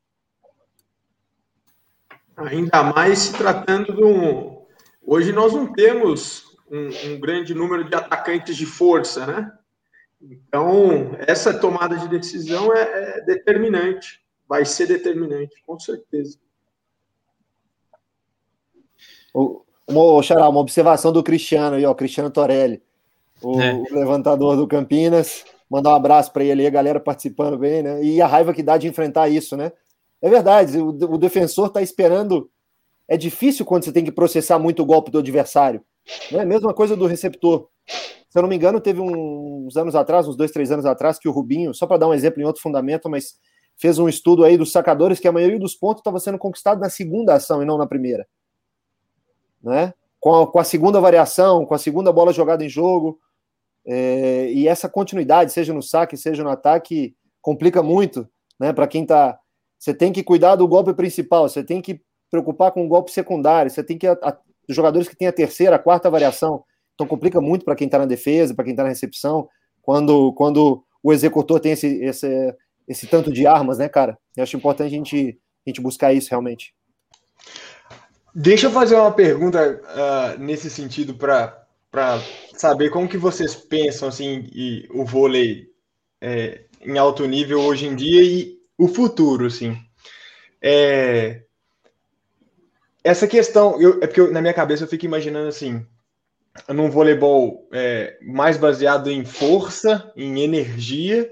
[2.37, 4.63] Ainda mais se tratando de um.
[5.05, 9.53] Hoje nós não temos um, um grande número de atacantes de força, né?
[10.21, 16.39] Então, essa tomada de decisão é, é determinante, vai ser determinante, com certeza.
[19.33, 22.83] O, uma, Xará, uma observação do Cristiano aí, ó, Cristiano Torelli,
[23.43, 23.75] o, é.
[23.75, 25.45] o levantador do Campinas.
[25.69, 28.05] Mandar um abraço para ele aí, a galera participando bem, né?
[28.05, 29.73] E a raiva que dá de enfrentar isso, né?
[30.21, 32.51] É verdade, o, o defensor está esperando.
[33.09, 35.83] É difícil quando você tem que processar muito o golpe do adversário.
[36.31, 36.45] Né?
[36.45, 37.69] Mesma coisa do receptor.
[37.87, 41.29] Se eu não me engano, teve uns anos atrás, uns dois, três anos atrás, que
[41.29, 43.35] o Rubinho, só para dar um exemplo em outro fundamento, mas
[43.77, 46.89] fez um estudo aí dos sacadores que a maioria dos pontos estava sendo conquistado na
[46.89, 48.27] segunda ação e não na primeira.
[49.63, 49.93] Né?
[50.21, 53.19] Com a, com a segunda variação, com a segunda bola jogada em jogo.
[53.87, 58.29] É, e essa continuidade, seja no saque, seja no ataque, complica muito
[58.59, 59.39] né, para quem está.
[59.79, 63.71] Você tem que cuidar do golpe principal, você tem que preocupar com o golpe secundário,
[63.71, 64.07] você tem que
[64.67, 66.65] dos jogadores que têm a terceira, a quarta variação.
[66.95, 69.49] Então complica muito para quem está na defesa, para quem está na recepção,
[69.83, 72.57] quando, quando o executor tem esse, esse,
[72.87, 74.17] esse tanto de armas, né, cara?
[74.37, 76.75] Eu acho importante a gente, a gente buscar isso realmente.
[78.35, 81.67] Deixa eu fazer uma pergunta uh, nesse sentido para
[82.55, 85.69] saber como que vocês pensam assim e o vôlei
[86.19, 89.77] é, em alto nível hoje em dia e o futuro, assim.
[90.63, 91.43] É,
[93.05, 95.85] essa questão, eu, é porque eu, na minha cabeça eu fico imaginando assim,
[96.69, 101.31] num voleibol é, mais baseado em força, em energia,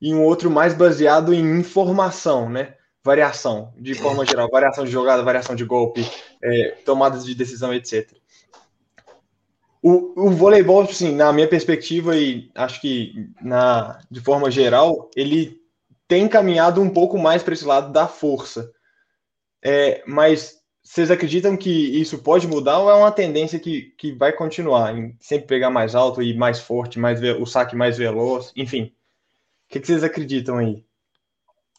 [0.00, 2.74] e um outro mais baseado em informação, né?
[3.04, 6.08] Variação, de forma geral, variação de jogada, variação de golpe,
[6.42, 8.10] é, tomadas de decisão, etc.
[9.82, 15.60] O, o voleibol, assim, na minha perspectiva e acho que na, de forma geral, ele
[16.06, 18.70] tem caminhado um pouco mais para esse lado da força.
[19.64, 24.32] É, mas vocês acreditam que isso pode mudar ou é uma tendência que, que vai
[24.32, 28.92] continuar em sempre pegar mais alto e mais forte, mais o saque mais veloz, enfim?
[29.68, 30.84] O que, que vocês acreditam aí?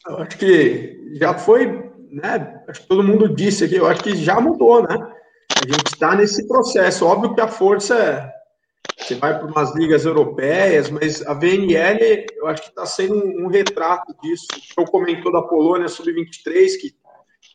[0.06, 1.66] Eu acho que já foi,
[2.10, 2.62] né?
[2.68, 4.96] Acho que todo mundo disse aqui, eu acho que já mudou, né?
[5.62, 7.06] A gente está nesse processo.
[7.06, 8.30] Óbvio que a força
[8.98, 13.44] você vai para umas ligas europeias, mas a VNL eu acho que está sendo um,
[13.44, 14.46] um, retrato disso.
[14.76, 16.94] Eu comentou da Polônia sub-23 que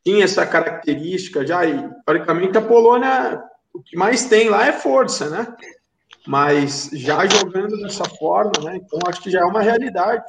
[0.03, 3.41] tinha essa característica já e teoricamente a Polônia
[3.73, 5.55] o que mais tem lá é força, né?
[6.27, 8.75] Mas já jogando dessa forma, né?
[8.77, 10.23] Então acho que já é uma realidade.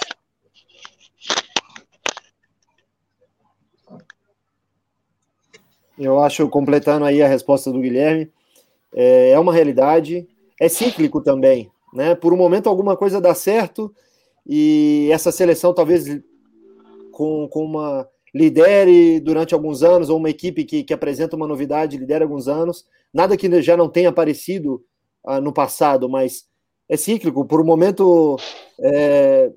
[6.01, 8.33] Eu acho, completando aí a resposta do Guilherme,
[8.95, 10.27] é, é uma realidade,
[10.59, 12.15] é cíclico também, né?
[12.15, 13.95] Por um momento alguma coisa dá certo
[14.47, 16.07] e essa seleção talvez
[17.13, 21.99] com, com uma lidere durante alguns anos, ou uma equipe que, que apresenta uma novidade
[21.99, 24.83] lidere alguns anos, nada que já não tenha aparecido
[25.23, 26.47] ah, no passado, mas
[26.89, 28.39] é cíclico, por um momento
[28.81, 29.53] é,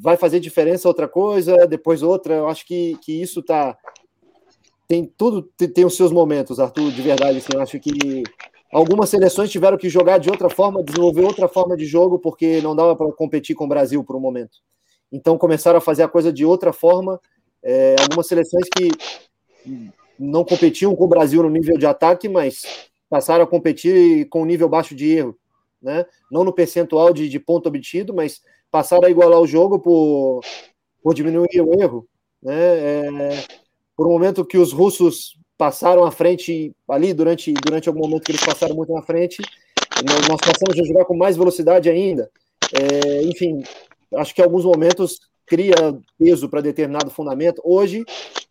[0.00, 3.76] vai fazer diferença outra coisa, depois outra, eu acho que, que isso tá
[4.90, 5.42] tem tudo
[5.72, 8.24] tem, os seus momentos, Arthur, de verdade, assim, eu acho que
[8.72, 12.74] algumas seleções tiveram que jogar de outra forma, desenvolver outra forma de jogo, porque não
[12.74, 14.58] dava para competir com o Brasil por um momento.
[15.12, 17.20] Então começaram a fazer a coisa de outra forma.
[17.62, 18.90] É, algumas seleções que
[20.18, 22.62] não competiam com o Brasil no nível de ataque, mas
[23.08, 25.38] passaram a competir com um nível baixo de erro,
[25.80, 26.04] né?
[26.32, 28.40] Não no percentual de, de ponto obtido, mas
[28.72, 30.40] passaram a igualar o jogo por,
[31.00, 32.08] por diminuir o erro,
[32.42, 32.56] né?
[32.56, 33.10] É,
[34.00, 38.32] por um momento que os russos passaram à frente ali durante, durante algum momento que
[38.32, 39.42] eles passaram muito na frente,
[40.26, 42.30] nós passamos a jogar com mais velocidade ainda.
[42.72, 43.62] É, enfim,
[44.16, 45.74] acho que em alguns momentos cria
[46.18, 47.60] peso para determinado fundamento.
[47.62, 48.02] Hoje,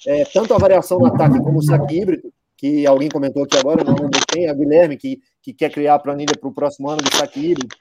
[0.06, 3.84] é, tanto a variação no ataque como o saque híbrido, que alguém comentou aqui agora,
[3.84, 7.02] não lembro quem, a Guilherme, que, que quer criar a planilha para o próximo ano
[7.02, 7.76] do saque híbrido.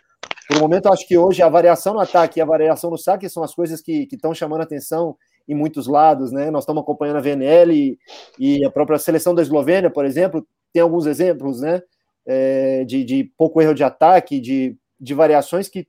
[0.48, 3.28] Por um momento, acho que hoje a variação no ataque e a variação no saque
[3.28, 6.50] são as coisas que estão chamando atenção em muitos lados, né?
[6.50, 7.98] Nós estamos acompanhando a VNL e,
[8.38, 11.82] e, a própria seleção da Eslovênia, por exemplo, tem alguns exemplos, né?
[12.26, 15.88] É, de, de, pouco erro de ataque, de, de variações que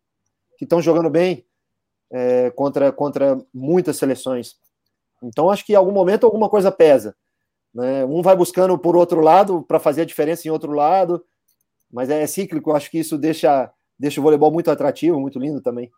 [0.61, 1.45] estão jogando bem
[2.09, 4.55] é, contra, contra muitas seleções.
[5.21, 7.15] Então, acho que em algum momento alguma coisa pesa.
[7.73, 8.05] Né?
[8.05, 11.23] Um vai buscando por outro lado para fazer a diferença em outro lado,
[11.91, 12.71] mas é, é cíclico.
[12.71, 15.91] Acho que isso deixa, deixa o voleibol muito atrativo, muito lindo também.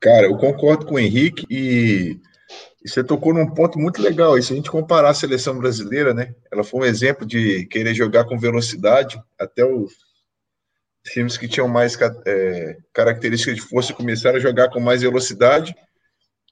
[0.00, 2.20] Cara, eu concordo com o Henrique e
[2.82, 4.38] e você tocou num ponto muito legal.
[4.38, 6.34] E se a gente comparar a seleção brasileira, né?
[6.50, 9.20] Ela foi um exemplo de querer jogar com velocidade.
[9.38, 9.92] Até os
[11.04, 15.74] times que tinham mais é, características de força começaram a jogar com mais velocidade.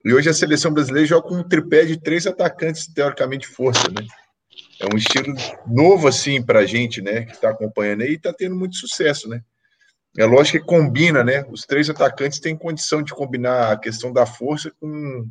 [0.05, 3.89] E hoje a seleção brasileira joga com um tripé de três atacantes, teoricamente, de força,
[3.89, 4.07] né?
[4.81, 5.35] É um estilo
[5.67, 7.25] novo, assim, para a gente, né?
[7.25, 9.43] Que está acompanhando aí e está tendo muito sucesso, né?
[10.19, 11.45] É lógico que combina, né?
[11.51, 15.29] Os três atacantes têm condição de combinar a questão da força com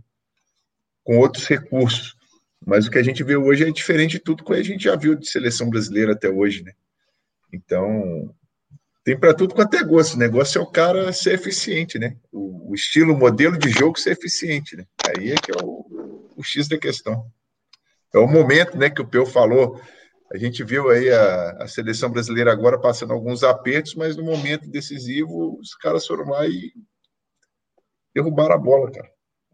[1.06, 2.18] com outros recursos.
[2.65, 4.95] Mas o que a gente vê hoje é diferente de tudo que a gente já
[4.95, 6.73] viu de seleção brasileira até hoje, né?
[7.53, 8.36] Então,
[9.03, 10.15] tem para tudo quanto é gosto.
[10.15, 12.18] O negócio é o cara ser eficiente, né?
[12.32, 14.86] O, o, estilo, o modelo de jogo ser eficiente, né?
[15.07, 17.32] Aí é que é o, o X da questão.
[18.14, 19.80] É o momento, né, que o Peu falou.
[20.34, 24.68] A gente viu aí a, a seleção brasileira agora passando alguns apertos, mas no momento
[24.68, 26.73] decisivo os caras foram lá e
[28.14, 29.11] derrubaram a bola, cara.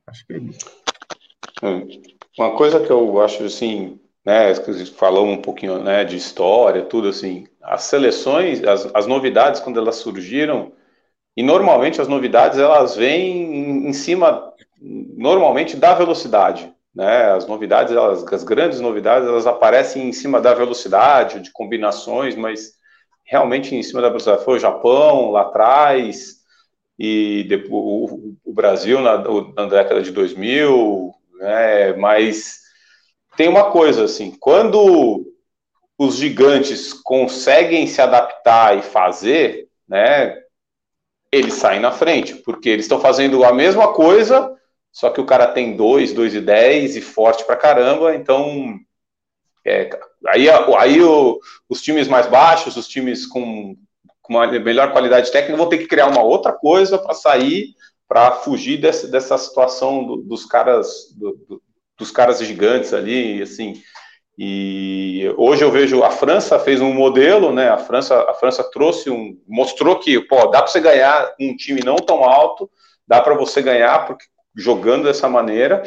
[0.07, 0.80] Acho que é isso.
[2.37, 4.53] Uma coisa que eu acho assim, né,
[4.95, 9.97] falou um pouquinho, né, de história, tudo assim, as seleções, as, as novidades quando elas
[9.97, 10.71] surgiram,
[11.35, 17.93] e normalmente as novidades elas vêm em, em cima, normalmente da velocidade, né, as novidades,
[17.93, 22.73] elas, as grandes novidades, elas aparecem em cima da velocidade, de combinações, mas
[23.25, 24.43] realmente em cima da velocidade.
[24.43, 26.41] Foi o Japão lá atrás,
[26.99, 27.71] e depois,
[28.11, 31.93] o, o Brasil na, na década de 2000, né?
[31.93, 32.61] Mas
[33.35, 35.25] tem uma coisa assim, quando
[35.97, 40.39] os gigantes conseguem se adaptar e fazer, né?
[41.31, 44.55] Eles saem na frente, porque eles estão fazendo a mesma coisa,
[44.91, 48.77] só que o cara tem 2, 2 e 10 e forte pra caramba, então
[49.65, 49.89] é,
[50.27, 51.39] aí, aí o,
[51.69, 53.77] os times mais baixos, os times com,
[54.21, 57.75] com uma melhor qualidade técnica vão ter que criar uma outra coisa para sair
[58.11, 61.61] para fugir desse, dessa situação do, dos caras do, do,
[61.97, 63.81] dos caras gigantes ali, assim.
[64.37, 67.69] E hoje eu vejo a França fez um modelo, né?
[67.69, 71.79] A França a França trouxe um mostrou que pô, dá para você ganhar um time
[71.85, 72.69] não tão alto,
[73.07, 75.81] dá para você ganhar porque jogando dessa maneira.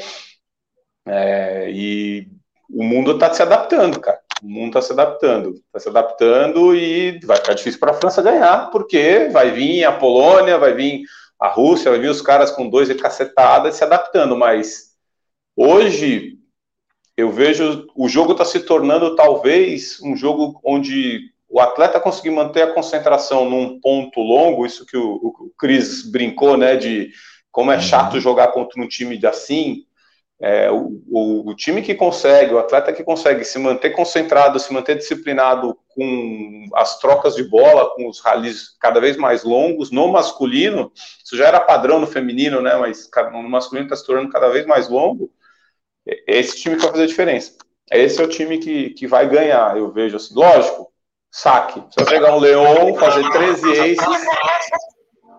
[1.06, 2.26] É, e
[2.70, 4.18] o mundo está se adaptando, cara.
[4.42, 8.22] O mundo está se adaptando, está se adaptando e vai ficar difícil para a França
[8.22, 11.02] ganhar, porque vai vir a Polônia, vai vir
[11.38, 14.94] a Rússia, vai vir os caras com dois e cacetada se adaptando, mas
[15.56, 16.38] hoje
[17.16, 22.62] eu vejo o jogo está se tornando talvez um jogo onde o atleta conseguir manter
[22.62, 27.12] a concentração num ponto longo, isso que o, o Cris brincou, né, de
[27.52, 28.20] como é chato uhum.
[28.20, 29.84] jogar contra um time de assim,
[30.46, 31.00] é, o,
[31.48, 36.66] o, time que consegue, o atleta que consegue se manter concentrado, se manter disciplinado com
[36.74, 40.92] as trocas de bola, com os ralis cada vez mais longos, no masculino,
[41.24, 42.76] isso já era padrão no feminino, né?
[42.76, 45.30] Mas no masculino está se tornando cada vez mais longo.
[46.28, 47.52] Esse time que vai fazer a diferença.
[47.90, 50.34] Esse é o time que, que vai ganhar, eu vejo assim.
[50.34, 50.92] Lógico,
[51.30, 51.80] saque.
[51.80, 54.26] Você vai pegar um Leão, fazer 13 aces,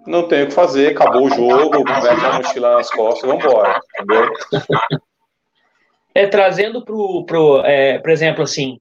[0.05, 3.79] não tem o que fazer, acabou o jogo, mete a mochila nas costas e vambora,
[3.95, 4.31] entendeu?
[6.13, 8.79] É, trazendo pro, pro é, por exemplo, assim,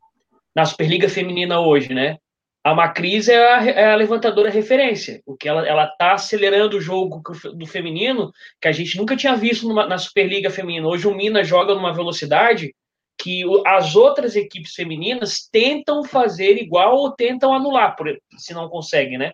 [0.55, 2.19] na Superliga Feminina hoje, né?
[2.63, 7.21] A Macris é a, é a levantadora referência, porque ela, ela tá acelerando o jogo
[7.55, 10.89] do feminino que a gente nunca tinha visto numa, na Superliga Feminina.
[10.89, 12.75] Hoje o Minas joga numa velocidade
[13.19, 17.95] que as outras equipes femininas tentam fazer igual ou tentam anular,
[18.39, 19.33] se não conseguem, né?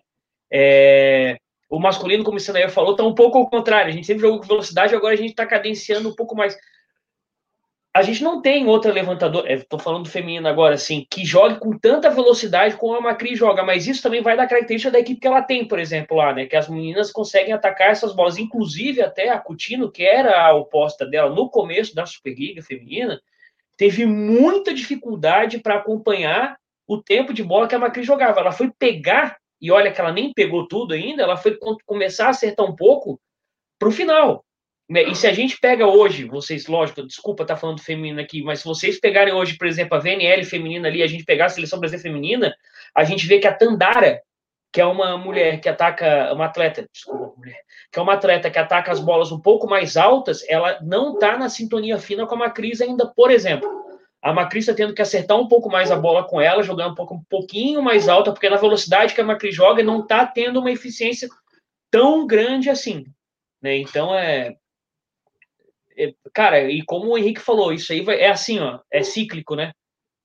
[0.51, 1.37] É,
[1.71, 3.89] o masculino, como o Sanaia falou, está um pouco ao contrário.
[3.89, 6.57] A gente sempre jogou com velocidade, agora a gente está cadenciando um pouco mais.
[7.93, 11.59] A gente não tem outra levantadora, estou é, falando do feminino agora, assim, que jogue
[11.59, 15.21] com tanta velocidade como a Macri joga, mas isso também vai da característica da equipe
[15.21, 16.45] que ela tem, por exemplo, lá, né?
[16.45, 21.05] Que as meninas conseguem atacar essas bolas, inclusive até a Coutinho, que era a oposta
[21.05, 23.21] dela no começo da Superliga feminina,
[23.77, 28.41] teve muita dificuldade para acompanhar o tempo de bola que a Macri jogava.
[28.41, 32.29] Ela foi pegar e olha que ela nem pegou tudo ainda, ela foi começar a
[32.29, 33.21] acertar um pouco
[33.77, 34.43] para o final.
[34.89, 35.03] Né?
[35.03, 38.59] E se a gente pega hoje, vocês, lógico, desculpa estar tá falando feminino aqui, mas
[38.59, 41.79] se vocês pegarem hoje, por exemplo, a VNL feminina ali, a gente pegar a seleção
[41.79, 42.55] brasileira feminina,
[42.93, 44.21] a gente vê que a Tandara,
[44.69, 47.61] que é uma mulher que ataca, uma atleta, desculpa, mulher,
[47.91, 51.37] que é uma atleta que ataca as bolas um pouco mais altas, ela não está
[51.37, 53.69] na sintonia fina com a Macris ainda, por exemplo.
[54.21, 56.95] A Macri está tendo que acertar um pouco mais a bola com ela, jogando um,
[56.95, 60.59] pouco, um pouquinho mais alta, porque na velocidade que a Macri joga não está tendo
[60.59, 61.27] uma eficiência
[61.89, 63.05] tão grande assim.
[63.61, 63.77] Né?
[63.77, 64.55] Então é,
[65.97, 69.55] é, Cara, e como o Henrique falou, isso aí vai, é assim, ó, é cíclico,
[69.55, 69.71] né?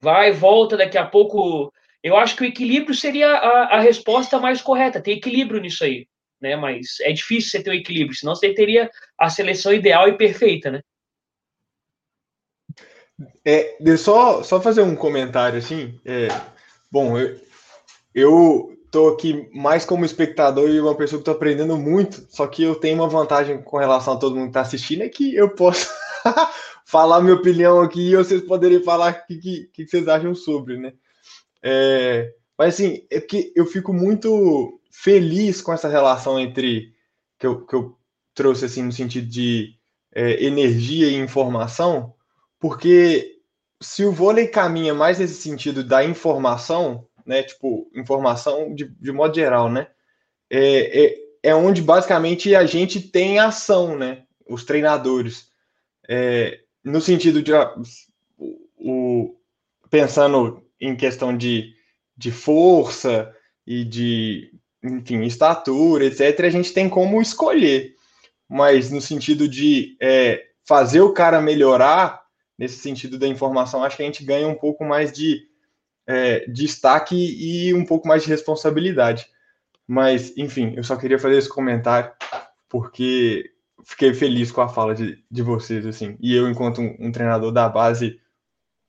[0.00, 1.72] Vai, volta, daqui a pouco.
[2.02, 6.06] Eu acho que o equilíbrio seria a, a resposta mais correta, ter equilíbrio nisso aí.
[6.40, 6.54] Né?
[6.54, 10.16] Mas é difícil você ter o um equilíbrio, senão você teria a seleção ideal e
[10.16, 10.80] perfeita, né?
[13.44, 15.98] É, de só, só fazer um comentário assim.
[16.04, 16.28] É,
[16.90, 17.40] bom, eu,
[18.14, 22.62] eu tô aqui mais como espectador e uma pessoa que tô aprendendo muito, só que
[22.62, 25.50] eu tenho uma vantagem com relação a todo mundo que tá assistindo, é que eu
[25.50, 25.88] posso
[26.84, 30.78] falar minha opinião aqui e vocês poderem falar o que, que, que, vocês acham sobre,
[30.78, 30.92] né?
[31.62, 36.94] É, mas assim, é que eu fico muito feliz com essa relação entre
[37.38, 37.96] que eu, que eu
[38.34, 39.74] trouxe assim no sentido de
[40.14, 42.14] é, energia e informação,
[42.58, 43.36] porque
[43.80, 49.34] se o vôlei caminha mais nesse sentido da informação, né, tipo, informação de, de modo
[49.34, 49.88] geral, né,
[50.50, 55.48] é, é, é onde basicamente a gente tem ação, né, os treinadores,
[56.08, 57.52] é, no sentido de
[58.78, 59.36] o,
[59.90, 61.74] pensando em questão de,
[62.16, 63.34] de força
[63.66, 64.52] e de,
[64.82, 67.94] enfim, estatura, etc., a gente tem como escolher,
[68.48, 72.25] mas no sentido de é, fazer o cara melhorar,
[72.58, 75.46] nesse sentido da informação, acho que a gente ganha um pouco mais de
[76.06, 79.26] é, destaque e um pouco mais de responsabilidade.
[79.86, 82.12] Mas, enfim, eu só queria fazer esse comentário
[82.68, 83.50] porque
[83.84, 86.16] fiquei feliz com a fala de, de vocês, assim.
[86.20, 88.20] E eu, enquanto um, um treinador da base,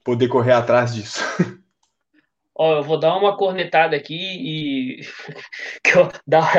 [0.04, 1.20] poder correr atrás disso.
[2.60, 5.02] Ó, eu vou dar uma cornetada aqui e
[5.84, 6.10] que eu,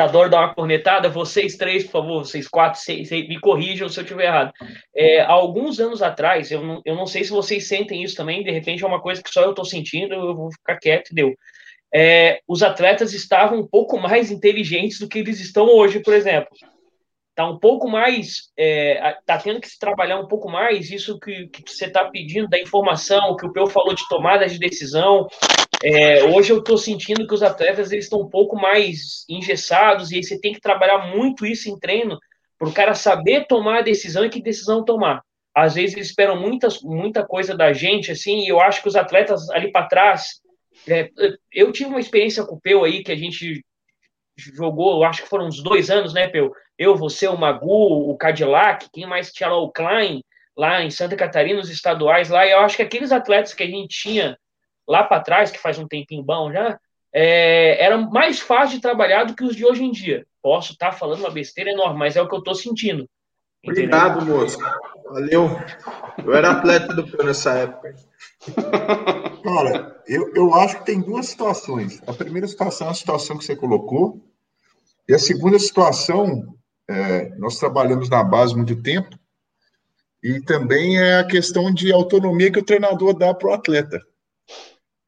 [0.01, 1.09] adoro dar uma cornetada.
[1.09, 4.53] Vocês três, por favor, vocês quatro, seis, seis me corrijam se eu estiver errado.
[4.95, 8.51] É, alguns anos atrás, eu não, eu não sei se vocês sentem isso também, de
[8.51, 11.35] repente é uma coisa que só eu estou sentindo, eu vou ficar quieto e deu.
[11.93, 16.49] É, os atletas estavam um pouco mais inteligentes do que eles estão hoje, por exemplo.
[17.35, 21.47] Tá um pouco mais, é, tá tendo que se trabalhar um pouco mais isso que,
[21.47, 25.25] que você está pedindo da informação, que o Peu falou de tomada de decisão,
[25.83, 30.17] é, hoje eu estou sentindo que os atletas eles estão um pouco mais engessados e
[30.17, 32.17] aí você tem que trabalhar muito isso em treino
[32.57, 35.23] para o cara saber tomar a decisão e que decisão tomar.
[35.55, 38.95] Às vezes eles esperam muitas, muita coisa da gente, assim, e eu acho que os
[38.95, 40.41] atletas ali para trás.
[40.87, 41.09] É,
[41.51, 43.63] eu tive uma experiência com o Peu aí que a gente
[44.37, 46.51] jogou, acho que foram uns dois anos, né, Peu?
[46.77, 50.23] Eu, você, o Magu, o Cadillac, quem mais tinha lá, o Klein,
[50.55, 53.67] lá em Santa Catarina, os estaduais lá, e eu acho que aqueles atletas que a
[53.67, 54.37] gente tinha
[54.89, 56.79] lá para trás, que faz um tempinho bom já,
[57.13, 60.25] é, era mais fácil de trabalhar do que os de hoje em dia.
[60.41, 63.07] Posso estar tá falando uma besteira enorme, mas é o que eu estou sentindo.
[63.63, 64.57] Obrigado, moço.
[65.05, 65.49] Valeu.
[66.23, 67.95] Eu era atleta do Pio nessa época.
[69.43, 72.01] Cara, eu, eu acho que tem duas situações.
[72.07, 74.23] A primeira situação é a situação que você colocou,
[75.07, 76.55] e a segunda situação,
[76.89, 79.17] é, nós trabalhamos na base muito tempo,
[80.23, 83.99] e também é a questão de autonomia que o treinador dá para o atleta.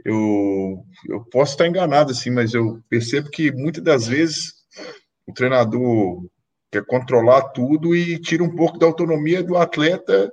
[0.03, 4.53] Eu, eu posso estar enganado, assim, mas eu percebo que muitas das vezes
[5.27, 6.25] o treinador
[6.71, 10.31] quer controlar tudo e tira um pouco da autonomia do atleta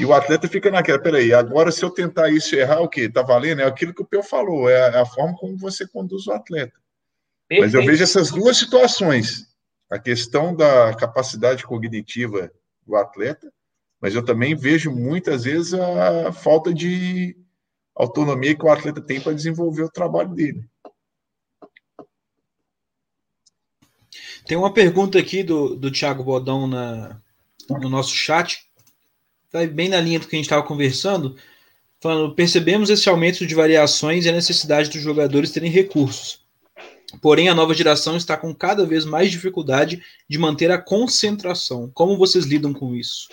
[0.00, 3.08] e o atleta fica naquela, peraí, agora se eu tentar isso errar, o quê?
[3.08, 3.60] Tá valendo?
[3.60, 6.32] É aquilo que o Peu falou, é a, é a forma como você conduz o
[6.32, 6.72] atleta.
[7.46, 7.62] Perfeito.
[7.62, 9.46] Mas eu vejo essas duas situações,
[9.90, 12.50] a questão da capacidade cognitiva
[12.86, 13.52] do atleta,
[14.00, 17.36] mas eu também vejo muitas vezes a falta de
[17.94, 20.64] autonomia que o atleta tem para desenvolver o trabalho dele.
[24.46, 27.20] Tem uma pergunta aqui do, do Thiago Bodão na,
[27.68, 28.58] no nosso chat,
[29.72, 31.36] bem na linha do que a gente estava conversando,
[32.00, 36.42] falando: percebemos esse aumento de variações e a necessidade dos jogadores terem recursos.
[37.20, 41.90] Porém, a nova geração está com cada vez mais dificuldade de manter a concentração.
[41.92, 43.28] Como vocês lidam com isso?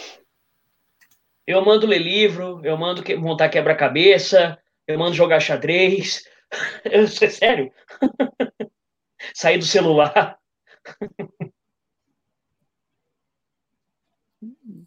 [1.49, 4.55] Eu mando ler livro, eu mando montar quebra-cabeça,
[4.85, 6.23] eu mando jogar xadrez.
[6.85, 7.71] Eu, é sério.
[9.33, 10.37] Sair do celular.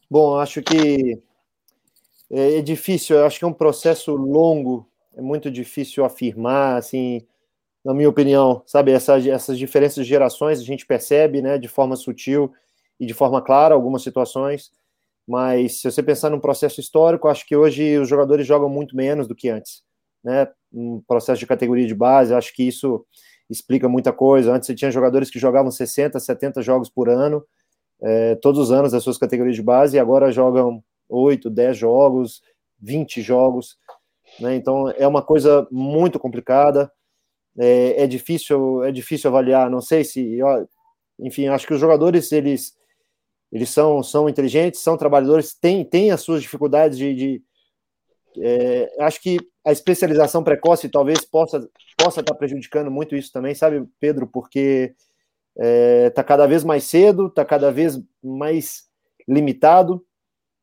[0.09, 1.21] Bom, acho que
[2.31, 7.27] é, é difícil, eu acho que é um processo longo, é muito difícil afirmar, assim,
[7.85, 11.97] na minha opinião, sabe, essas, essas diferenças de gerações a gente percebe, né, de forma
[11.97, 12.53] sutil
[13.01, 14.71] e de forma clara, algumas situações,
[15.27, 19.29] mas se você pensar num processo histórico, acho que hoje os jogadores jogam muito menos
[19.29, 19.83] do que antes,
[20.23, 20.49] né?
[20.73, 23.05] Um processo de categoria de base, acho que isso
[23.49, 24.53] explica muita coisa.
[24.53, 27.45] Antes você tinha jogadores que jogavam 60, 70 jogos por ano,
[28.01, 32.43] é, todos os anos das suas categorias de base, e agora jogam 8, 10 jogos,
[32.81, 33.77] 20 jogos,
[34.41, 34.57] né?
[34.57, 36.91] Então é uma coisa muito complicada.
[37.59, 39.71] É, é difícil, é difícil avaliar.
[39.71, 40.39] Não sei se,
[41.19, 42.75] enfim, acho que os jogadores eles
[43.53, 47.15] eles são, são inteligentes, são trabalhadores, têm, têm as suas dificuldades de.
[47.15, 47.43] de
[48.39, 51.69] é, acho que a especialização precoce talvez possa
[52.03, 54.27] possa estar prejudicando muito isso também, sabe, Pedro?
[54.27, 54.95] Porque
[55.55, 58.89] está é, tá cada vez mais cedo, está cada vez mais
[59.29, 60.05] limitado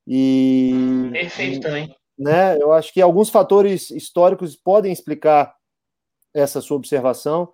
[0.07, 1.95] e perfeito também.
[2.17, 5.55] Né, eu acho que alguns fatores históricos podem explicar
[6.33, 7.53] essa sua observação,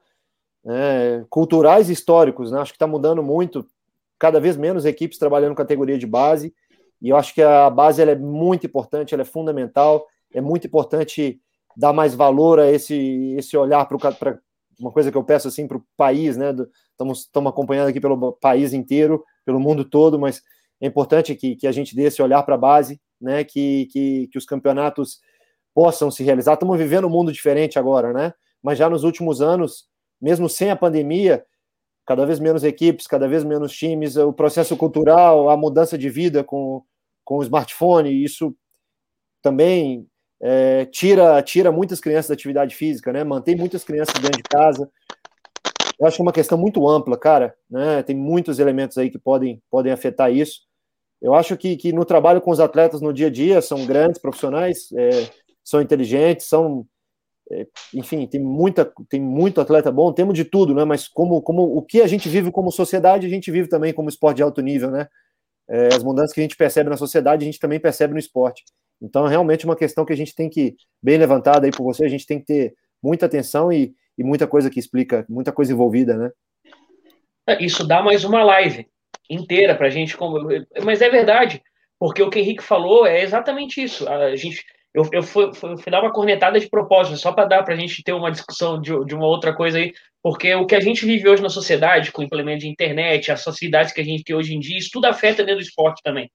[0.63, 3.67] né, culturais e históricos, né, acho que está mudando muito
[4.19, 6.53] cada vez menos equipes trabalhando categoria de base,
[7.01, 10.67] e eu acho que a base ela é muito importante, ela é fundamental, é muito
[10.67, 11.39] importante
[11.75, 14.39] dar mais valor a esse, esse olhar para
[14.79, 16.53] uma coisa que eu peço assim para o país, né?
[16.91, 20.41] Estamos, acompanhando aqui pelo país inteiro, pelo mundo todo, mas
[20.81, 23.43] é importante que, que a gente dê esse olhar para a base, né?
[23.43, 25.19] Que, que, que os campeonatos
[25.73, 26.53] possam se realizar.
[26.53, 28.33] Estamos vivendo um mundo diferente agora, né?
[28.63, 29.85] Mas já nos últimos anos,
[30.21, 31.45] mesmo sem a pandemia,
[32.05, 36.43] cada vez menos equipes, cada vez menos times, o processo cultural, a mudança de vida
[36.43, 36.83] com,
[37.23, 38.55] com o smartphone, isso
[39.41, 40.07] também
[40.41, 43.23] é, tira, tira muitas crianças da atividade física, né?
[43.23, 44.89] Mantém muitas crianças dentro de casa.
[45.99, 48.03] Eu acho que é uma questão muito ampla, cara, né?
[48.03, 50.61] Tem muitos elementos aí que podem, podem afetar isso.
[51.21, 54.21] Eu acho que, que no trabalho com os atletas no dia a dia são grandes
[54.21, 55.29] profissionais, é,
[55.63, 56.85] são inteligentes, são
[57.51, 60.83] é, enfim, tem muita, tem muito atleta bom, temos de tudo, né?
[60.83, 64.09] Mas como, como o que a gente vive como sociedade, a gente vive também como
[64.09, 65.07] esporte de alto nível, né?
[65.67, 68.63] É, as mudanças que a gente percebe na sociedade, a gente também percebe no esporte.
[69.01, 72.05] Então, é realmente uma questão que a gente tem que, bem levantada aí por você,
[72.05, 75.71] a gente tem que ter muita atenção e, e muita coisa que explica, muita coisa
[75.71, 76.31] envolvida, né?
[77.59, 78.87] Isso dá mais uma live
[79.29, 80.17] inteira para a gente.
[80.83, 81.61] Mas é verdade,
[81.99, 84.07] porque o que o Henrique falou é exatamente isso.
[84.09, 84.63] A gente
[84.95, 87.77] eu, eu, fui, fui, fui dar uma cornetada de propósito, só para dar para a
[87.77, 89.93] gente ter uma discussão de, de uma outra coisa aí,
[90.23, 93.41] porque o que a gente vive hoje na sociedade, com o implemento de internet, as
[93.41, 96.31] sociedades que a gente tem hoje em dia, isso tudo afeta dentro do esporte também.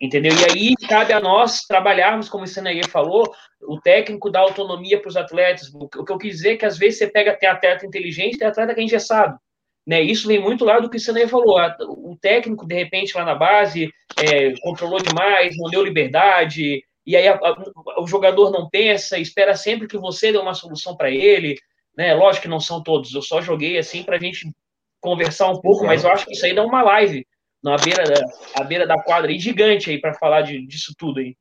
[0.00, 0.32] Entendeu?
[0.32, 3.32] E aí cabe a nós trabalharmos, como o Seneguê falou,
[3.62, 5.72] o técnico dá autonomia para os atletas.
[5.72, 8.48] O que eu quis dizer é que às vezes você pega tem atleta inteligente tem
[8.48, 9.38] atleta que é engessado.
[9.86, 10.02] Né?
[10.02, 11.58] Isso vem muito lá do que o Seneguê falou.
[11.90, 13.88] O técnico, de repente, lá na base,
[14.18, 19.54] é, controlou demais, não deu liberdade, e aí a, a, o jogador não pensa, espera
[19.56, 21.56] sempre que você dê uma solução para ele,
[21.96, 22.14] né?
[22.14, 24.50] Lógico que não são todos, eu só joguei assim para a gente
[25.00, 27.26] conversar um pouco, mas eu acho que isso aí dá uma live
[27.62, 28.24] na beira da,
[28.56, 31.36] à beira da quadra aí, gigante aí para falar de, disso tudo aí.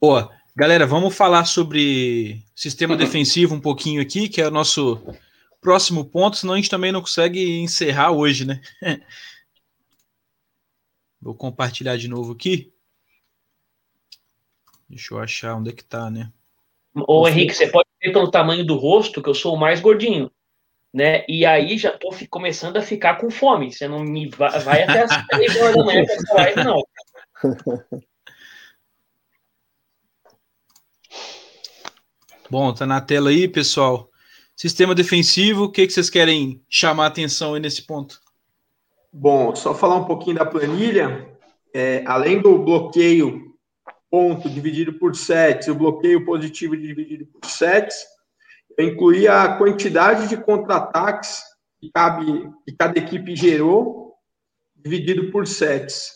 [0.00, 0.30] Boa.
[0.56, 5.02] Galera, vamos falar sobre sistema defensivo um pouquinho aqui, que é o nosso
[5.60, 8.60] próximo ponto, senão a gente também não consegue encerrar hoje, né?
[11.24, 12.70] Vou compartilhar de novo aqui.
[14.86, 16.30] Deixa eu achar onde é que tá, né?
[16.94, 20.30] Ô, Henrique, você pode ver pelo tamanho do rosto que eu sou o mais gordinho,
[20.92, 21.24] né?
[21.26, 23.72] E aí já tô começando a ficar com fome.
[23.72, 26.82] Você não me vai, vai até as três horas da manhã com essa live, não.
[32.50, 34.10] Bom, tá na tela aí, pessoal.
[34.54, 38.22] Sistema defensivo, o que, que vocês querem chamar a atenção aí nesse ponto?
[39.16, 41.32] Bom, só falar um pouquinho da planilha.
[41.72, 43.54] É, além do bloqueio
[44.10, 47.94] ponto dividido por sets, o bloqueio positivo dividido por sets,
[48.76, 51.40] eu incluí a quantidade de contra-ataques
[51.80, 54.16] que, cabe, que cada equipe gerou,
[54.74, 56.10] dividido por sets.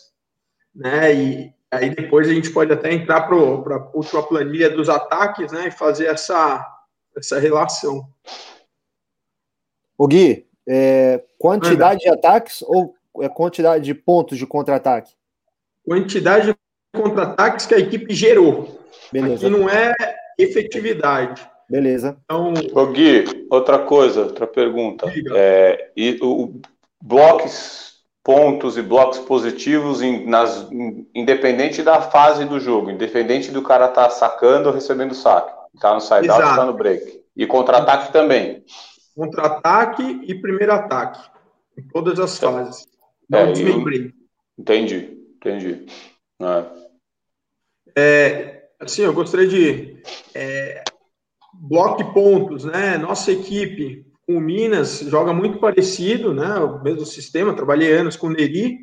[0.75, 1.13] Né?
[1.13, 5.69] E aí depois a gente pode até entrar para a planilha dos ataques né?
[5.69, 6.67] e fazer essa,
[7.15, 8.05] essa relação.
[9.97, 12.15] O Gui, é, quantidade Anda.
[12.15, 15.13] de ataques ou é quantidade de pontos de contra-ataque?
[15.83, 16.55] Quantidade de
[16.95, 18.79] contra-ataques que a equipe gerou.
[19.11, 19.47] Beleza.
[19.47, 19.95] Aqui não é
[20.37, 21.41] efetividade.
[21.67, 22.17] Beleza.
[22.23, 25.11] Então, Ô Gui, outra coisa, outra pergunta.
[25.35, 26.61] É, e o
[27.01, 30.67] blocos, pontos e blocos positivos em, nas,
[31.15, 35.51] independente da fase do jogo, independente do cara estar tá sacando ou recebendo saque.
[35.79, 37.23] Tá no side out, tá no break.
[37.35, 38.63] E contra-ataque também.
[39.15, 41.29] Contra-ataque e primeiro ataque.
[41.77, 42.87] Em todas as fases.
[43.29, 44.13] Não é, desmembrei.
[44.57, 45.85] Entendi, entendi.
[46.41, 46.65] É.
[47.95, 50.01] É, assim, eu gostaria de
[50.33, 50.83] é,
[51.53, 52.97] bloco de pontos, né?
[52.97, 56.55] Nossa equipe com o Minas joga muito parecido, né?
[56.59, 58.77] O mesmo sistema, trabalhei anos com o Neri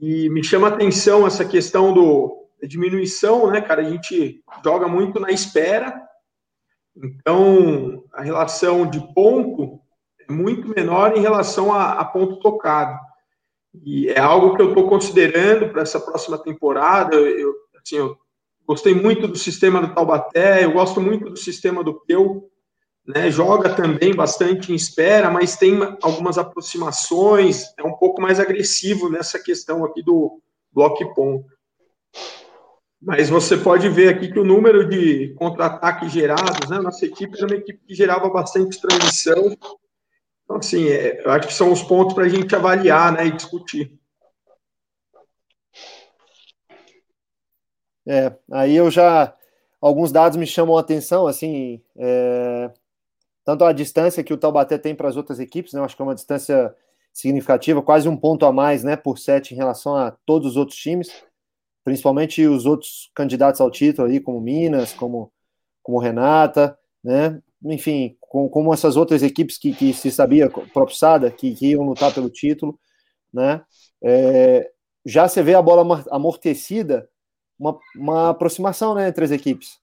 [0.00, 3.82] e me chama a atenção essa questão do da diminuição, né, cara?
[3.82, 5.94] A gente joga muito na espera,
[6.96, 9.80] então a relação de ponto
[10.28, 12.98] é muito menor em relação a, a ponto tocado.
[13.82, 17.16] E é algo que eu estou considerando para essa próxima temporada.
[17.16, 18.16] Eu, assim, eu
[18.66, 22.50] Gostei muito do sistema do Taubaté, eu gosto muito do sistema do Peu,
[23.06, 23.30] né?
[23.30, 29.38] Joga também bastante em espera, mas tem algumas aproximações, é um pouco mais agressivo nessa
[29.38, 30.40] questão aqui do
[30.72, 31.46] bloco ponto.
[33.04, 36.78] Mas você pode ver aqui que o número de contra-ataques gerados, né?
[36.78, 39.54] Nossa equipe era uma equipe que gerava bastante transição.
[40.44, 43.32] Então, assim, é, eu acho que são os pontos para a gente avaliar né, e
[43.32, 43.98] discutir.
[48.06, 49.34] É, aí eu já.
[49.80, 51.82] Alguns dados me chamam a atenção, assim.
[51.96, 52.70] É,
[53.44, 55.80] tanto a distância que o Taubaté tem para as outras equipes, né?
[55.80, 56.74] Eu acho que é uma distância
[57.12, 60.76] significativa, quase um ponto a mais, né, por sete em relação a todos os outros
[60.76, 61.24] times,
[61.84, 65.30] principalmente os outros candidatos ao título aí, como Minas, como,
[65.82, 67.40] como Renata, né?
[67.62, 71.84] Enfim, com, como essas outras equipes que, que se sabia, próprio Sada, que, que iam
[71.84, 72.78] lutar pelo título,
[73.32, 73.62] né?
[74.02, 74.70] É,
[75.04, 77.08] já você vê a bola amortecida
[77.58, 79.78] uma, uma aproximação né, entre as equipes.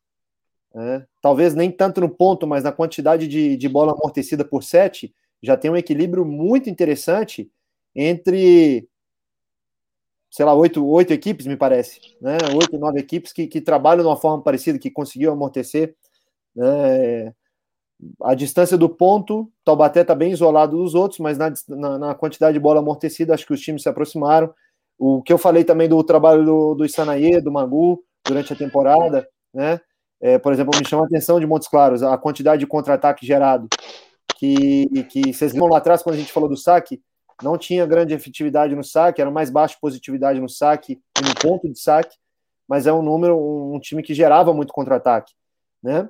[0.73, 5.13] É, talvez nem tanto no ponto, mas na quantidade de, de bola amortecida por sete,
[5.43, 7.51] já tem um equilíbrio muito interessante
[7.95, 8.87] entre,
[10.31, 12.37] sei lá, oito, oito equipes, me parece, né?
[12.55, 15.93] Oito, nove equipes que, que trabalham de uma forma parecida, que conseguiu amortecer.
[16.55, 17.33] Né?
[18.23, 22.53] A distância do ponto, Taubaté está bem isolado dos outros, mas na, na, na, quantidade
[22.53, 24.53] de bola amortecida, acho que os times se aproximaram.
[24.97, 29.27] O que eu falei também do trabalho do, do Isanaie, do Magu, durante a temporada,
[29.53, 29.81] né?
[30.21, 33.67] É, por exemplo, me chama a atenção de Montes Claros, a quantidade de contra-ataque gerado.
[34.37, 37.01] Que, que vocês lembram lá atrás, quando a gente falou do saque,
[37.41, 41.69] não tinha grande efetividade no saque, era mais baixa positividade no saque e no ponto
[41.69, 42.15] de saque,
[42.67, 45.33] mas é um número, um, um time que gerava muito contra-ataque,
[45.81, 46.09] né?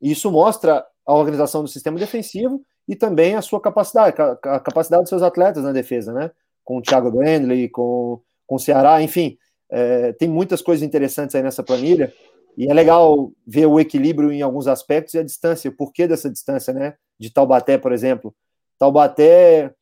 [0.00, 5.08] Isso mostra a organização do sistema defensivo e também a sua capacidade, a capacidade dos
[5.08, 6.30] seus atletas na defesa, né?
[6.64, 9.36] com o Thiago Brandley, com, com o Ceará, enfim,
[9.70, 12.12] é, tem muitas coisas interessantes aí nessa planilha,
[12.56, 16.28] e é legal ver o equilíbrio em alguns aspectos e a distância, o porquê dessa
[16.30, 16.94] distância, né?
[17.18, 18.34] De Taubaté, por exemplo.
[18.78, 19.72] Taubaté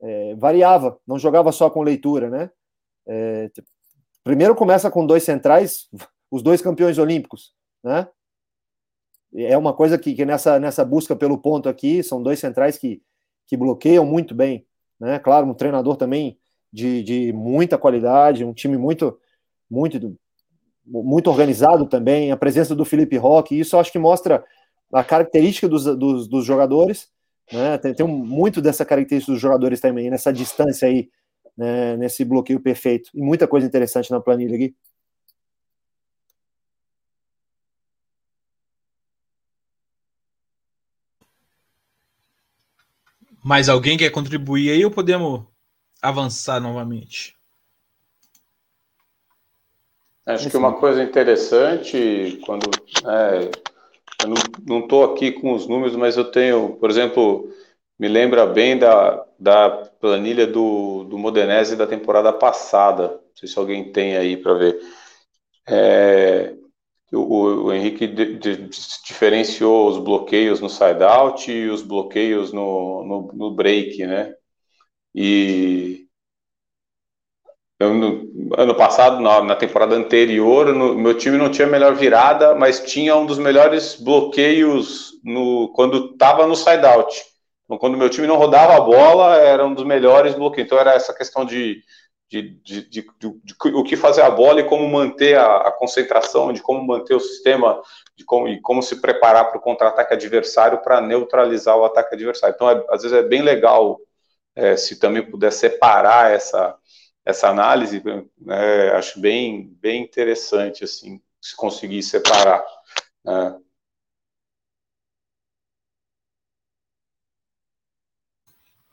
[0.00, 2.50] é, variava, não jogava só com leitura, né?
[3.06, 3.50] É,
[4.24, 5.88] primeiro começa com dois centrais,
[6.30, 8.08] os dois campeões olímpicos, né?
[9.34, 13.02] É uma coisa que, que nessa, nessa busca pelo ponto aqui, são dois centrais que,
[13.46, 14.66] que bloqueiam muito bem
[14.98, 15.18] né?
[15.18, 16.38] Claro, um treinador também
[16.72, 19.18] de, de muita qualidade, um time muito,
[19.70, 20.16] muito,
[20.84, 24.44] muito organizado também, a presença do Felipe Roque, isso acho que mostra
[24.92, 27.08] a característica dos, dos, dos jogadores,
[27.52, 27.78] né?
[27.78, 31.10] Tem, tem muito dessa característica dos jogadores também, nessa distância aí,
[31.56, 31.96] né?
[31.96, 33.10] nesse bloqueio perfeito.
[33.14, 34.74] E muita coisa interessante na planilha aqui.
[43.44, 45.46] Mais alguém quer contribuir aí ou podemos
[46.02, 47.36] avançar novamente?
[50.26, 52.68] Acho que uma coisa interessante, quando
[53.08, 53.48] é,
[54.66, 57.50] não estou aqui com os números, mas eu tenho, por exemplo,
[57.98, 59.70] me lembra bem da, da
[60.00, 63.08] planilha do, do Modenese da temporada passada.
[63.08, 64.80] Não sei se alguém tem aí para ver.
[65.68, 66.54] É,
[67.12, 68.68] o, o, Henrique de, de,
[69.04, 74.34] diferenciou os bloqueios no side-out e os bloqueios no, no, no break, né?
[75.14, 76.05] E
[77.78, 82.54] eu, no, ano passado, na, na temporada anterior, no, meu time não tinha melhor virada,
[82.54, 87.22] mas tinha um dos melhores bloqueios no, quando estava no side-out.
[87.64, 90.66] Então, quando meu time não rodava a bola, era um dos melhores bloqueios.
[90.66, 91.82] Então, era essa questão de,
[92.30, 96.52] de, de, de, de o que fazer a bola e como manter a, a, concentração,
[96.52, 97.82] de como manter o sistema,
[98.16, 102.54] de como, e como se preparar para o contra-ataque adversário para neutralizar o ataque adversário.
[102.54, 104.00] Então, é, às vezes é bem legal
[104.54, 106.74] é, se também puder separar essa
[107.26, 108.00] essa análise,
[108.48, 112.64] é, acho bem, bem interessante, assim, se conseguir separar.
[113.24, 113.60] Né?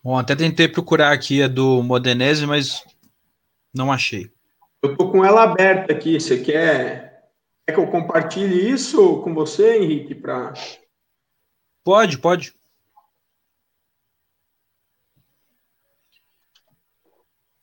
[0.04, 2.84] Bom, até tentei procurar aqui a do Modenese, mas
[3.72, 4.32] não achei.
[4.82, 6.20] Eu tô com ela aberta aqui.
[6.20, 7.30] Você quer,
[7.66, 10.16] quer que eu compartilhe isso com você, Henrique?
[10.16, 10.54] Pra...
[11.86, 12.56] Pode, pode.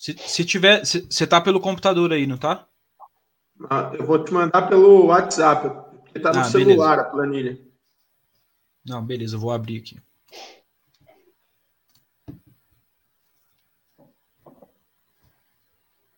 [0.01, 0.82] Se, se tiver.
[0.82, 2.66] Você tá pelo computador aí, não tá?
[3.68, 5.68] Ah, eu vou te mandar pelo WhatsApp,
[6.05, 7.02] porque tá no ah, celular beleza.
[7.02, 7.60] a planilha.
[8.82, 10.01] Não, beleza, eu vou abrir aqui.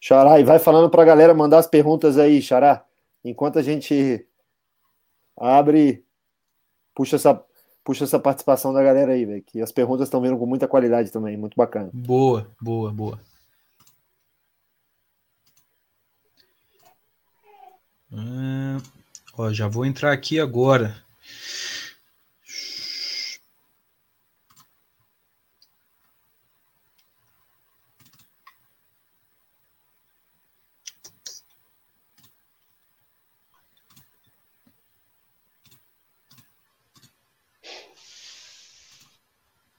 [0.00, 2.84] Xará, e vai falando para a galera mandar as perguntas aí, Xará.
[3.24, 4.24] Enquanto a gente
[5.36, 6.04] abre,
[6.94, 7.44] puxa essa,
[7.82, 9.42] puxa essa participação da galera aí, velho.
[9.42, 11.90] Que as perguntas estão vindo com muita qualidade também, muito bacana.
[11.92, 13.31] Boa, boa, boa.
[18.14, 18.78] Ah,
[19.34, 21.02] ó, já vou entrar aqui agora.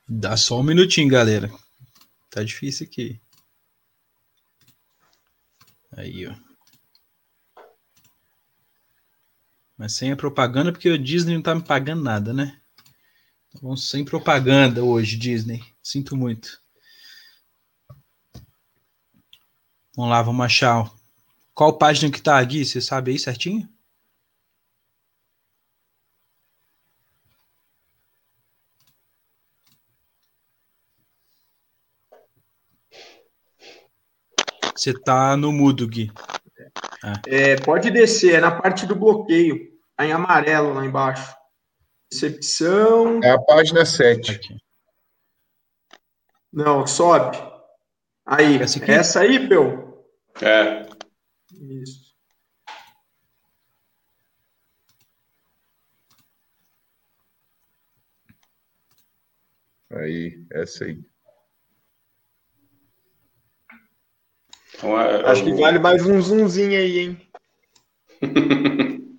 [0.10, 1.52] Dá só um minutinho, galera.
[2.30, 3.22] Tá difícil aqui.
[5.96, 6.53] Aí, ó.
[9.78, 12.60] Mas sem a propaganda, porque o Disney não tá me pagando nada, né?
[13.56, 15.64] Então, sem propaganda hoje, Disney.
[15.82, 16.62] Sinto muito.
[19.96, 20.92] Vamos lá, vamos achar.
[21.54, 22.66] Qual página que tá aqui?
[22.66, 23.70] Você sabe aí certinho?
[34.76, 36.12] Você tá no mudo, Gui.
[37.28, 41.36] É, pode descer, é na parte do bloqueio, tá em amarelo lá embaixo.
[42.12, 43.20] Recepção.
[43.22, 44.32] É a página 7.
[44.32, 44.58] Aqui.
[46.52, 47.38] Não, sobe.
[48.26, 50.08] Aí, essa, essa aí, Peu?
[50.42, 50.88] É.
[51.52, 52.14] Isso.
[59.92, 61.04] Aí, essa aí.
[64.84, 67.18] Então, é, é Acho que vale mais um zoomzinho aí, hein?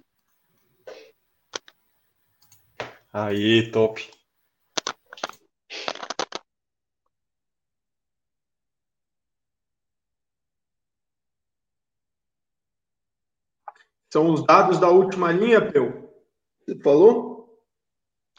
[3.10, 4.10] aí, top.
[14.12, 16.12] São os dados da última linha, Peu?
[16.60, 17.58] Você falou?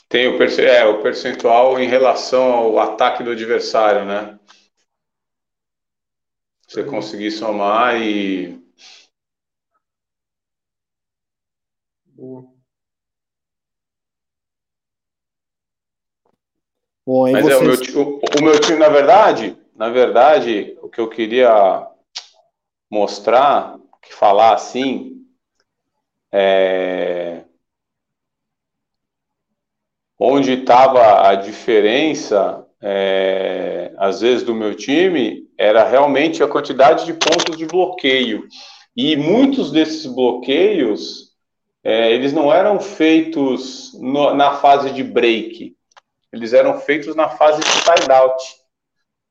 [0.07, 4.39] Tem o, é, o percentual em relação ao ataque do adversário, né?
[6.75, 8.61] Você conseguir somar e.
[12.07, 12.45] Boa.
[17.05, 17.95] Bom, Mas vocês...
[17.95, 21.87] é o meu, o, o meu time, na verdade, na verdade, o que eu queria
[22.89, 25.25] mostrar, que falar assim,
[26.29, 27.45] é...
[30.19, 33.93] onde estava a diferença, é...
[33.97, 38.47] às vezes, do meu time, era realmente a quantidade de pontos de bloqueio.
[38.95, 41.31] E muitos desses bloqueios,
[41.83, 45.75] é, eles não eram feitos no, na fase de break,
[46.31, 48.43] eles eram feitos na fase de side-out,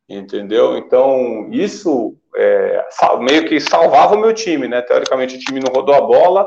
[0.08, 0.76] entendeu?
[0.76, 2.86] Então, isso é,
[3.20, 4.80] meio que salvava o meu time, né?
[4.82, 6.46] Teoricamente, o time não rodou a bola,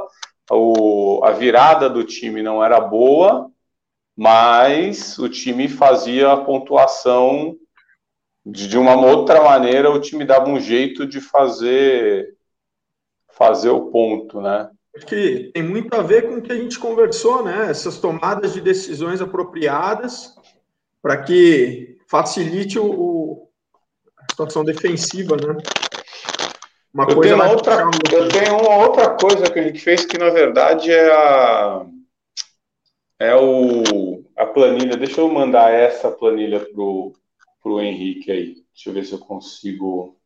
[0.49, 3.51] o, a virada do time não era boa,
[4.15, 7.55] mas o time fazia a pontuação
[8.51, 12.35] de uma outra maneira o time dava um jeito de fazer
[13.29, 14.69] fazer o ponto, né?
[14.95, 17.69] Acho que tem muito a ver com o que a gente conversou, né?
[17.69, 20.33] Essas tomadas de decisões apropriadas
[21.01, 23.49] para que facilite o, o,
[24.17, 25.55] a situação defensiva, né?
[26.91, 30.17] Uma eu, coisa tenho outra, eu tenho uma outra coisa que a gente fez que,
[30.17, 31.85] na verdade, é a,
[33.19, 34.97] é o, a planilha.
[34.97, 37.13] Deixa eu mandar essa planilha pro,
[37.67, 38.55] pro Henrique aí.
[38.73, 40.17] Deixa eu ver se eu consigo.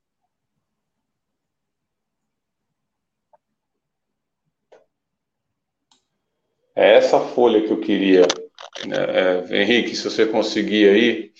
[6.75, 8.27] É essa folha que eu queria.
[8.85, 11.33] É, é, Henrique, se você conseguir aí.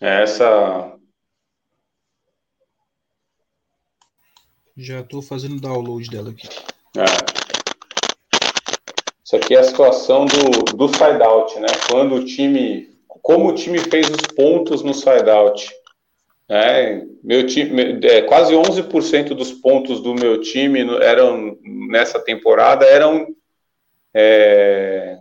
[0.00, 0.96] É essa.
[4.76, 6.48] Já estou fazendo download dela aqui.
[6.96, 7.31] É.
[9.24, 11.68] Isso aqui é a situação do, do side-out, né?
[11.90, 12.90] Quando o time.
[13.06, 15.70] Como o time fez os pontos no side-out.
[16.48, 23.28] É, meu time, é, quase 11% dos pontos do meu time eram nessa temporada eram
[24.12, 25.18] é,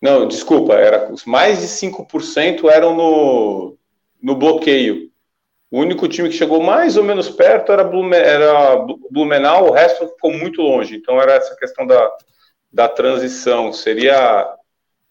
[0.00, 3.76] não, desculpa, era mais de 5% eram no,
[4.22, 5.10] no bloqueio.
[5.70, 7.82] O único time que chegou mais ou menos perto era,
[8.14, 8.76] era
[9.10, 10.96] Blumenau, o resto ficou muito longe.
[10.96, 12.10] Então era essa questão da,
[12.72, 13.72] da transição.
[13.72, 14.48] Seria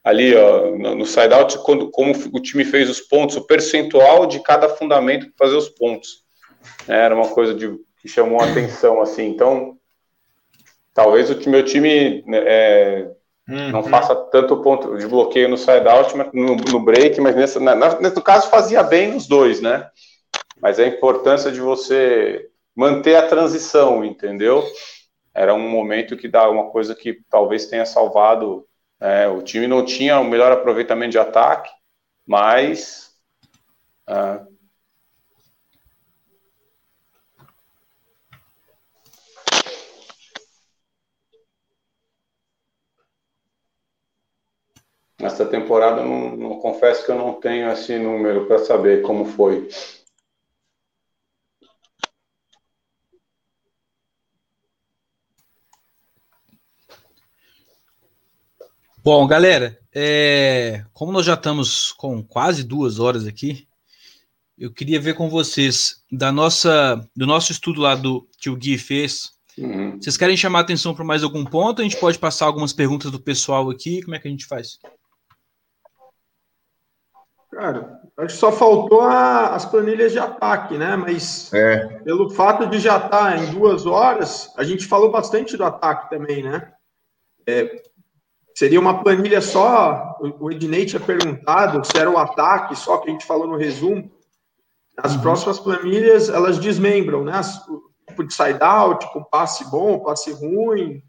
[0.04, 1.92] ali ó, no, no side-out, como
[2.34, 6.24] o time fez os pontos, o percentual de cada fundamento para fazer os pontos.
[6.88, 9.02] É, era uma coisa de, que chamou a atenção.
[9.02, 9.28] assim.
[9.28, 9.78] Então,
[10.94, 13.12] talvez o meu time né, é,
[13.50, 13.72] Uhum.
[13.72, 18.22] Não faça tanto ponto de bloqueio no side-out, no, no break, mas nesse, na, nesse
[18.22, 19.90] caso fazia bem nos dois, né?
[20.62, 24.66] Mas a importância de você manter a transição, entendeu?
[25.38, 28.68] Era um momento que dá uma coisa que talvez tenha salvado.
[29.00, 31.70] É, o time não tinha o melhor aproveitamento de ataque,
[32.26, 33.08] mas
[45.20, 49.68] Essa temporada, não, não, confesso que eu não tenho esse número para saber como foi.
[59.08, 63.66] Bom, galera, é, como nós já estamos com quase duas horas aqui,
[64.60, 68.78] eu queria ver com vocês da nossa, do nosso estudo lá do que o Gui
[68.78, 69.32] fez.
[69.58, 69.96] Uhum.
[69.98, 71.80] Vocês querem chamar atenção para mais algum ponto?
[71.80, 74.02] A gente pode passar algumas perguntas do pessoal aqui.
[74.02, 74.78] Como é que a gente faz?
[77.50, 80.98] Cara, acho que só faltou a, as planilhas de ataque, né?
[80.98, 82.00] Mas é.
[82.00, 86.10] pelo fato de já estar tá em duas horas, a gente falou bastante do ataque
[86.10, 86.74] também, né?
[87.48, 87.87] É,
[88.58, 90.18] seria uma planilha só.
[90.40, 94.12] O Ednei tinha perguntado se era o ataque só que a gente falou no resumo.
[94.98, 95.22] As uhum.
[95.22, 97.34] próximas planilhas elas desmembram, né?
[97.34, 97.64] As,
[98.08, 101.04] tipo de side-out, com passe bom, passe ruim,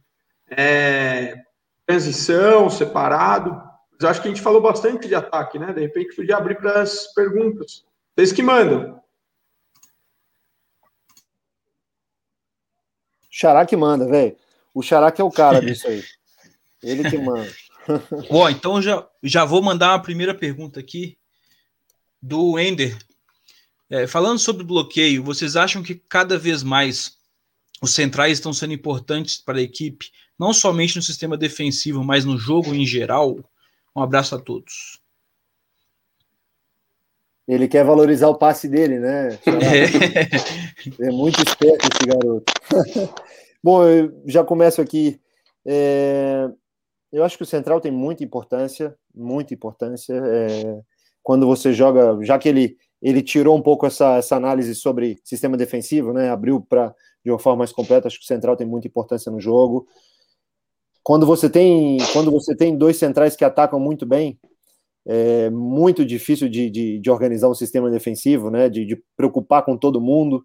[0.51, 1.37] é,
[1.87, 3.59] transição, separado.
[3.93, 5.73] Mas acho que a gente falou bastante de ataque, né?
[5.73, 7.83] De repente podia abrir para as perguntas.
[8.15, 9.01] Vocês que mandam.
[13.31, 14.37] Xará que manda, velho.
[14.75, 16.05] O Xará que é o cara disso aí.
[16.83, 17.51] Ele que manda.
[18.31, 21.17] Bom, então já, já vou mandar uma primeira pergunta aqui
[22.21, 22.97] do Ender.
[23.91, 27.17] É, falando sobre bloqueio, vocês acham que cada vez mais
[27.81, 32.37] os centrais estão sendo importantes para a equipe, não somente no sistema defensivo, mas no
[32.37, 33.39] jogo em geral?
[33.97, 35.01] Um abraço a todos.
[37.49, 39.39] Ele quer valorizar o passe dele, né?
[41.01, 42.53] É, é muito esperto esse garoto.
[43.65, 45.19] Bom, eu já começo aqui.
[45.65, 46.51] É...
[47.13, 50.15] Eu acho que o central tem muita importância, muita importância.
[50.15, 50.81] É...
[51.23, 55.57] Quando você joga, já que ele ele tirou um pouco essa, essa análise sobre sistema
[55.57, 56.31] defensivo, né?
[56.31, 56.93] Abriu para
[57.25, 58.09] de uma forma mais completa.
[58.09, 59.87] Acho que o central tem muita importância no jogo
[61.09, 64.39] quando você tem quando você tem dois centrais que atacam muito bem,
[65.07, 68.69] é muito difícil de, de, de organizar um sistema defensivo, né?
[68.69, 70.45] De, de preocupar com todo mundo.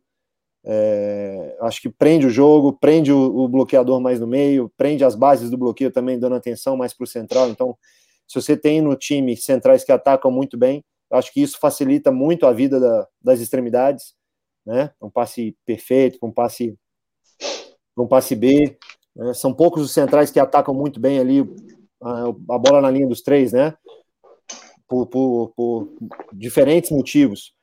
[0.65, 5.13] É, acho que prende o jogo, prende o, o, bloqueador mais no meio, prende as
[5.13, 7.49] bases do bloqueio também, dando atenção mais para o central.
[7.49, 7.77] Então,
[8.27, 12.45] se você tem no time centrais que atacam muito bem, acho que isso facilita muito
[12.45, 14.13] a vida da, das extremidades,
[14.65, 14.91] né?
[15.01, 16.77] Um passe perfeito, um passe,
[17.97, 18.77] um passe B,
[19.15, 19.33] né?
[19.33, 21.41] São poucos os centrais que atacam muito bem ali
[22.01, 23.75] a, a bola na linha dos três, né?
[24.87, 25.89] Por, por, por
[26.31, 27.53] diferentes motivos.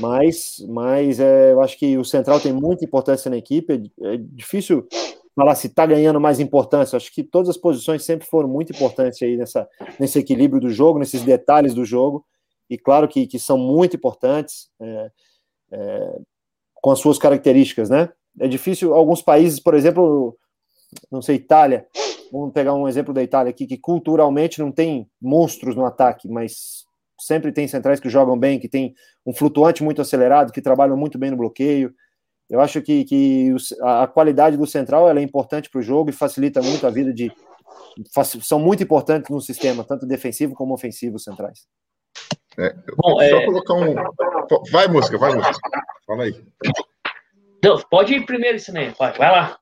[0.00, 3.90] Mas, mas é, eu acho que o central tem muita importância na equipe.
[4.02, 4.86] É, é difícil
[5.34, 6.96] falar se está ganhando mais importância.
[6.96, 10.98] Acho que todas as posições sempre foram muito importantes aí nessa, nesse equilíbrio do jogo,
[10.98, 12.24] nesses detalhes do jogo.
[12.68, 14.68] E claro que, que são muito importantes.
[14.80, 15.10] É,
[15.72, 16.18] é,
[16.80, 18.10] com as suas características, né?
[18.38, 20.36] É difícil, alguns países, por exemplo,
[21.10, 21.86] não sei, Itália,
[22.30, 26.84] vamos pegar um exemplo da Itália aqui, que culturalmente não tem monstros no ataque, mas
[27.18, 28.94] sempre tem centrais que jogam bem, que tem
[29.26, 31.92] um flutuante muito acelerado, que trabalham muito bem no bloqueio.
[32.48, 36.62] Eu acho que, que a qualidade do central é importante para o jogo e facilita
[36.62, 37.30] muito a vida de.
[38.42, 41.66] São muito importantes no sistema, tanto defensivo como ofensivo, centrais.
[42.58, 43.44] É, Bom, só é...
[43.44, 43.94] colocar um.
[44.72, 45.70] Vai, música, vai, música.
[46.06, 46.44] Fala aí.
[47.62, 48.94] Não, pode ir primeiro, isso aí.
[48.98, 49.58] Vai, vai lá.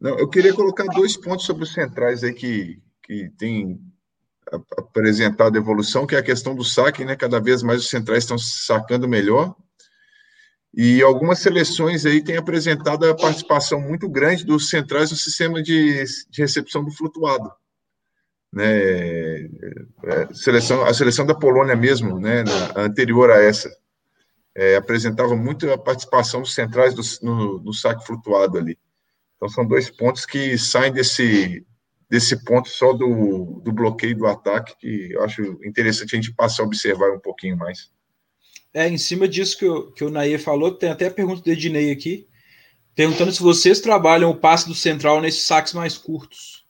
[0.00, 3.78] Não, eu queria colocar dois pontos sobre os centrais aí que, que tem
[4.76, 7.16] apresentado evolução, que é a questão do saque, né?
[7.16, 9.54] Cada vez mais os centrais estão sacando melhor.
[10.76, 16.04] E algumas seleções aí têm apresentado a participação muito grande dos centrais no sistema de,
[16.28, 17.52] de recepção do flutuado.
[18.52, 19.42] Né?
[20.02, 23.70] É, seleção, a seleção da Polônia mesmo, né, na, anterior a essa,
[24.54, 28.76] é, apresentava muito a participação dos centrais do, no, no saque flutuado ali.
[29.36, 31.64] Então, são dois pontos que saem desse,
[32.14, 36.62] desse ponto só do, do bloqueio do ataque, que eu acho interessante a gente passar
[36.62, 37.90] a observar um pouquinho mais.
[38.72, 41.50] É, em cima disso que o, que o Nair falou, tem até a pergunta do
[41.50, 42.28] Ednei aqui,
[42.94, 46.64] perguntando se vocês trabalham o passe do central nesses saques mais curtos.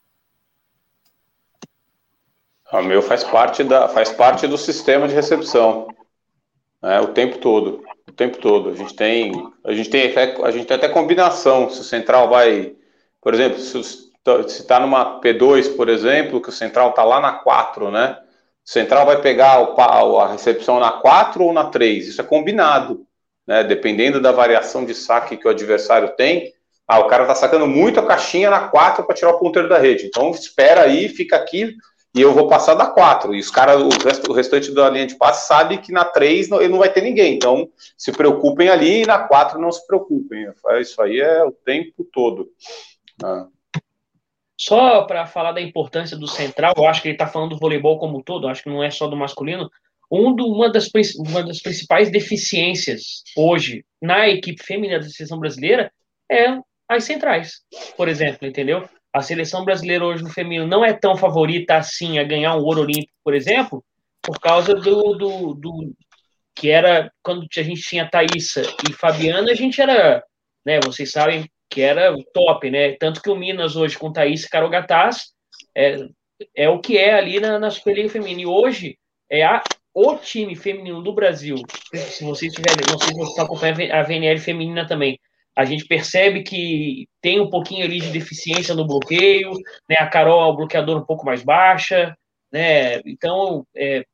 [2.72, 5.88] O meu faz parte, da, faz parte do sistema de recepção,
[6.82, 8.70] né, o tempo todo, o tempo todo.
[8.70, 9.30] A gente tem,
[9.62, 10.10] a gente tem,
[10.42, 12.74] a gente tem até combinação, se o central vai,
[13.20, 14.13] por exemplo, se
[14.48, 18.18] se está numa P2, por exemplo, que o central está lá na 4, né?
[18.66, 22.08] O central vai pegar o, a recepção na 4 ou na 3.
[22.08, 23.06] Isso é combinado,
[23.46, 23.62] né?
[23.62, 26.52] Dependendo da variação de saque que o adversário tem.
[26.88, 29.78] Ah, o cara está sacando muito a caixinha na 4 para tirar o ponteiro da
[29.78, 30.06] rede.
[30.06, 31.74] Então espera aí, fica aqui
[32.14, 33.34] e eu vou passar da 4.
[33.34, 36.48] E os caras, o, rest, o restante da linha de passe sabe que na 3
[36.48, 37.34] não, ele não vai ter ninguém.
[37.34, 37.68] Então
[37.98, 40.46] se preocupem ali e na 4 não se preocupem.
[40.80, 42.48] Isso aí é o tempo todo.
[43.22, 43.46] Ah.
[44.66, 47.98] Só para falar da importância do central, eu acho que ele está falando do voleibol
[47.98, 49.70] como um todo, acho que não é só do masculino.
[50.10, 50.88] Um do, uma, das,
[51.18, 55.92] uma das principais deficiências hoje na equipe feminina da seleção brasileira
[56.32, 56.58] é
[56.88, 57.60] as centrais,
[57.94, 58.88] por exemplo, entendeu?
[59.12, 62.80] A seleção brasileira hoje no feminino não é tão favorita assim a ganhar um ouro
[62.80, 63.84] olímpico, por exemplo,
[64.22, 65.94] por causa do, do, do
[66.54, 70.24] que era quando a gente tinha Thaísa e Fabiana, a gente era,
[70.64, 72.92] né, vocês sabem, que era top, né?
[72.92, 75.32] Tanto que o Minas hoje com Thaís Carogatás
[75.76, 76.06] é,
[76.54, 78.42] é o que é ali na, na Superliga Feminina.
[78.42, 78.96] E hoje
[79.28, 79.60] é a,
[79.92, 81.56] o time feminino do Brasil.
[81.92, 85.18] Se vocês tiverem, não sei se vocês acompanham a VNL feminina também.
[85.56, 89.50] A gente percebe que tem um pouquinho ali de deficiência no bloqueio,
[89.88, 89.96] né?
[89.98, 92.16] A Carol é o bloqueador um pouco mais baixa,
[92.52, 93.00] né?
[93.04, 94.04] Então, é,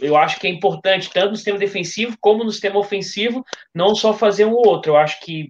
[0.00, 3.44] eu acho que é importante, tanto no sistema defensivo como no sistema ofensivo,
[3.74, 4.92] não só fazer um ou outro.
[4.92, 5.48] Eu acho que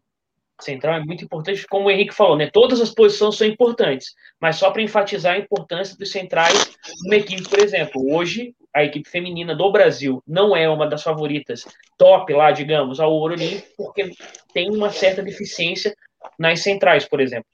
[0.60, 2.48] central é muito importante, como o Henrique falou, né?
[2.52, 7.48] Todas as posições são importantes, mas só para enfatizar a importância dos centrais numa equipe,
[7.48, 11.64] por exemplo, hoje a equipe feminina do Brasil não é uma das favoritas
[11.98, 14.10] top lá, digamos, ao Ouro Olímpico, porque
[14.52, 15.94] tem uma certa deficiência
[16.38, 17.48] nas centrais, por exemplo.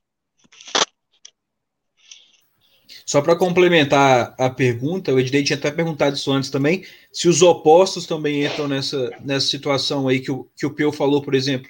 [3.05, 7.43] Só para complementar a pergunta, o Ednei tinha até perguntado isso antes também, se os
[7.43, 11.69] opostos também entram nessa, nessa situação aí que o, que o Peu falou, por exemplo,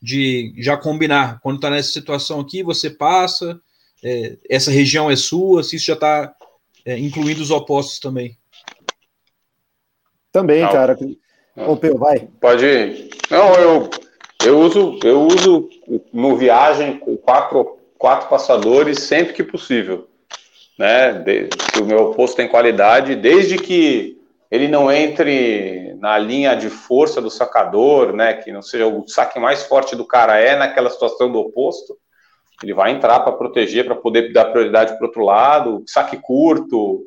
[0.00, 1.40] de já combinar.
[1.40, 3.60] Quando está nessa situação aqui, você passa,
[4.02, 6.32] é, essa região é sua, se isso já está
[6.84, 8.36] é, incluindo os opostos também.
[10.32, 10.72] Também, Não.
[10.72, 10.96] cara.
[11.56, 12.28] Ô, Peu, vai.
[12.40, 13.10] Pode ir.
[13.30, 13.90] Não, eu,
[14.44, 15.68] eu uso, eu uso
[16.12, 20.08] no viagem com quatro, quatro passadores sempre que possível.
[20.78, 21.12] Né?
[21.14, 24.16] De, se o meu oposto tem qualidade, desde que
[24.50, 29.38] ele não entre na linha de força do sacador, né, que não seja o saque
[29.38, 31.96] mais forte do cara é naquela situação do oposto,
[32.62, 37.04] ele vai entrar para proteger, para poder dar prioridade para outro lado, saque curto,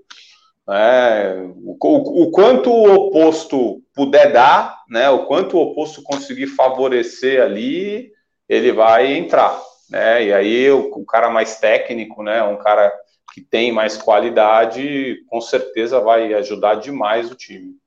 [0.68, 6.48] né, o, o, o, quanto o oposto puder dar, né, o quanto o oposto conseguir
[6.48, 8.12] favorecer ali,
[8.48, 9.60] ele vai entrar,
[9.90, 12.92] né, e aí o, o cara mais técnico, né, um cara
[13.34, 17.81] que tem mais qualidade, com certeza vai ajudar demais o time.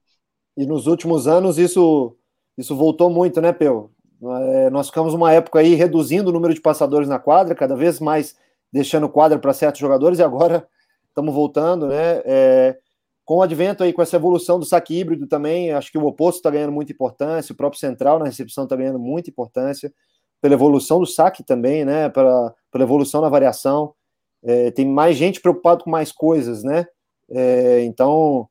[0.57, 2.17] E nos últimos anos isso,
[2.57, 3.91] isso voltou muito, né, Peu?
[4.23, 8.01] É, nós ficamos uma época aí reduzindo o número de passadores na quadra, cada vez
[8.01, 8.37] mais
[8.73, 10.67] deixando quadra para certos jogadores, e agora
[11.09, 12.23] estamos voltando, né?
[12.25, 12.79] É,
[13.25, 16.39] com o advento aí, com essa evolução do saque híbrido também, acho que o oposto
[16.39, 19.93] está ganhando muita importância, o próprio central na recepção está ganhando muita importância,
[20.41, 22.09] pela evolução do saque também, né?
[22.09, 23.95] Pela, pela evolução na variação.
[24.43, 26.87] É, tem mais gente preocupada com mais coisas, né?
[27.31, 28.49] É, então,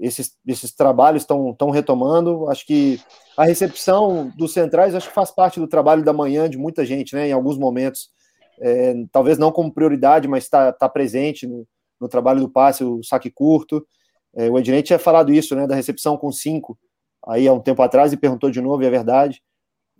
[0.00, 2.48] esses, esses trabalhos estão retomando.
[2.48, 2.98] Acho que
[3.36, 7.14] a recepção dos centrais acho que faz parte do trabalho da manhã de muita gente,
[7.14, 7.28] né?
[7.28, 8.10] Em alguns momentos,
[8.60, 11.68] é, talvez não como prioridade, mas está tá presente no,
[12.00, 13.86] no, trabalho do passe, o saque curto.
[14.34, 15.66] É, o Ednei tinha falado isso, né?
[15.66, 16.78] Da recepção com cinco,
[17.26, 19.42] aí há um tempo atrás, e perguntou de novo, e é verdade.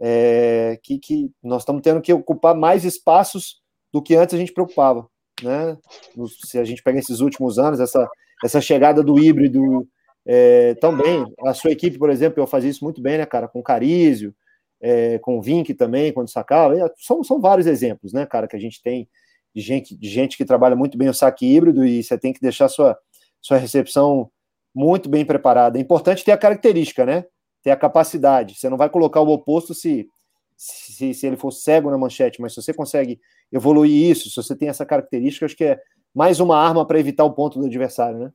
[0.01, 3.61] É, que, que nós estamos tendo que ocupar mais espaços
[3.93, 5.07] do que antes a gente preocupava,
[5.43, 5.77] né?
[6.47, 8.09] Se a gente pega esses últimos anos, essa
[8.45, 9.87] essa chegada do híbrido
[10.27, 11.25] é, também.
[11.45, 13.49] A sua equipe, por exemplo, eu fazia isso muito bem, né, cara?
[13.49, 14.35] Com Carísio,
[14.81, 16.75] é, com Vink também, quando sacava.
[16.97, 19.09] São, são vários exemplos, né, cara, que a gente tem
[19.55, 22.41] de gente, de gente que trabalha muito bem o saque híbrido e você tem que
[22.41, 22.97] deixar sua,
[23.41, 24.31] sua recepção
[24.75, 25.79] muito bem preparada.
[25.79, 27.25] É importante ter a característica, né?
[27.63, 28.55] Ter a capacidade.
[28.55, 30.09] Você não vai colocar o oposto se,
[30.57, 34.55] se, se ele for cego na manchete, mas se você consegue evoluir isso, se você
[34.55, 35.81] tem essa característica, acho que é
[36.15, 38.33] mais uma arma para evitar o ponto do adversário, né?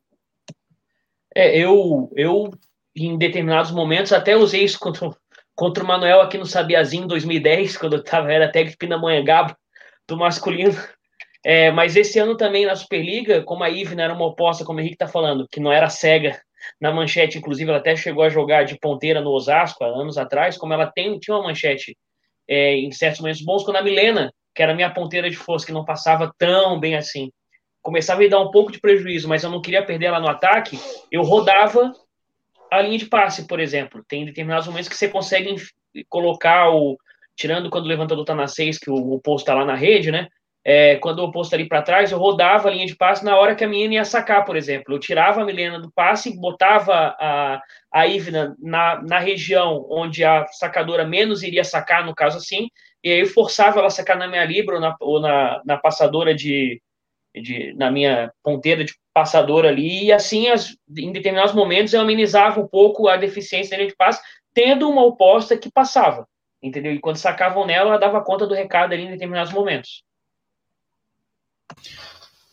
[1.35, 2.52] É, eu, eu
[2.95, 5.10] em determinados momentos até usei isso contra,
[5.53, 9.57] contra o Manuel aqui no Sabiazinho em 2010, quando eu tava, era técnico Pindamonhangaba
[10.07, 10.76] do masculino.
[11.43, 14.81] É, mas esse ano também na Superliga, como a Ivna era uma oposta, como o
[14.81, 16.41] Henrique tá falando, que não era cega
[16.81, 20.57] na manchete, inclusive ela até chegou a jogar de ponteira no Osasco há anos atrás,
[20.57, 21.95] como ela tem, tinha uma manchete
[22.47, 25.72] é, em certos momentos bons, quando a Milena, que era minha ponteira de força, que
[25.72, 27.31] não passava tão bem assim,
[27.86, 30.28] começava a me dar um pouco de prejuízo, mas eu não queria perder ela no
[30.28, 30.80] ataque,
[31.12, 31.94] eu rodava
[32.72, 34.03] a linha de passe, por exemplo.
[34.07, 35.56] Tem determinados momentos que você consegue
[36.10, 36.98] colocar o.
[37.36, 40.28] Tirando quando o levantador está na 6, que o oposto está lá na rede, né?
[40.66, 43.38] É, quando o oposto tá ali para trás, eu rodava a linha de passe na
[43.38, 44.95] hora que a menina ia sacar, por exemplo.
[44.95, 47.62] Eu tirava a Milena do passe, botava a,
[47.94, 52.68] a Ivna na, na região onde a sacadora menos iria sacar, no caso assim,
[53.03, 55.78] e aí eu forçava ela a sacar na minha libra ou na, ou na, na
[55.78, 56.82] passadora de,
[57.41, 62.60] de, na minha ponteira de passador ali, e assim, as, em determinados momentos, eu amenizava
[62.60, 64.22] um pouco a deficiência de passe,
[64.53, 66.28] tendo uma oposta que passava,
[66.62, 66.94] entendeu?
[66.94, 70.03] E quando sacavam nela, ela dava conta do recado ali em determinados momentos.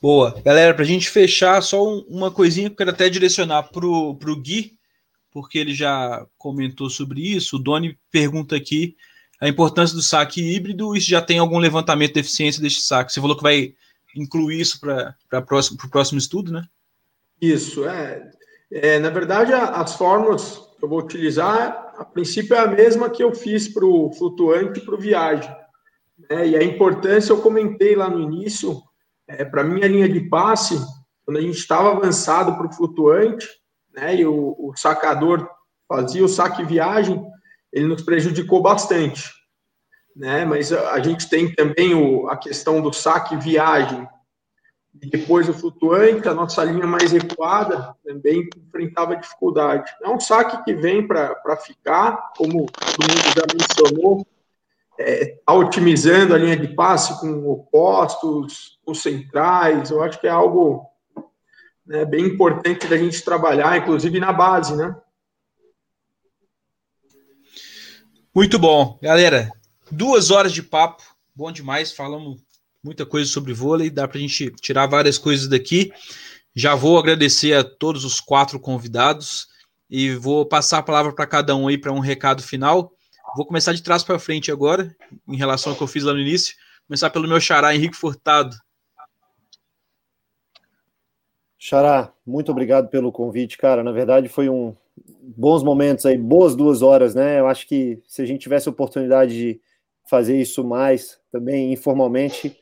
[0.00, 0.34] Boa.
[0.44, 4.36] Galera, para a gente fechar, só uma coisinha que eu quero até direcionar para o
[4.36, 4.76] Gui,
[5.30, 7.56] porque ele já comentou sobre isso.
[7.56, 8.96] O Doni pergunta aqui
[9.40, 13.12] a importância do saque híbrido e se já tem algum levantamento de eficiência deste saque.
[13.12, 13.74] Você falou que vai
[14.16, 16.64] incluir isso para o próximo, próximo estudo, né?
[17.40, 18.30] Isso, é.
[18.70, 23.22] é na verdade, as fórmulas que eu vou utilizar, a princípio é a mesma que
[23.22, 25.50] eu fiz para o flutuante e para o viagem.
[26.30, 26.48] Né?
[26.48, 28.80] E a importância eu comentei lá no início,
[29.26, 30.78] é, para mim a linha de passe,
[31.24, 33.48] quando a gente estava avançado para o flutuante,
[33.94, 35.48] né, e o, o sacador
[35.88, 37.22] fazia o saque viagem,
[37.72, 39.30] ele nos prejudicou bastante
[40.14, 40.44] né?
[40.44, 44.06] Mas a gente tem também o, a questão do saque viagem
[45.00, 49.90] e depois o flutuante, a nossa linha mais recuada também enfrentava dificuldade.
[50.02, 54.26] É um saque que vem para ficar, como todo mundo já mencionou,
[55.00, 60.86] é, otimizando a linha de passe com opostos, com centrais, eu acho que é algo
[61.86, 64.94] né, bem importante da gente trabalhar, inclusive na base, né?
[68.34, 68.98] Muito bom.
[69.02, 69.50] Galera,
[69.94, 71.02] Duas horas de papo,
[71.34, 71.92] bom demais.
[71.92, 72.40] Falamos
[72.82, 75.92] muita coisa sobre vôlei, dá para a gente tirar várias coisas daqui.
[76.54, 79.48] Já vou agradecer a todos os quatro convidados
[79.90, 82.94] e vou passar a palavra para cada um aí para um recado final.
[83.36, 84.96] Vou começar de trás para frente agora,
[85.28, 86.56] em relação ao que eu fiz lá no início.
[86.88, 88.56] Começar pelo meu xará, Henrique Furtado.
[91.58, 93.84] Xará, muito obrigado pelo convite, cara.
[93.84, 94.74] Na verdade, foi um
[95.36, 97.40] bons momentos aí, boas duas horas, né?
[97.40, 99.60] Eu acho que se a gente tivesse oportunidade de
[100.08, 102.56] fazer isso mais também informalmente.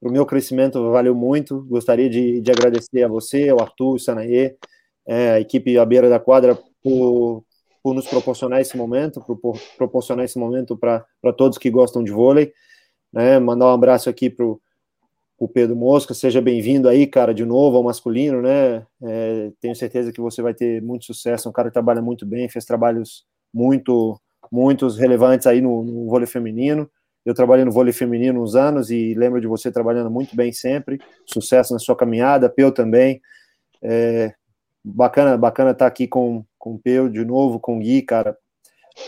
[0.00, 1.62] O meu crescimento valeu muito.
[1.64, 4.56] Gostaria de, de agradecer a você, ao Arthur, ao Sanaê,
[5.06, 7.44] é, a equipe à beira da quadra por,
[7.82, 11.04] por nos proporcionar esse momento, por, por proporcionar esse momento para
[11.36, 12.52] todos que gostam de vôlei.
[13.12, 13.38] Né?
[13.38, 17.82] Mandar um abraço aqui para o Pedro Mosca, seja bem-vindo aí, cara, de novo ao
[17.82, 18.86] masculino, né?
[19.02, 21.48] É, tenho certeza que você vai ter muito sucesso.
[21.48, 26.26] Um cara que trabalha muito bem, fez trabalhos muito muitos relevantes aí no, no vôlei
[26.26, 26.90] feminino.
[27.24, 30.98] Eu trabalhei no vôlei feminino uns anos e lembro de você trabalhando muito bem sempre.
[31.26, 33.20] Sucesso na sua caminhada, Peu também.
[33.82, 34.34] É,
[34.82, 38.36] bacana, bacana estar aqui com, com o Peu de novo, com o Gui, cara.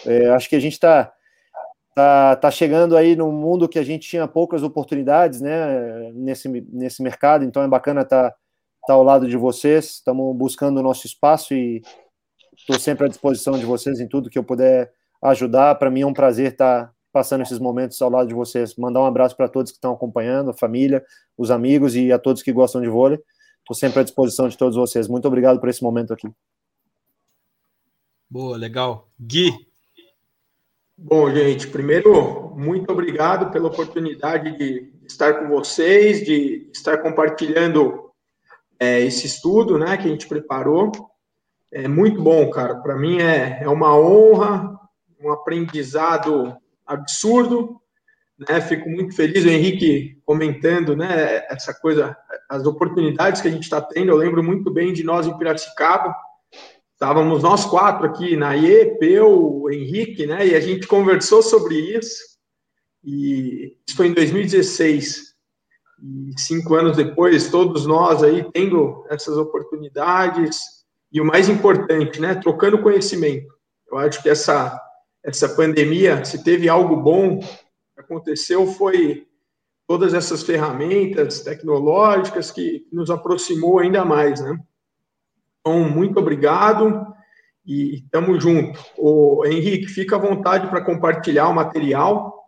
[0.06, 1.12] É, acho que a gente está
[1.94, 7.02] tá, tá chegando aí num mundo que a gente tinha poucas oportunidades, né, nesse, nesse
[7.02, 8.36] mercado, então é bacana estar tá,
[8.86, 11.82] tá ao lado de vocês, estamos buscando o nosso espaço e
[12.56, 14.90] estou sempre à disposição de vocês em tudo que eu puder
[15.22, 15.74] ajudar.
[15.76, 18.74] Para mim é um prazer estar tá passando esses momentos ao lado de vocês.
[18.76, 21.04] Mandar um abraço para todos que estão acompanhando, a família,
[21.36, 23.20] os amigos e a todos que gostam de vôlei.
[23.58, 25.06] Estou sempre à disposição de todos vocês.
[25.06, 26.28] Muito obrigado por esse momento aqui.
[28.28, 29.08] Boa, legal.
[29.20, 29.52] Gui.
[30.96, 38.10] Bom, gente, primeiro, muito obrigado pela oportunidade de estar com vocês, de estar compartilhando
[38.78, 40.90] é, esse estudo né, que a gente preparou.
[41.70, 42.76] É muito bom, cara.
[42.76, 44.78] Para mim é, é uma honra,
[45.22, 47.80] um aprendizado absurdo.
[48.38, 48.60] Né?
[48.60, 52.16] Fico muito feliz, o Henrique comentando né, essa coisa,
[52.48, 54.10] as oportunidades que a gente está tendo.
[54.10, 56.14] Eu lembro muito bem de nós em Piracicaba.
[56.92, 60.46] Estávamos nós quatro aqui, Naie, Peu, Henrique, né?
[60.46, 62.22] E a gente conversou sobre isso.
[63.02, 65.32] E isso foi em 2016.
[66.00, 70.60] E cinco anos depois, todos nós aí tendo essas oportunidades.
[71.12, 72.36] E o mais importante, né?
[72.36, 73.52] Trocando conhecimento.
[73.90, 74.80] Eu acho que essa
[75.24, 79.26] essa pandemia, se teve algo bom que aconteceu, foi
[79.86, 84.58] todas essas ferramentas tecnológicas que nos aproximou ainda mais, né?
[85.60, 87.06] Então, muito obrigado
[87.64, 88.80] e estamos junto.
[88.98, 92.42] O Henrique, fica à vontade para compartilhar o material,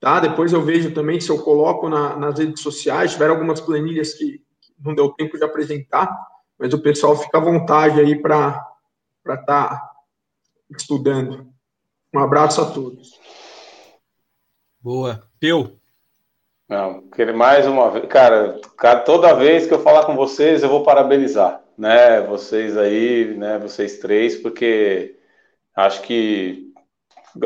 [0.00, 0.18] tá?
[0.18, 4.38] Depois eu vejo também se eu coloco na, nas redes sociais, tiveram algumas planilhas que,
[4.60, 6.12] que não deu tempo de apresentar,
[6.58, 8.66] mas o pessoal fica à vontade aí para
[9.28, 9.90] estar tá
[10.70, 11.55] estudando.
[12.16, 13.20] Um abraço a todos.
[14.80, 15.22] Boa.
[15.38, 15.76] Peu.
[16.66, 18.06] Não, querer mais uma vez.
[18.06, 18.58] Cara,
[19.04, 22.22] toda vez que eu falar com vocês, eu vou parabenizar, né?
[22.22, 23.58] Vocês aí, né?
[23.58, 25.16] Vocês três, porque
[25.76, 26.72] acho que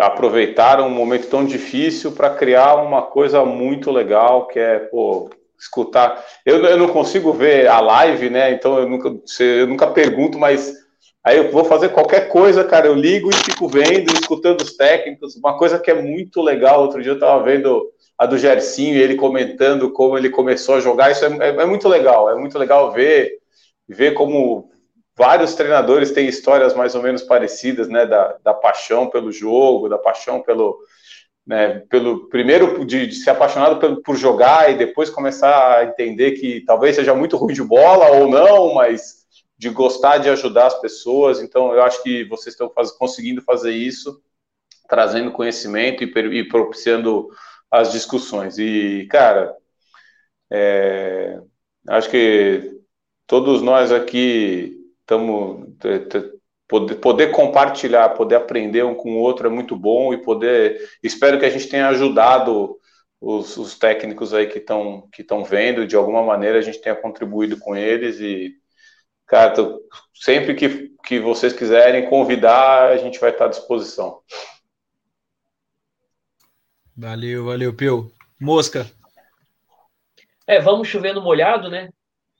[0.01, 6.25] aproveitaram um momento tão difícil para criar uma coisa muito legal, que é, pô, escutar.
[6.47, 8.53] Eu, eu não consigo ver a live, né?
[8.53, 10.80] Então eu nunca, eu nunca pergunto, mas
[11.23, 15.37] Aí eu vou fazer qualquer coisa, cara, eu ligo e fico vendo, escutando os técnicos.
[15.37, 19.03] Uma coisa que é muito legal, outro dia eu estava vendo a do Gersinho e
[19.03, 21.11] ele comentando como ele começou a jogar.
[21.11, 23.39] Isso é, é, é, muito legal, é muito legal ver,
[23.87, 24.71] ver como
[25.17, 29.99] vários treinadores têm histórias mais ou menos parecidas, né, da, da paixão pelo jogo, da
[29.99, 30.79] paixão pelo,
[31.47, 36.33] né, pelo primeiro de, de ser apaixonado por, por jogar e depois começar a entender
[36.33, 39.20] que talvez seja muito ruim de bola ou não, mas
[39.61, 41.43] de gostar de ajudar as pessoas.
[41.43, 44.23] Então, eu acho que vocês estão faz, conseguindo fazer isso,
[44.89, 47.28] trazendo conhecimento e, e propiciando
[47.70, 48.57] as discussões.
[48.57, 49.55] E, cara,
[50.51, 51.39] é,
[51.89, 52.81] acho que
[53.27, 55.69] todos nós aqui estamos.
[56.66, 60.89] Poder, poder compartilhar, poder aprender um com o outro é muito bom e poder.
[61.03, 62.78] Espero que a gente tenha ajudado
[63.20, 67.59] os, os técnicos aí que estão que vendo, de alguma maneira a gente tenha contribuído
[67.59, 68.60] com eles e
[69.31, 69.81] Cara, tô,
[70.12, 74.20] sempre que, que vocês quiserem convidar, a gente vai estar à disposição.
[76.97, 78.12] Valeu, valeu, Pio.
[78.40, 78.90] Mosca.
[80.48, 81.90] É, vamos chovendo molhado, né?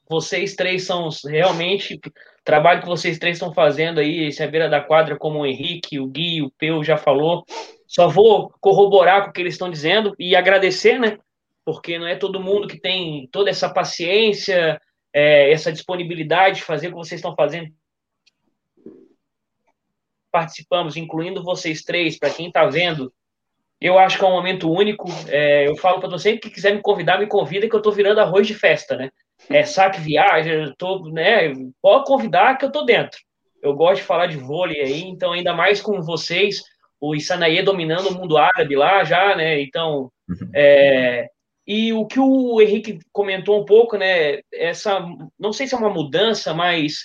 [0.09, 2.01] Vocês três são realmente o
[2.45, 5.47] trabalho que vocês três estão fazendo aí, esse é a beira da quadra, como o
[5.47, 7.45] Henrique, o Gui, o Peu já falou.
[7.87, 11.19] Só vou corroborar com o que eles estão dizendo e agradecer, né?
[11.65, 14.81] Porque não é todo mundo que tem toda essa paciência,
[15.13, 17.73] é, essa disponibilidade de fazer o que vocês estão fazendo.
[20.31, 23.13] Participamos, incluindo vocês três, para quem está vendo.
[23.81, 25.09] Eu acho que é um momento único.
[25.29, 28.21] É, eu falo para você que quiser me convidar, me convida, que eu estou virando
[28.21, 29.11] arroz de festa, né?
[29.49, 31.53] É saque viagem, eu tô, né?
[31.81, 33.19] Pode convidar que eu estou dentro.
[33.63, 36.63] Eu gosto de falar de vôlei aí, então ainda mais com vocês,
[37.01, 39.61] o Isanaê dominando o mundo árabe lá já, né?
[39.61, 40.51] Então, uhum.
[40.55, 41.29] é,
[41.73, 44.41] e o que o Henrique comentou um pouco, né?
[44.53, 45.07] Essa,
[45.39, 47.05] não sei se é uma mudança, mas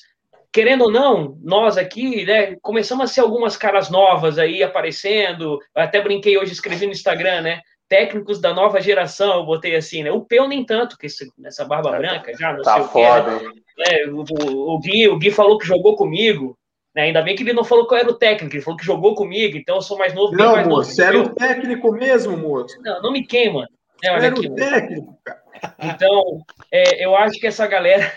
[0.52, 5.60] querendo ou não, nós aqui, né, começamos a ser algumas caras novas aí aparecendo.
[5.76, 7.62] Eu até brinquei hoje, escrevi no Instagram, né?
[7.88, 10.12] Técnicos da nova geração, eu botei assim, né?
[10.12, 13.36] O Peu nem tanto, que esse, nessa barba tá branca já, não tá sei foda.
[13.36, 13.62] o quê.
[13.78, 14.06] Né?
[14.08, 16.58] O, o, o, Gui, o Gui falou que jogou comigo.
[16.96, 17.04] Né?
[17.04, 19.58] Ainda bem que ele não falou qual era o técnico, ele falou que jogou comigo,
[19.58, 20.36] então eu sou mais novo.
[20.36, 22.76] Não, mais moço, você era o técnico mesmo, moço.
[22.82, 23.68] Não, não me queima.
[24.06, 25.42] É, olha técnico, cara.
[25.80, 28.12] Então, é, eu acho que essa galera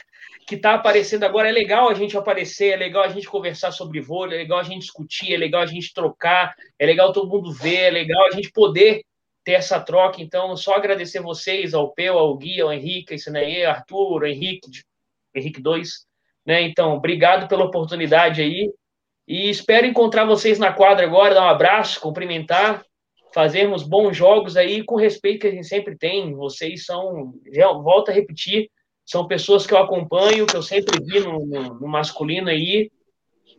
[0.47, 4.01] que está aparecendo agora é legal a gente aparecer, é legal a gente conversar sobre
[4.01, 7.53] vôlei, é legal a gente discutir, é legal a gente trocar, é legal todo mundo
[7.53, 9.03] ver, é legal a gente poder
[9.45, 10.21] ter essa troca.
[10.21, 14.69] Então, só agradecer vocês, ao Peu, ao Gui, ao Henrique, aí, Arthur, Henrique,
[15.35, 16.07] Henrique 2.
[16.47, 16.63] Né?
[16.63, 18.73] Então, obrigado pela oportunidade aí.
[19.27, 22.83] E espero encontrar vocês na quadra agora, dar um abraço, cumprimentar
[23.39, 26.35] fazermos bons jogos aí com respeito que a gente sempre tem.
[26.35, 28.69] Vocês são, já, volto a repetir,
[29.07, 32.91] são pessoas que eu acompanho, que eu sempre vi no, no, no masculino aí,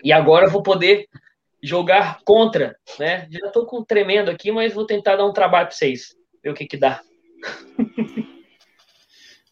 [0.03, 1.07] e agora eu vou poder
[1.63, 3.25] jogar contra, né?
[3.31, 6.53] Já estou com tremendo aqui, mas vou tentar dar um trabalho para vocês, ver o
[6.53, 6.99] que que dá.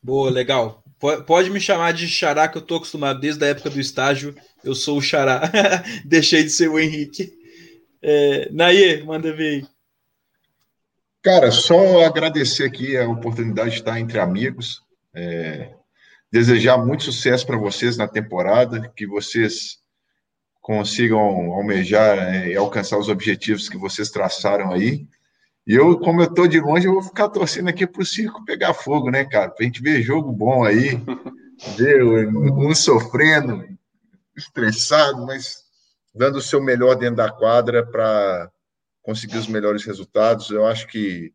[0.04, 0.84] Boa, legal.
[1.26, 4.36] Pode me chamar de Xará, que eu tô acostumado desde a época do estágio.
[4.62, 5.50] Eu sou o Xará.
[6.04, 7.32] Deixei de ser o Henrique.
[8.02, 9.77] É, Naê, manda ver aí.
[11.28, 14.82] Cara, só agradecer aqui a oportunidade de estar entre amigos.
[15.14, 15.74] É,
[16.32, 19.78] desejar muito sucesso para vocês na temporada, que vocês
[20.62, 21.20] consigam
[21.52, 25.06] almejar é, e alcançar os objetivos que vocês traçaram aí.
[25.68, 28.46] E eu, como eu estou de longe, eu vou ficar torcendo aqui para o circo
[28.46, 29.50] pegar fogo, né, cara?
[29.50, 30.92] Para a gente ver jogo bom aí,
[31.76, 33.68] ver um sofrendo,
[34.34, 35.58] estressado, mas
[36.16, 38.50] dando o seu melhor dentro da quadra para
[39.08, 40.50] conseguir os melhores resultados.
[40.50, 41.34] Eu acho que,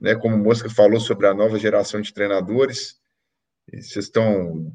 [0.00, 2.96] né, como o Mosca falou sobre a nova geração de treinadores,
[3.70, 4.72] vocês estão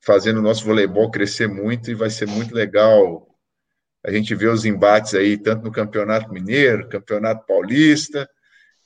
[0.00, 3.28] fazendo o nosso voleibol crescer muito e vai ser muito legal
[4.04, 8.30] a gente ver os embates aí, tanto no Campeonato Mineiro, Campeonato Paulista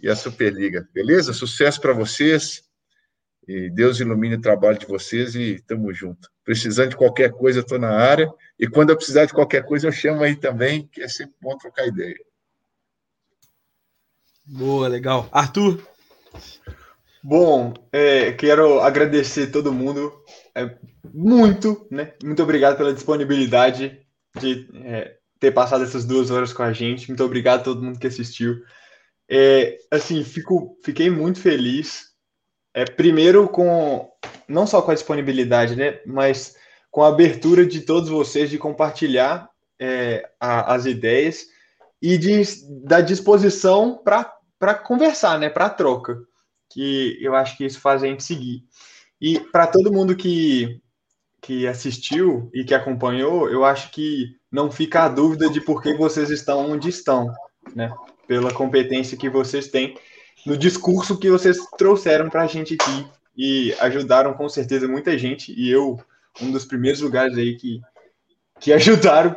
[0.01, 0.89] e a Superliga.
[0.95, 1.35] Beleza?
[1.35, 2.63] Sucesso para vocês.
[3.47, 6.31] E Deus ilumine o trabalho de vocês e tamo junto.
[6.43, 8.33] Precisando de qualquer coisa, eu estou na área.
[8.59, 11.57] E quando eu precisar de qualquer coisa, eu chamo aí também, que é sempre bom
[11.59, 12.17] trocar ideia.
[14.47, 15.29] Boa, legal.
[15.33, 15.85] Arthur?
[17.23, 20.13] Bom, é, quero agradecer todo mundo
[20.55, 20.77] é,
[21.13, 22.13] muito, né?
[22.23, 24.01] Muito obrigado pela disponibilidade
[24.39, 27.09] de é, ter passado essas duas horas com a gente.
[27.09, 28.63] Muito obrigado a todo mundo que assistiu.
[29.29, 32.13] É, assim, fico, fiquei muito feliz.
[32.73, 34.09] É, primeiro com
[34.47, 35.99] não só com a disponibilidade, né?
[36.07, 36.55] Mas
[36.91, 39.51] com a abertura de todos vocês de compartilhar
[39.81, 41.47] é, a, as ideias
[42.01, 42.43] e de,
[42.85, 44.36] da disposição para
[44.83, 45.49] conversar, né?
[45.49, 46.23] Para troca
[46.69, 48.65] que eu acho que isso faz a gente seguir.
[49.21, 50.81] E para todo mundo que,
[51.41, 55.95] que assistiu e que acompanhou, eu acho que não fica a dúvida de por que
[55.95, 57.33] vocês estão onde estão,
[57.75, 57.93] né?
[58.27, 59.97] Pela competência que vocês têm
[60.45, 63.07] no discurso que vocês trouxeram para a gente aqui
[63.37, 65.53] e ajudaram com certeza muita gente.
[65.53, 65.99] E eu,
[66.41, 67.81] um dos primeiros lugares aí que,
[68.61, 69.37] que ajudaram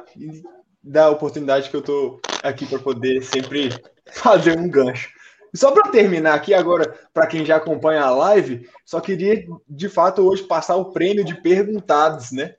[0.83, 3.69] da oportunidade que eu tô aqui para poder sempre
[4.11, 5.09] fazer um gancho.
[5.53, 10.21] Só para terminar aqui agora, para quem já acompanha a live, só queria de fato
[10.21, 12.55] hoje passar o prêmio de perguntados, né?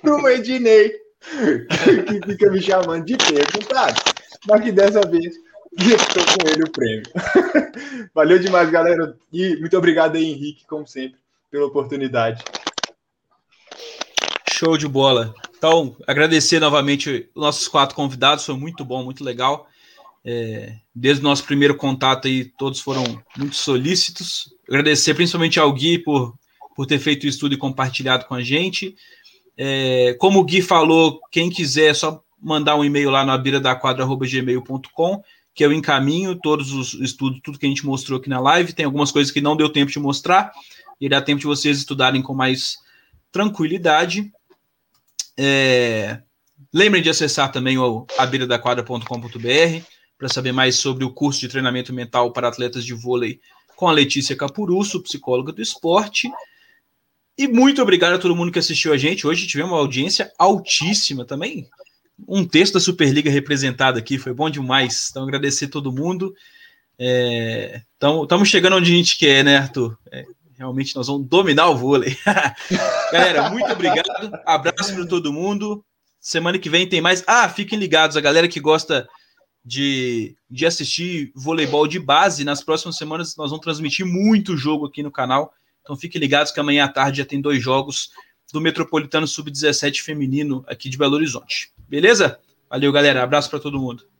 [0.00, 0.92] Pro Ednei,
[2.06, 4.00] que fica me chamando de perguntado.
[4.46, 5.34] Mas que dessa vez
[5.78, 7.02] estou com ele o prêmio.
[8.14, 9.16] Valeu demais, galera.
[9.32, 11.18] E muito obrigado aí, Henrique, como sempre,
[11.50, 12.44] pela oportunidade.
[14.52, 15.34] Show de bola.
[15.56, 19.68] Então, agradecer novamente os nossos quatro convidados, foi muito bom, muito legal.
[20.24, 23.04] É, desde o nosso primeiro contato aí, todos foram
[23.36, 24.54] muito solícitos.
[24.68, 26.34] Agradecer principalmente ao Gui por,
[26.76, 28.94] por ter feito o estudo e compartilhado com a gente.
[29.56, 33.60] É, como o Gui falou, quem quiser é só mandar um e-mail lá na beira
[33.60, 35.22] da quadra.gmail.com,
[35.54, 38.72] que eu encaminho todos os estudos, tudo que a gente mostrou aqui na live.
[38.72, 40.52] Tem algumas coisas que não deu tempo de mostrar,
[41.00, 42.78] e dá tempo de vocês estudarem com mais
[43.30, 44.32] tranquilidade.
[45.36, 46.20] É,
[46.72, 52.32] lembrem de acessar também o abeiradaquadra.com.br para saber mais sobre o curso de treinamento mental
[52.32, 53.40] para atletas de vôlei
[53.74, 56.30] com a Letícia Capurusso, psicóloga do esporte.
[57.36, 59.26] E muito obrigado a todo mundo que assistiu a gente.
[59.26, 61.68] Hoje tivemos uma audiência altíssima também.
[62.28, 65.08] Um texto da Superliga representado aqui, foi bom demais.
[65.10, 66.32] Então, agradecer a todo mundo.
[66.96, 69.98] Estamos é, chegando onde a gente quer, né, Arthur?
[70.12, 70.24] É,
[70.56, 72.16] realmente nós vamos dominar o vôlei.
[73.10, 74.38] galera, muito obrigado.
[74.46, 75.84] Abraço para todo mundo.
[76.20, 77.24] Semana que vem tem mais.
[77.26, 79.08] Ah, fiquem ligados, a galera que gosta
[79.64, 82.44] de, de assistir voleibol de base.
[82.44, 85.54] Nas próximas semanas nós vamos transmitir muito jogo aqui no canal.
[85.82, 88.10] Então fiquem ligados que amanhã à tarde já tem dois jogos
[88.52, 91.72] do Metropolitano Sub-17 feminino aqui de Belo Horizonte.
[91.88, 92.38] Beleza?
[92.68, 93.22] Valeu, galera.
[93.22, 94.11] Abraço para todo mundo.